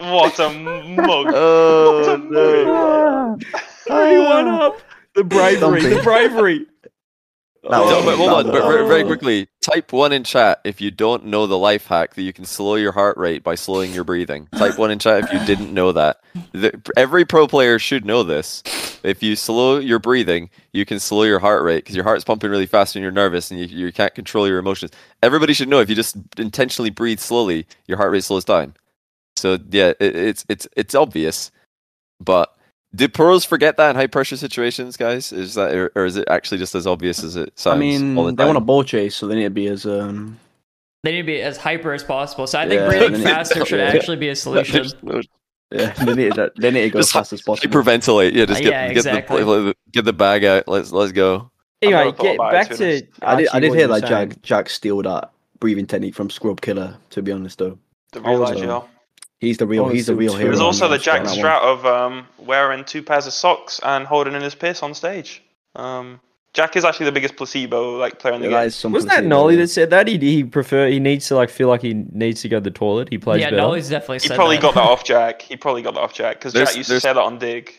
[0.00, 1.26] What a mug.
[1.32, 3.38] Oh no!
[3.86, 4.80] Three one up.
[5.14, 6.02] The bravery, the Something.
[6.04, 6.66] bravery.
[7.62, 11.26] Was- No, but hold on, but very, quickly, type one in chat if you don't
[11.26, 14.48] know the life hack that you can slow your heart rate by slowing your breathing.
[14.56, 16.20] Type one in chat if you didn't know that.
[16.52, 18.62] The, every pro player should know this.
[19.04, 22.50] If you slow your breathing, you can slow your heart rate because your heart's pumping
[22.50, 24.90] really fast when you're nervous and you, you can't control your emotions.
[25.22, 28.74] Everybody should know if you just intentionally breathe slowly, your heart rate slows down.
[29.36, 31.50] So yeah, it, it's it's it's obvious,
[32.20, 32.54] but
[32.94, 35.32] do pros forget that in high pressure situations, guys?
[35.32, 37.76] Is that or, or is it actually just as obvious as it sounds?
[37.76, 38.66] I mean, all the they want a time?
[38.66, 40.38] ball chase, so they need to be as um.
[41.04, 42.46] They need to be as hyper as possible.
[42.46, 43.86] So I think Yeah, breathing faster should yeah.
[43.86, 44.86] actually be a solution.
[45.72, 47.72] Yeah, they need to, they need to go as fast as possible.
[47.82, 48.34] hyperventilate.
[48.34, 49.42] Yeah, just Uh, get yeah, get exactly.
[49.42, 50.68] the get the bag out.
[50.68, 51.50] Let's let's go.
[51.80, 52.84] Anyway, get about it, back to be to.
[52.86, 53.12] honest.
[53.22, 54.28] I did, I did hear you were that saying.
[54.30, 56.98] Jack Jack steal that breathing technique from Scrub Killa.
[57.10, 57.78] To be honest, though,
[58.12, 58.88] The I was, real uh, IGL.
[59.42, 59.86] He's the real.
[59.86, 60.50] Oh, he's the real hero.
[60.50, 61.36] There's Yeah, also the on Jack that one.
[61.36, 65.42] Strout of um, wearing two pairs of socks and holding in his piss on stage.
[65.74, 66.20] Um,
[66.54, 68.68] Jack is actually the biggest placebo like player in the Yeah, game.
[68.68, 69.62] is Wasn't that Noly yeah.
[69.62, 72.48] that said that he he prefer he needs to like feel like he needs to
[72.48, 73.08] go to the toilet?
[73.10, 73.62] He plays yeah, better.
[73.62, 74.62] Noly's definitely He said probably that.
[74.62, 75.42] got that off Jack.
[75.42, 77.72] He probably got that off Jack because Jack used to say that on Dig.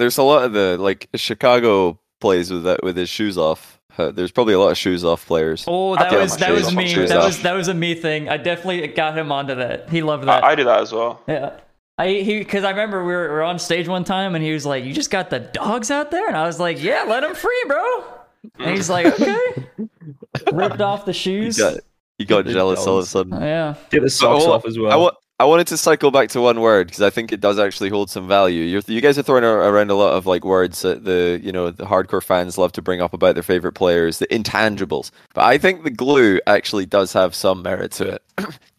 [0.00, 3.75] There's a lot of the like Chicago plays with that with his shoes off.
[3.98, 5.64] Uh, there's probably a lot of shoes off players.
[5.66, 6.92] Oh, that was that was me.
[6.94, 7.24] That off.
[7.26, 8.28] was that was a me thing.
[8.28, 9.88] I definitely got him onto that.
[9.88, 10.44] He loved that.
[10.44, 11.22] I, I do that as well.
[11.26, 11.58] yeah.
[11.98, 14.52] I he because I remember we were, we were on stage one time and he
[14.52, 17.20] was like, "You just got the dogs out there," and I was like, "Yeah, let
[17.20, 18.04] them free, bro."
[18.58, 19.66] And he's like, "Okay."
[20.52, 21.56] Ripped off the He shoes.
[21.58, 21.78] got,
[22.18, 23.32] he got jealous all of a sudden.
[23.40, 23.76] Yeah.
[23.90, 24.92] Get the socks hold off as well.
[24.92, 27.58] I, wa- I wanted to cycle back to one word because I think it does
[27.58, 28.62] actually hold some value.
[28.62, 31.70] You're, you guys are throwing around a lot of like words that the you know
[31.70, 35.10] the hardcore fans love to bring up about their favorite players, the intangibles.
[35.34, 38.22] But I think the glue actually does have some merit to it.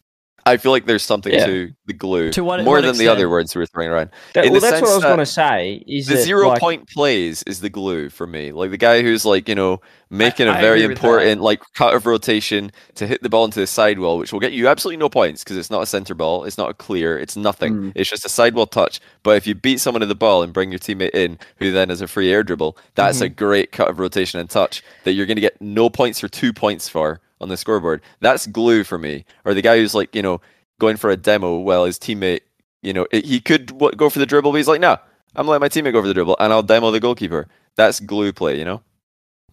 [0.48, 1.46] I feel like there's something Yeah.
[1.46, 4.10] to the glue To what- more what than the other words we were throwing around.
[4.34, 5.84] That- well, that's what I was going to say.
[5.88, 8.52] Is the that, zero like, point plays is the glue for me.
[8.52, 12.06] Like the guy who's like, you know, making a I very important like cut of
[12.06, 15.44] rotation to hit the ball into the sidewall, which will get you absolutely no points
[15.44, 17.74] because it's not a center ball, it's not a clear, it's nothing.
[17.76, 17.92] Mm.
[17.96, 19.02] It's just a sidewall touch.
[19.24, 21.90] But if you beat someone to the ball and bring your teammate in, who then
[21.90, 25.26] has a free air dribble, that's a great cut of rotation and touch that you're
[25.26, 28.02] going to get no points or two points for on the scoreboard.
[28.20, 29.26] That's glue for me.
[29.46, 30.42] Or the guy who's like, you know,
[30.80, 32.42] going for a demo while his teammate,
[32.82, 34.98] you know, it, he could w- go for the dribble, but he's like, no,
[35.36, 37.48] I'm letting my teammate go for the dribble and I'll demo the goalkeeper.
[37.76, 38.82] That's glue play, you know?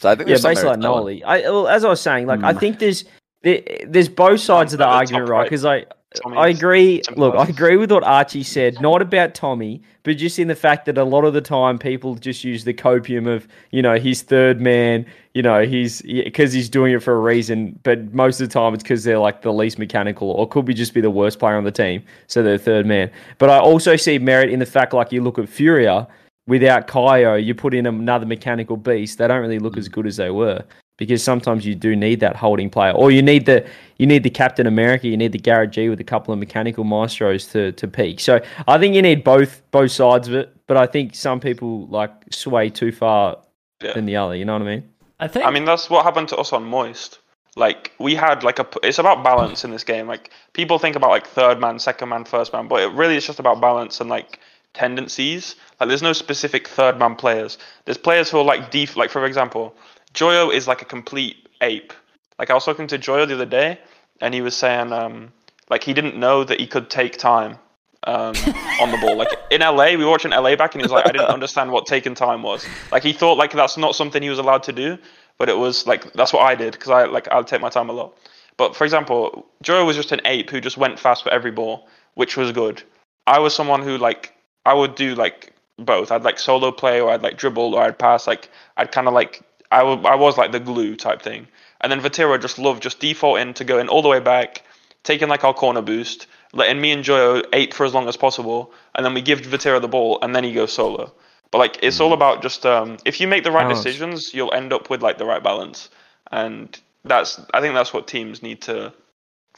[0.01, 0.87] So I think yeah, there's some basically like that.
[0.89, 1.23] Noly.
[1.25, 2.61] I well, as I was saying, like I Mm.
[2.61, 3.05] think there's
[3.43, 5.39] there, there's both sides of the the argument, right?
[5.39, 5.45] right.
[5.45, 7.03] Because I Tommy I agree.
[7.17, 8.81] Look, I agree with what Archie said.
[8.81, 12.15] Not about Tommy, but just in the fact that a lot of the time people
[12.15, 15.07] just use the copium of you know he's third man.
[15.35, 18.75] You know he's because he's doing it for a reason, but most of the time
[18.75, 21.57] it's because they're like the least mechanical, or could be just be the worst player
[21.57, 23.11] on the team, so they're third man.
[23.39, 26.07] But I also see merit in the fact, like you look at Furia,
[26.47, 29.19] without Kaio, you put in another mechanical beast.
[29.19, 30.65] They don't really look as good as they were
[30.97, 33.67] because sometimes you do need that holding player, or you need the
[33.99, 36.85] you need the Captain America, you need the Garrett G with a couple of mechanical
[36.85, 38.21] maestros to to peak.
[38.21, 41.87] So I think you need both both sides of it, but I think some people
[41.89, 43.39] like sway too far
[43.83, 43.93] Yeah.
[43.95, 44.35] than the other.
[44.37, 44.89] You know what I mean?
[45.21, 47.19] I think I mean, that's what happened to us on Moist.
[47.57, 48.67] Like we had like a.
[48.83, 50.09] It's about balance in this game.
[50.09, 53.25] Like people think about like third man, second man, first man, but it really is
[53.27, 54.41] just about balance and like
[54.73, 55.55] tendencies.
[55.79, 57.59] Like there's no specific third man players.
[57.85, 58.97] There's players who are like def.
[58.97, 59.75] Like for example,
[60.15, 61.93] Joyo is like a complete ape.
[62.39, 63.79] Like I was talking to Joyo the other day,
[64.21, 65.33] and he was saying um
[65.71, 67.59] like he didn't know that he could take time
[68.07, 68.35] um,
[68.81, 69.17] on the ball.
[69.17, 71.73] Like in LA, we were watching LA back, and he was like, I didn't understand
[71.73, 72.67] what taking time was.
[72.93, 74.99] Like he thought like that's not something he was allowed to do,
[75.39, 77.89] but it was like that's what I did because I like I'll take my time
[77.89, 78.17] a lot.
[78.57, 81.89] But for example, Joe was just an ape who just went fast for every ball,
[82.15, 82.83] which was good.
[83.27, 84.33] I was someone who like
[84.65, 86.13] I would do like both.
[86.13, 88.27] I'd like solo play, or I'd like dribble, or I'd pass.
[88.27, 89.43] Like I'd kind of like
[89.83, 91.49] I was like the glue type thing.
[91.81, 94.63] And then Vatira just loved just defaulting to going all the way back,
[95.03, 98.73] taking like our corner boost, letting me and Joyo ape for as long as possible,
[98.95, 101.13] and then we give Vatira the ball, and then he goes solo.
[101.51, 103.85] But like it's all about just um, if you make the right Balance.
[103.85, 105.89] decisions, you'll end up with like the right balance,
[106.33, 108.93] and that's I think that's what teams need to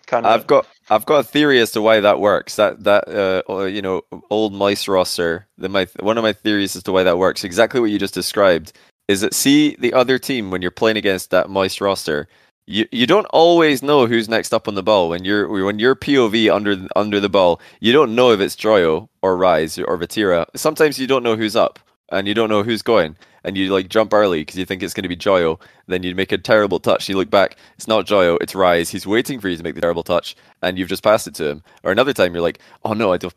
[0.07, 0.33] kind of.
[0.33, 2.57] I've got I've got a theory as to why that works.
[2.57, 5.47] That that uh, uh, you know old Moist roster.
[5.57, 7.45] The my one of my theories as to why that works.
[7.45, 8.73] Exactly what you just described
[9.09, 12.29] is that see the other team when you're playing against that moist roster.
[12.67, 15.95] You you don't always know who's next up on the ball when you're when you're
[15.95, 17.61] POV under under the ball.
[17.81, 20.47] You don't know if it's Joyo or Rise or Vatira.
[20.57, 21.79] Sometimes you don't know who's up
[22.11, 23.17] and you don't know who's going
[23.47, 25.61] and you like jump early because you think it's going to be Joyo.
[25.87, 27.09] Then you make a terrible touch.
[27.09, 28.91] You look back, it's not Joyo, it's Rise.
[28.91, 31.49] He's waiting for you to make the terrible touch, and you've just passed it to
[31.49, 31.63] him.
[31.85, 33.33] Or another time, you're like, oh no, I don't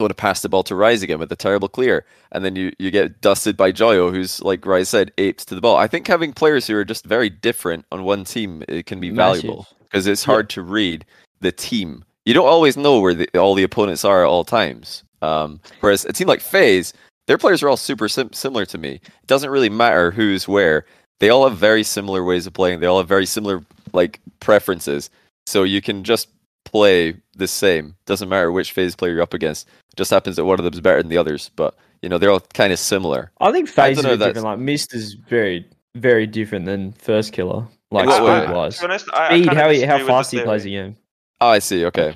[0.00, 2.72] want to pass the ball to Rise again with the terrible clear, and then you
[2.78, 5.76] you get dusted by Joyo, who's like Rise said, apes to the ball.
[5.76, 9.10] I think having players who are just very different on one team it can be
[9.10, 9.42] Massive.
[9.42, 11.04] valuable because it's hard to read
[11.40, 12.04] the team.
[12.26, 15.02] You don't always know where the, all the opponents are at all times.
[15.22, 16.92] Um, whereas a team like FaZe,
[17.26, 19.00] their players are all super sim- similar to me.
[19.02, 20.84] It doesn't really matter who's where.
[21.20, 22.78] They all have very similar ways of playing.
[22.78, 25.10] They all have very similar like preferences.
[25.46, 26.28] So you can just
[26.70, 27.96] play the same.
[28.06, 29.66] Doesn't matter which FaZe player you're up against.
[29.66, 31.50] It just happens that one of them is better than the others.
[31.56, 33.30] But you know they're all kind of similar.
[33.40, 34.44] I think I phases don't are different.
[34.44, 37.68] Like Mist is very very different than Firstkiller.
[37.90, 40.72] Like speed wise, honest, I, I speed kinda how he, how fast he plays the
[40.72, 40.96] game.
[41.40, 41.84] Oh, I see.
[41.86, 42.14] Okay.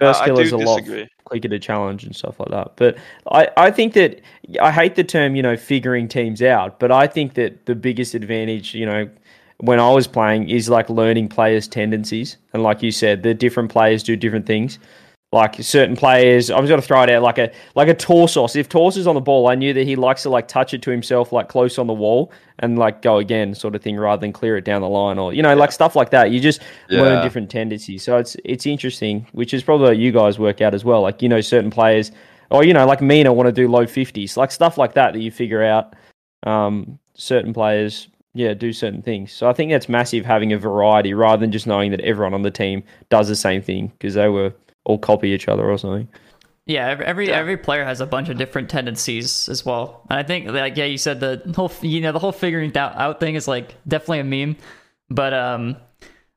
[0.00, 0.82] Uh, First I killer's do a lot
[1.24, 2.76] quicker to challenge and stuff like that.
[2.76, 2.96] But
[3.30, 4.20] I, I think that
[4.60, 8.14] I hate the term, you know, figuring teams out, but I think that the biggest
[8.14, 9.08] advantage, you know,
[9.60, 12.36] when I was playing is like learning players' tendencies.
[12.52, 14.78] And like you said, the different players do different things.
[15.32, 18.56] Like certain players, I was going to throw it out like a like a Torsos.
[18.56, 20.90] If Torsos on the ball, I knew that he likes to like touch it to
[20.90, 24.32] himself, like close on the wall, and like go again, sort of thing, rather than
[24.32, 26.32] clear it down the line or you know, like stuff like that.
[26.32, 28.02] You just learn different tendencies.
[28.02, 31.02] So it's it's interesting, which is probably what you guys work out as well.
[31.02, 32.10] Like you know, certain players,
[32.50, 35.20] or you know, like MENA want to do low fifties, like stuff like that that
[35.20, 35.94] you figure out.
[36.42, 39.32] Um, certain players, yeah, do certain things.
[39.32, 42.42] So I think that's massive having a variety rather than just knowing that everyone on
[42.42, 44.52] the team does the same thing because they were
[44.84, 46.08] all copy each other or something.
[46.66, 50.22] Yeah, every every, every player has a bunch of different tendencies as well, and I
[50.22, 53.34] think like yeah, you said the whole you know the whole figuring that out thing
[53.34, 54.56] is like definitely a meme,
[55.08, 55.76] but um,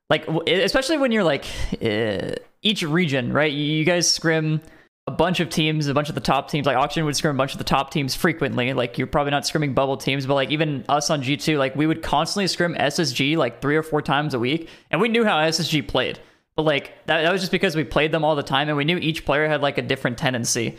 [0.09, 1.45] like especially when you're like
[1.83, 2.31] uh,
[2.63, 3.51] each region, right?
[3.51, 4.61] You, you guys scrim
[5.05, 6.65] a bunch of teams, a bunch of the top teams.
[6.65, 8.73] Like auction would scrim a bunch of the top teams frequently.
[8.73, 11.75] Like you're probably not scrimming bubble teams, but like even us on G two, like
[11.75, 15.25] we would constantly scrim SSG like three or four times a week, and we knew
[15.25, 16.19] how SSG played.
[16.55, 18.85] But like that, that was just because we played them all the time, and we
[18.85, 20.77] knew each player had like a different tendency.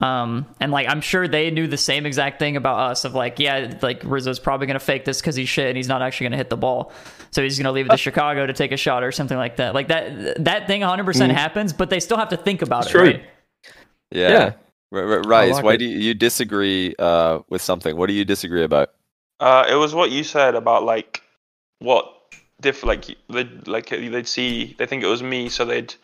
[0.00, 3.38] Um, and like I'm sure they knew the same exact thing about us of like,
[3.38, 6.36] yeah, like Rizzo's probably gonna fake this because he's shit and he's not actually gonna
[6.36, 6.92] hit the ball,
[7.30, 9.72] so he's gonna leave it to Chicago to take a shot or something like that.
[9.74, 12.90] Like that that thing 100 percent happens, but they still have to think about It's
[12.90, 12.92] it.
[12.92, 13.02] true.
[13.02, 13.24] Right?
[14.14, 14.28] Yeah.
[14.28, 14.52] Yeah.
[14.92, 15.78] R- R- Rise, like why it.
[15.78, 17.96] do you, you disagree uh, with something?
[17.96, 18.90] What do you disagree about?
[19.40, 21.22] Uh, it was what you said about like
[21.80, 22.10] what
[22.60, 25.94] diff like they like they'd see they think it was me, so they'd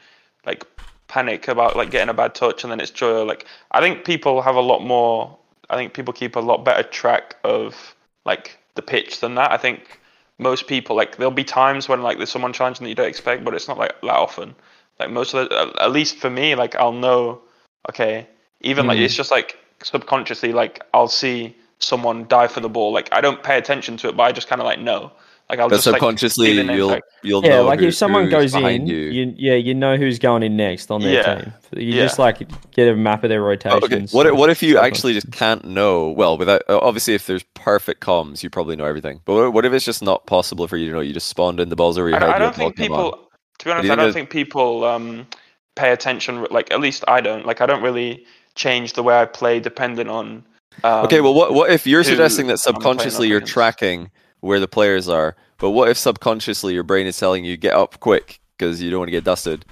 [0.44, 0.66] like
[1.06, 3.26] panic about like getting a bad touch, and then it's Joyo.
[3.26, 5.38] Like I think people have a lot more.
[5.70, 9.52] I think people keep a lot better track of like the pitch than that.
[9.52, 10.00] I think
[10.38, 13.44] most people like there'll be times when like there's someone challenging that you don't expect,
[13.44, 14.56] but it's not like that often.
[14.98, 17.42] Like most of the, at least for me, like I'll know.
[17.88, 18.26] Okay,
[18.60, 19.02] even like Mhm.
[19.04, 22.92] it's just like subconsciously, like I'll see someone die for the ball.
[22.92, 25.12] Like I don't pay attention to it, but I just kind of like know.
[25.48, 27.02] Like I'll But just like, subconsciously, see the name you'll tag.
[27.24, 28.96] you'll Yeah, know like who- if someone goes in, you.
[28.96, 29.34] you.
[29.36, 31.34] yeah, you know who's going in next on their Yeah.
[31.40, 31.52] team.
[31.76, 32.02] You Yeah.
[32.04, 32.38] just like
[32.70, 33.82] get a map of their Oh, rotations.
[33.84, 34.06] okay.
[34.16, 36.10] What if- what if you actually just can't know?
[36.10, 39.22] Well, without obviously, if there's perfect comms, you probably know everything.
[39.24, 41.00] But what- what if it's just not possible for you to know?
[41.00, 42.30] You just spawned in the balls over your I, head.
[42.36, 43.04] I don't think no command.
[43.10, 43.18] people.
[43.58, 45.26] To be honest, you I don't think think people um,
[45.74, 46.46] pay attention.
[46.50, 47.46] Like at least I don't.
[47.46, 48.24] Like I don't really
[48.54, 50.44] change the way I play depending on.
[50.84, 54.10] Um, Okay, well, what what if you're suggesting that subconsciously you're tracking
[54.40, 58.00] where the players are, but what if subconsciously your brain is telling you get up
[58.00, 59.64] quick because you don't want to get dusted,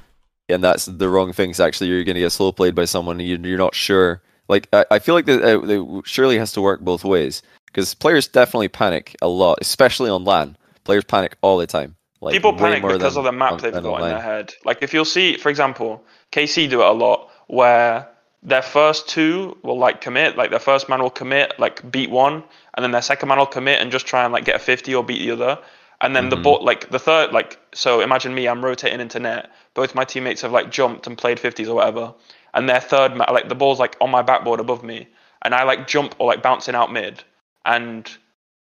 [0.48, 1.54] and that's the wrong thing?
[1.54, 4.22] So actually, you're going to get slow played by someone and you, you're not sure.
[4.48, 8.26] Like I, I feel like that uh, surely has to work both ways because players
[8.28, 10.56] definitely panic a lot, especially on LAN.
[10.84, 11.96] Players panic all the time.
[12.20, 14.54] Like people panic because than of the map they've got in their head.
[14.64, 18.08] Like if you'll see, for example, KC do it a lot where
[18.42, 22.42] their first two will like commit, like their first man will commit, like beat one,
[22.74, 24.94] and then their second man will commit and just try and like get a 50
[24.94, 25.58] or beat the other.
[26.00, 26.42] And then the Mhm.
[26.44, 29.50] ball, like the third, like so imagine me, I'm rotating into net.
[29.74, 32.14] Both my teammates have like jumped and played 50s or whatever,
[32.54, 35.08] and their third, ma- like the ball's like on my backboard above me,
[35.42, 37.22] and I like jump or like bouncing out mid,
[37.64, 38.08] and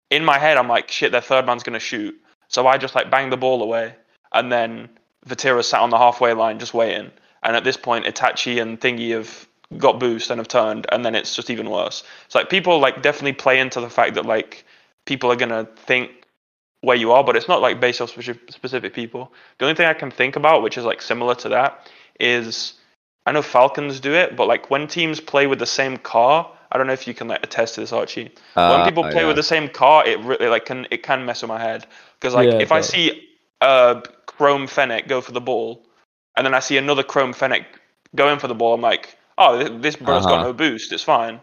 [0.10, 2.16] in my head I'm like, shit, their third man's gonna shoot.
[2.50, 3.96] So I just like bang the ball away,
[4.34, 4.90] and then
[5.28, 7.12] Vatira sat on the halfway line just waiting.
[7.42, 9.48] And at this point, Itachi and Thingy have
[9.78, 12.04] got boost and have turned, and then it's just even worse.
[12.26, 14.66] It's like people like definitely play into the fact that like
[15.06, 16.12] people are gonna think
[16.82, 19.34] where you are, but it's not like based off specific people.
[19.58, 21.90] The only thing I can think about, which is like similar to that,
[22.20, 22.74] is
[23.26, 26.78] I know Falcons do it, but like when teams play with the same car, I
[26.78, 28.32] don't know if you can like attest to this, Archie.
[28.66, 29.28] when Uh, people play yeah.
[29.28, 31.86] with the same car, it really like can it can mess with my head
[32.20, 33.30] because like Yeah, it if I see
[33.62, 35.86] a Chrome Fennec go for the ball,
[36.36, 37.66] and then I see another Chrome Fennec
[38.16, 40.42] go in for the ball, I'm like, oh, this bro's got Uh-huh.
[40.42, 41.40] no boost, it's fine.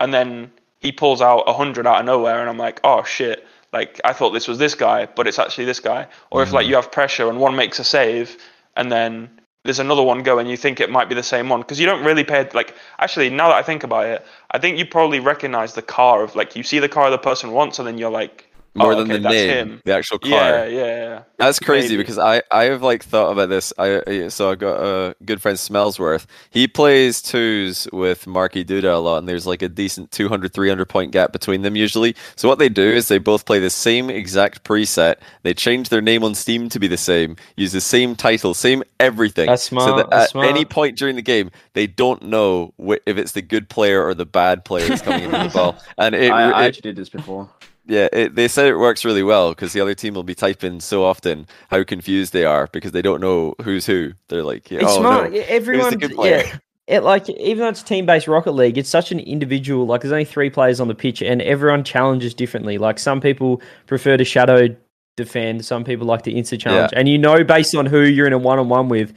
[0.00, 3.46] And then he pulls out a hundred out of nowhere, and I'm like, oh shit,
[3.72, 6.06] like I thought this was this guy, but it's actually this guy.
[6.30, 6.70] Or if like Mm-hmm.
[6.70, 8.36] you have pressure and one makes a save,
[8.76, 11.80] and then there's another one going, you think it might be the same one because
[11.80, 12.74] you don't really pay like.
[12.98, 16.36] Actually, now that I think about it, I think you probably recognize the car of
[16.36, 18.47] like you see the car the person wants, and then you're like,
[18.78, 19.82] more oh, than okay, the name, him.
[19.84, 20.30] the actual car.
[20.30, 21.22] Yeah, yeah, yeah.
[21.38, 22.02] That's crazy Maybe.
[22.02, 23.72] because I, I have like thought about this.
[23.78, 26.26] I I- so I got a good friend Smellsworth.
[26.50, 30.86] He plays twos with Marky Duda a lot, and there's like a decent 200, 300
[30.88, 32.14] point gap between them usually.
[32.36, 35.16] So what they do is they both play the same exact preset.
[35.42, 38.82] They change their name on Steam to be the same, use the same title, same
[39.00, 39.46] everything.
[39.46, 43.16] That's So that that's at any point during the game, they don't know wh- if
[43.16, 45.76] it's the good player or the bad player that's coming into the ball.
[45.96, 47.48] And it, I, I it- actually did this before.
[47.88, 50.78] Yeah, it, they said it works really well because the other team will be typing
[50.78, 54.12] so often how confused they are because they don't know who's who.
[54.28, 55.32] They're like, yeah, It's oh smart.
[55.32, 56.58] no, Everyone, yeah.
[56.86, 59.86] It like even though it's team based Rocket League, it's such an individual.
[59.86, 62.78] Like there's only three players on the pitch, and everyone challenges differently.
[62.78, 64.68] Like some people prefer to shadow
[65.16, 68.32] defend, some people like to insta challenge, and you know based on who you're in
[68.32, 69.12] a one on one with,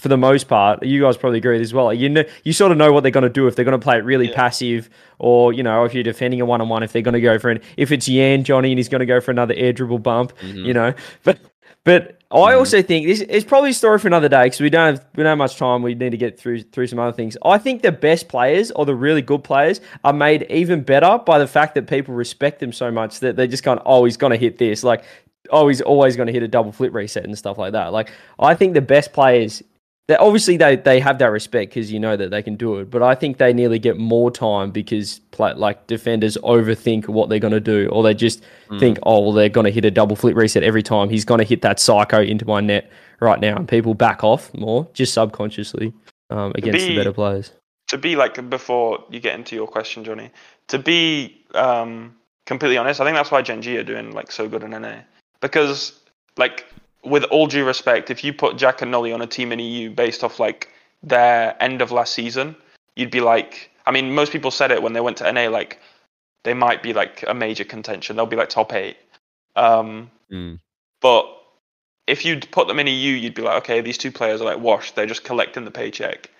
[0.00, 0.82] for the most part.
[0.84, 1.92] You guys probably agree as well.
[1.92, 3.82] You know, you sort of know what they're going to do if they're going to
[3.84, 4.34] play it really Yeah.
[4.34, 7.20] passive, or you know, if you're defending a one on one, if they're going to
[7.20, 9.72] go for an if it's Yan Johnny and he's going to go for another air
[9.72, 10.64] dribble bump, Mm-hmm.
[10.64, 10.94] you know.
[11.22, 11.38] But
[11.84, 14.96] but I also think this is probably a story for another day because we don't
[14.96, 15.82] have we don't have much time.
[15.82, 17.36] We need to get through through some other things.
[17.44, 21.38] I think the best players or the really good players are made even better by
[21.38, 24.30] the fact that people respect them so much that they're just going, oh, he's going
[24.32, 25.04] to hit this, like.
[25.52, 27.92] Oh, he's always going to hit a double flip reset and stuff like that.
[27.92, 29.64] Like, I think the best players
[30.10, 32.90] they obviously they they have that respect because you know that they can do it.
[32.90, 37.38] But I think they nearly get more time because play, like defenders overthink what they're
[37.38, 38.42] going to do, or they just
[38.80, 41.10] think, oh, well, they're going to hit a double flip reset every time.
[41.10, 44.52] He's going to hit that psycho into my net right now, and people back off
[44.52, 45.94] more just subconsciously
[46.30, 47.52] um, against the better players.
[47.86, 50.32] to be like before you get into your question, Johnny.
[50.68, 52.16] To be um,
[52.46, 55.02] completely honest, I think that's why Gen.G are doing like so good in NA
[55.40, 56.00] because
[56.36, 56.66] like
[57.04, 59.90] with all due respect, if you put Jack and Noly on a team in EU
[59.90, 60.68] based off like
[61.02, 62.54] their end of last season,
[62.96, 65.80] you'd be like, I mean, most people said it when they went to NA, like
[66.44, 68.16] they might be like a major contention.
[68.16, 68.96] They'll be like top eight.
[69.56, 70.60] Um, Mm.
[71.00, 71.26] but
[72.06, 74.60] if you'd put them in EU, you'd be like, okay, these two players are like
[74.60, 74.94] washed.
[74.94, 76.30] They're just collecting the paycheck.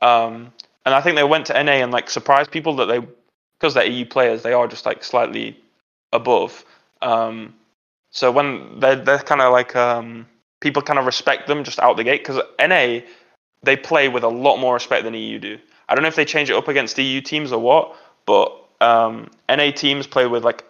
[0.00, 0.52] Um,
[0.84, 3.00] and I think they went to NA and like surprised people that they,
[3.58, 5.60] because they're EU players, they are just like slightly
[6.12, 6.64] above.
[7.02, 7.54] Um,
[8.10, 10.26] so when they're they're kind of like um,
[10.60, 13.00] people kind of respect them just out the gate because NA
[13.62, 15.58] they play with a lot more respect than EU do.
[15.88, 19.30] I don't know if they change it up against EU teams or what, but um,
[19.48, 20.64] NA teams play with like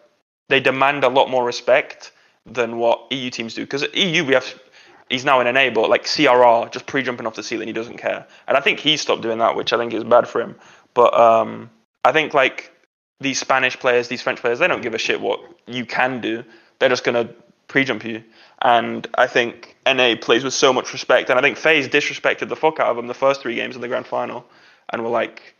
[0.48, 2.12] they demand a lot more respect
[2.46, 3.62] than what EU teams do.
[3.62, 4.60] Because EU we have
[5.08, 7.98] he's now in NA, but like CRR just pre jumping off the ceiling, he doesn't
[7.98, 8.26] care.
[8.48, 10.56] And I think he stopped doing that, which I think is bad for him.
[10.94, 11.70] But um,
[12.04, 12.72] I think like
[13.20, 16.44] these Spanish players, these French players, they don't give a shit what you can do.
[16.80, 17.30] They're just gonna
[17.68, 18.24] pre jump you.
[18.62, 21.30] And I think NA plays with so much respect.
[21.30, 23.80] And I think FaZe disrespected the fuck out of them the first three games in
[23.80, 24.44] the grand final,
[24.90, 25.54] and were like,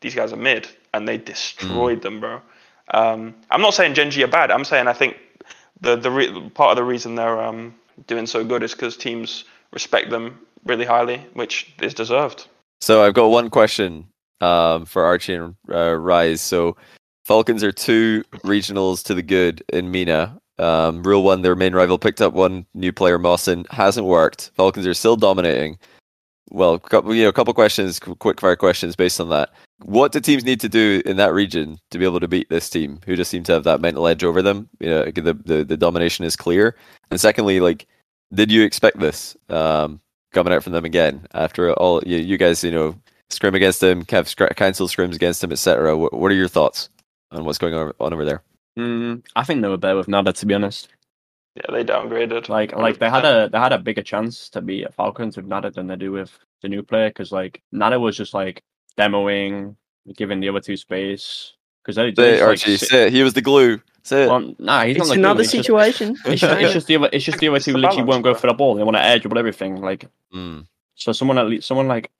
[0.00, 2.40] these guys are mid, and they destroyed them, bro.
[2.92, 4.50] Um, I'm not saying Gen.G are bad.
[4.50, 5.16] I'm saying I think
[5.80, 7.74] the the re- part of the reason they're um,
[8.06, 12.46] doing so good is because teams respect them really highly, which is deserved.
[12.80, 14.08] So I've got one question
[14.40, 16.40] um, for Archie and uh, Rise.
[16.40, 16.76] So
[17.24, 20.38] Falcons are two regionals to the good in MENA.
[20.62, 23.66] Um, Rule one, their main rival picked up one new player, Mawson.
[23.70, 24.52] Hasn't worked.
[24.54, 25.78] Falcons are still dominating.
[26.50, 29.50] Well, couple, you know, a couple questions, quick fire questions based on that.
[29.84, 32.70] What do teams need to do in that region to be able to beat this
[32.70, 34.68] team, who just seem to have that mental edge over them?
[34.78, 36.76] You know, the the, the domination is clear.
[37.10, 37.88] And secondly, like,
[38.32, 40.00] did you expect this um,
[40.32, 42.02] coming out from them again after all?
[42.04, 42.94] You, you guys, you know,
[43.30, 45.96] scrim against them, have scr- cancel scrims against them, etc.
[45.96, 46.88] What, what are your thoughts
[47.32, 48.42] on what's going on, on over there?
[48.78, 50.88] Mm, I think they were better with Nada, to be honest.
[51.56, 52.48] Yeah, they downgraded.
[52.48, 55.70] Like, like they had a they had a bigger chance to beat Falcons with Nada
[55.70, 56.30] than they do with
[56.62, 58.62] the new player because like Nada was just like
[58.98, 59.76] demoing,
[60.16, 63.34] giving the other two space because they, Say they it, just, like, sit- He was
[63.34, 63.80] the glue.
[64.04, 64.28] Say it.
[64.28, 66.16] Well, nah, he's It's not the another glue, just- situation.
[66.24, 68.24] It's just, it's just the other, it's just the other two the literally balance, won't
[68.24, 68.40] go bro.
[68.40, 68.74] for the ball.
[68.74, 69.76] They want to air dribble everything.
[69.80, 70.66] Like Mm.
[70.94, 72.10] so, someone at least, someone like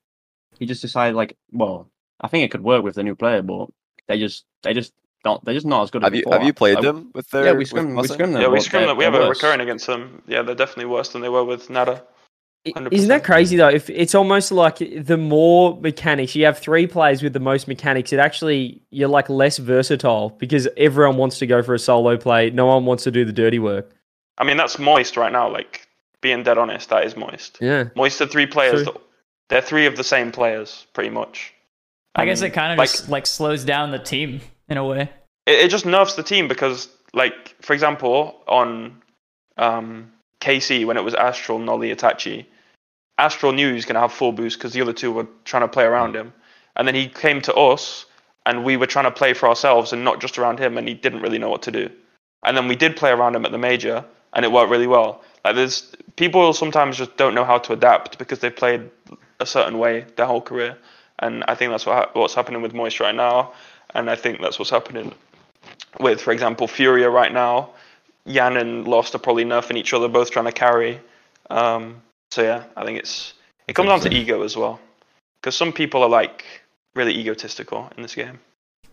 [0.58, 1.88] he just decided like, well,
[2.20, 3.68] I think it could work with the new player, but
[4.06, 4.92] they just they just
[5.24, 5.44] don't.
[5.44, 6.02] They're just not as good.
[6.02, 6.38] Have as you before.
[6.38, 7.44] have you played I- them with their?
[7.46, 8.14] Yeah, we with scrim, we Mawson?
[8.14, 8.42] scrim them.
[8.42, 8.96] yeah, we but scrim them.
[8.96, 10.22] We have they're a recurring against them.
[10.26, 12.02] Yeah, they're definitely worse than they were with Nada.
[12.66, 12.92] 100%.
[12.92, 13.68] Isn't that crazy though?
[13.68, 18.12] If it's almost like the more mechanics you have, three players with the most mechanics,
[18.12, 22.50] it actually you're like less versatile because everyone wants to go for a solo play.
[22.50, 23.90] No one wants to do the dirty work.
[24.38, 25.50] I mean, that's moist right now.
[25.50, 25.88] Like
[26.20, 27.58] being dead honest, that is moist.
[27.60, 28.84] Yeah, Moist are three players.
[28.84, 28.92] True.
[28.92, 29.02] That,
[29.48, 31.52] they're three of the same players, pretty much.
[32.14, 34.40] I guess And, it um, kind of like, just like slows down the team
[34.72, 35.10] in a way.
[35.46, 39.02] it, it just nerfs the team because, like, for example, on
[39.56, 42.46] um, KC when it was Astral, Noly, Itachi,
[43.18, 45.62] Astral knew he was going to have full boost because the other two were trying
[45.62, 46.32] to play around him,
[46.74, 48.06] and then he came to us
[48.44, 50.94] and we were trying to play for ourselves and not just around him, and he
[50.94, 51.88] didn't really know what to do.
[52.42, 55.22] And then we did play around him at the major, and it worked really well.
[55.44, 58.90] Like, there's people sometimes just don't know how to adapt because they've played
[59.38, 60.76] a certain way their whole career,
[61.20, 63.52] and I think that's what ha- what's happening with Moist right now,
[63.94, 65.12] and I think that's what's happening
[66.00, 67.70] with, for example, Furia right now.
[68.24, 71.00] Yan and Lost are probably nerfing each other, both trying to carry.
[71.50, 72.00] Um,
[72.30, 73.34] so yeah, I think it's
[73.68, 74.80] it comes down to ego as well,
[75.40, 76.44] because some people are like
[76.94, 78.38] really egotistical in this game.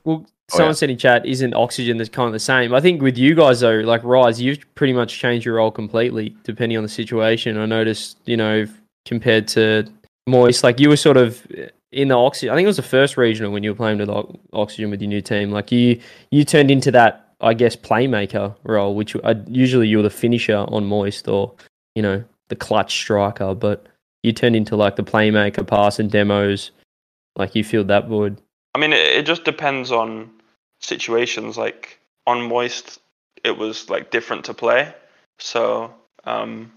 [0.04, 0.78] Well, Oh, someone yeah.
[0.78, 2.74] said in chat, isn't oxygen that's kind of the same?
[2.74, 6.36] I think with you guys though, like Rise, you've pretty much changed your role completely
[6.44, 7.56] depending on the situation.
[7.60, 8.66] I noticed, you know,
[9.06, 9.86] compared to
[10.26, 11.46] Moist, like you were sort of
[11.92, 12.52] in the oxygen.
[12.52, 14.10] I think it was the first regional when you were playing with
[14.54, 15.52] oxygen with your new team.
[15.52, 16.00] Like you,
[16.32, 20.66] you turned into that, I guess, playmaker role, which uh, usually you were the finisher
[20.68, 21.54] on Moist or,
[21.96, 23.56] you know, the clutch striker.
[23.56, 23.88] But
[24.24, 26.72] you turned into like the playmaker, pass and demos.
[27.36, 28.42] Like you filled that void.
[28.76, 30.30] I mean, it, it just depends on
[30.82, 31.58] situations.
[31.58, 33.00] Like on moist,
[33.44, 34.94] it was like different to play,
[35.40, 35.94] so
[36.26, 36.72] um,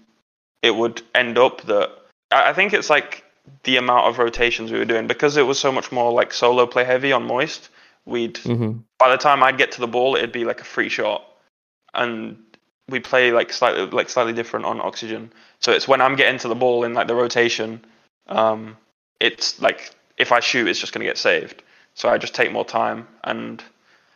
[0.61, 1.91] it would end up that
[2.31, 3.22] I I think it's like
[3.63, 6.65] the amount of rotations we were doing because it was so much more like solo
[6.65, 7.69] play heavy on moist.
[8.05, 8.79] We'd Mm-hmm.
[8.99, 11.25] by the time I'd get to the ball, it'd be like a free shot,
[11.93, 12.37] and
[12.89, 15.31] we play like slightly like slightly different on oxygen.
[15.59, 17.85] So it's when I'm getting to the ball in like the rotation,
[18.27, 18.77] um,
[19.19, 21.63] it's like if I shoot, it's just gonna get saved.
[21.95, 23.63] So I just take more time, and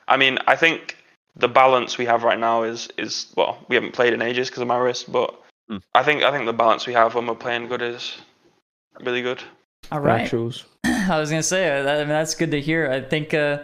[0.07, 0.97] I mean, I think
[1.35, 4.61] the balance we have right now is is well, we haven't played in ages because
[4.61, 5.33] of my wrist, but
[5.69, 5.77] Hmm.
[5.93, 8.17] I think I think the balance we have when we're playing good is
[9.03, 9.41] really good.
[9.91, 10.29] All right.
[10.29, 10.63] Actuals.
[10.85, 12.89] I was gonna say uh, that, I mean, that's good to hear.
[12.91, 13.59] I think uh,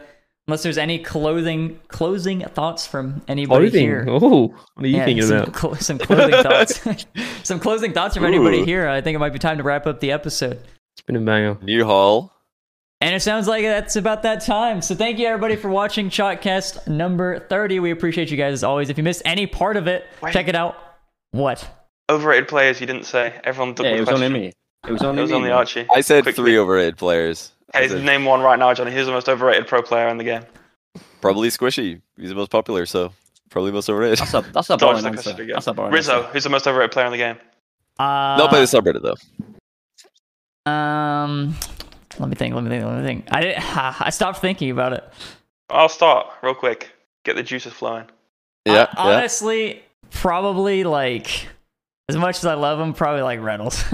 [0.47, 3.81] unless there's any clothing closing thoughts from anybody Clothing.
[3.85, 4.05] here.
[4.09, 5.53] Oh, what are you Yeah, thinking some, about?
[5.53, 6.81] clo- some clothing thoughts.
[7.43, 8.87] some closing thoughts from anybody here.
[8.87, 10.59] I think it might be time to wrap up the episode.
[10.95, 11.57] It's been a banger.
[11.61, 12.31] New Hall.
[13.01, 14.81] And it sounds like that's about that time.
[14.81, 17.79] So thank you everybody for watching Chalked Cast number 30.
[17.81, 18.89] We appreciate you guys as always.
[18.89, 20.31] If you missed any part of it, Wait.
[20.31, 20.77] check it out.
[21.31, 21.67] What?
[22.09, 23.33] Overrated players, you didn't say.
[23.43, 24.25] Everyone took Yeah, the it was question.
[24.27, 24.53] only me.
[24.87, 25.51] It was It only was only.
[25.51, 25.87] Archie.
[25.93, 26.43] I said Quickly.
[26.43, 27.51] three overrated players.
[27.73, 28.91] I Okay, said name one right now, Johnny.
[28.91, 30.43] Who's the most overrated pro player in the game?
[31.21, 32.01] probably Squishy.
[32.17, 33.13] He's the most popular, so
[33.49, 34.19] probably most overrated.
[34.19, 35.31] That's a that's a Dodge boring the answer.
[35.31, 35.47] question.
[35.47, 36.29] That's a boring Rizzo, answer.
[36.33, 37.37] who's the most overrated player in the game?
[37.97, 40.71] Uh, Not play the subreddit though.
[40.71, 41.55] Um,
[42.19, 42.53] let me think.
[42.55, 42.83] Let me think.
[42.85, 43.25] Let me think.
[43.31, 43.77] I didn't.
[44.01, 45.03] I stopped thinking about it.
[45.69, 46.91] I'll start real quick.
[47.23, 48.05] Get the juices flowing.
[48.65, 49.17] Yeah, Hon- yeah.
[49.17, 49.81] Honestly,
[50.11, 51.47] probably like
[52.09, 53.83] as much as I love him, probably like Reynolds.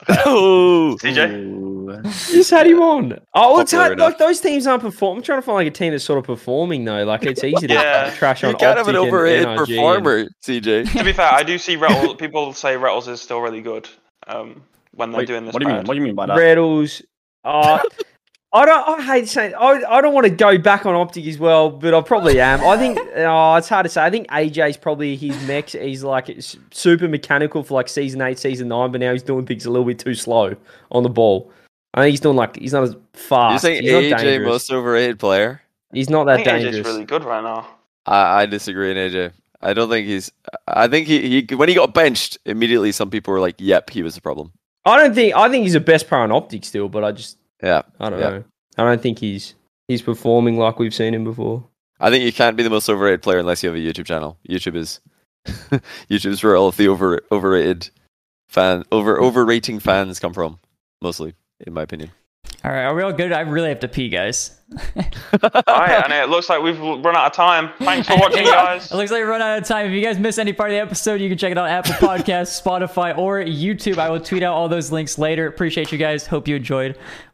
[0.26, 1.32] Oh, CJ?
[1.32, 2.02] Ooh.
[2.02, 3.18] Just had him on.
[3.34, 3.98] Oh, it's hard.
[3.98, 5.18] Like those teams aren't performing.
[5.18, 7.04] I'm trying to find like a team that's sort of performing though.
[7.04, 8.10] Like it's easy to Yeah.
[8.16, 8.50] trash on.
[8.50, 10.92] you can't have an overrated NRG and- performer, CJ.
[10.98, 12.18] to be fair, I do see Retals.
[12.18, 13.88] people say Retals is still really good
[14.26, 14.62] um,
[14.92, 15.54] when they're Wait, doing this.
[15.54, 15.84] what do you mean?
[15.84, 16.36] What do you mean by that?
[16.36, 17.02] Retals.
[17.44, 17.80] Oh,
[18.56, 18.88] I don't.
[19.00, 19.54] I hate saying.
[19.54, 22.60] I, I don't want to go back on Optic as well, but I probably am.
[22.64, 22.98] I think.
[23.18, 24.04] Oh, it's hard to say.
[24.04, 25.70] I think AJ's probably his mech.
[25.70, 26.30] He's like
[26.70, 29.86] super mechanical for like season eight, season nine, but now he's doing things a little
[29.86, 30.54] bit too slow
[30.90, 31.50] on the ball.
[31.94, 33.62] I think he's doing like he's not as You're fast.
[33.62, 34.48] saying he's AJ dangerous.
[34.48, 35.62] most overrated player?
[35.92, 36.76] He's not I that think dangerous.
[36.76, 37.66] AJ's really good right now.
[38.04, 39.32] I, I disagree in AJ.
[39.62, 40.30] I don't think he's.
[40.68, 44.02] I think he, he when he got benched immediately, some people were like, "Yep, he
[44.02, 44.52] was the problem."
[44.84, 45.34] I don't think.
[45.34, 48.18] I think he's the best player on Optic still, but I just Yeah, I don't
[48.20, 48.28] Yeah.
[48.30, 48.44] know.
[48.78, 49.54] I don't think he's
[49.88, 51.64] he's performing like we've seen him before.
[51.98, 54.38] I think you can't be the most overrated player unless you have a YouTube channel.
[54.48, 55.00] YouTube is
[56.10, 57.90] YouTube's where all of the over overrated
[58.48, 60.58] fan over overrating fans come from,
[61.00, 61.34] mostly,
[61.66, 62.10] in my opinion.
[62.64, 63.32] all right, are we all good?
[63.32, 64.52] I really have to pee, guys.
[64.98, 67.70] All right, and it looks like we've run out of time.
[67.78, 68.90] Thanks for watching, guys.
[68.90, 69.86] It looks like we've run out of time.
[69.86, 71.70] If you guys missed any part of the episode, you can check it out on
[71.70, 73.98] Apple Podcasts, Spotify, or YouTube.
[73.98, 75.46] I will tweet out all those links later.
[75.46, 76.26] Appreciate you guys.
[76.26, 76.98] Hope you enjoyed.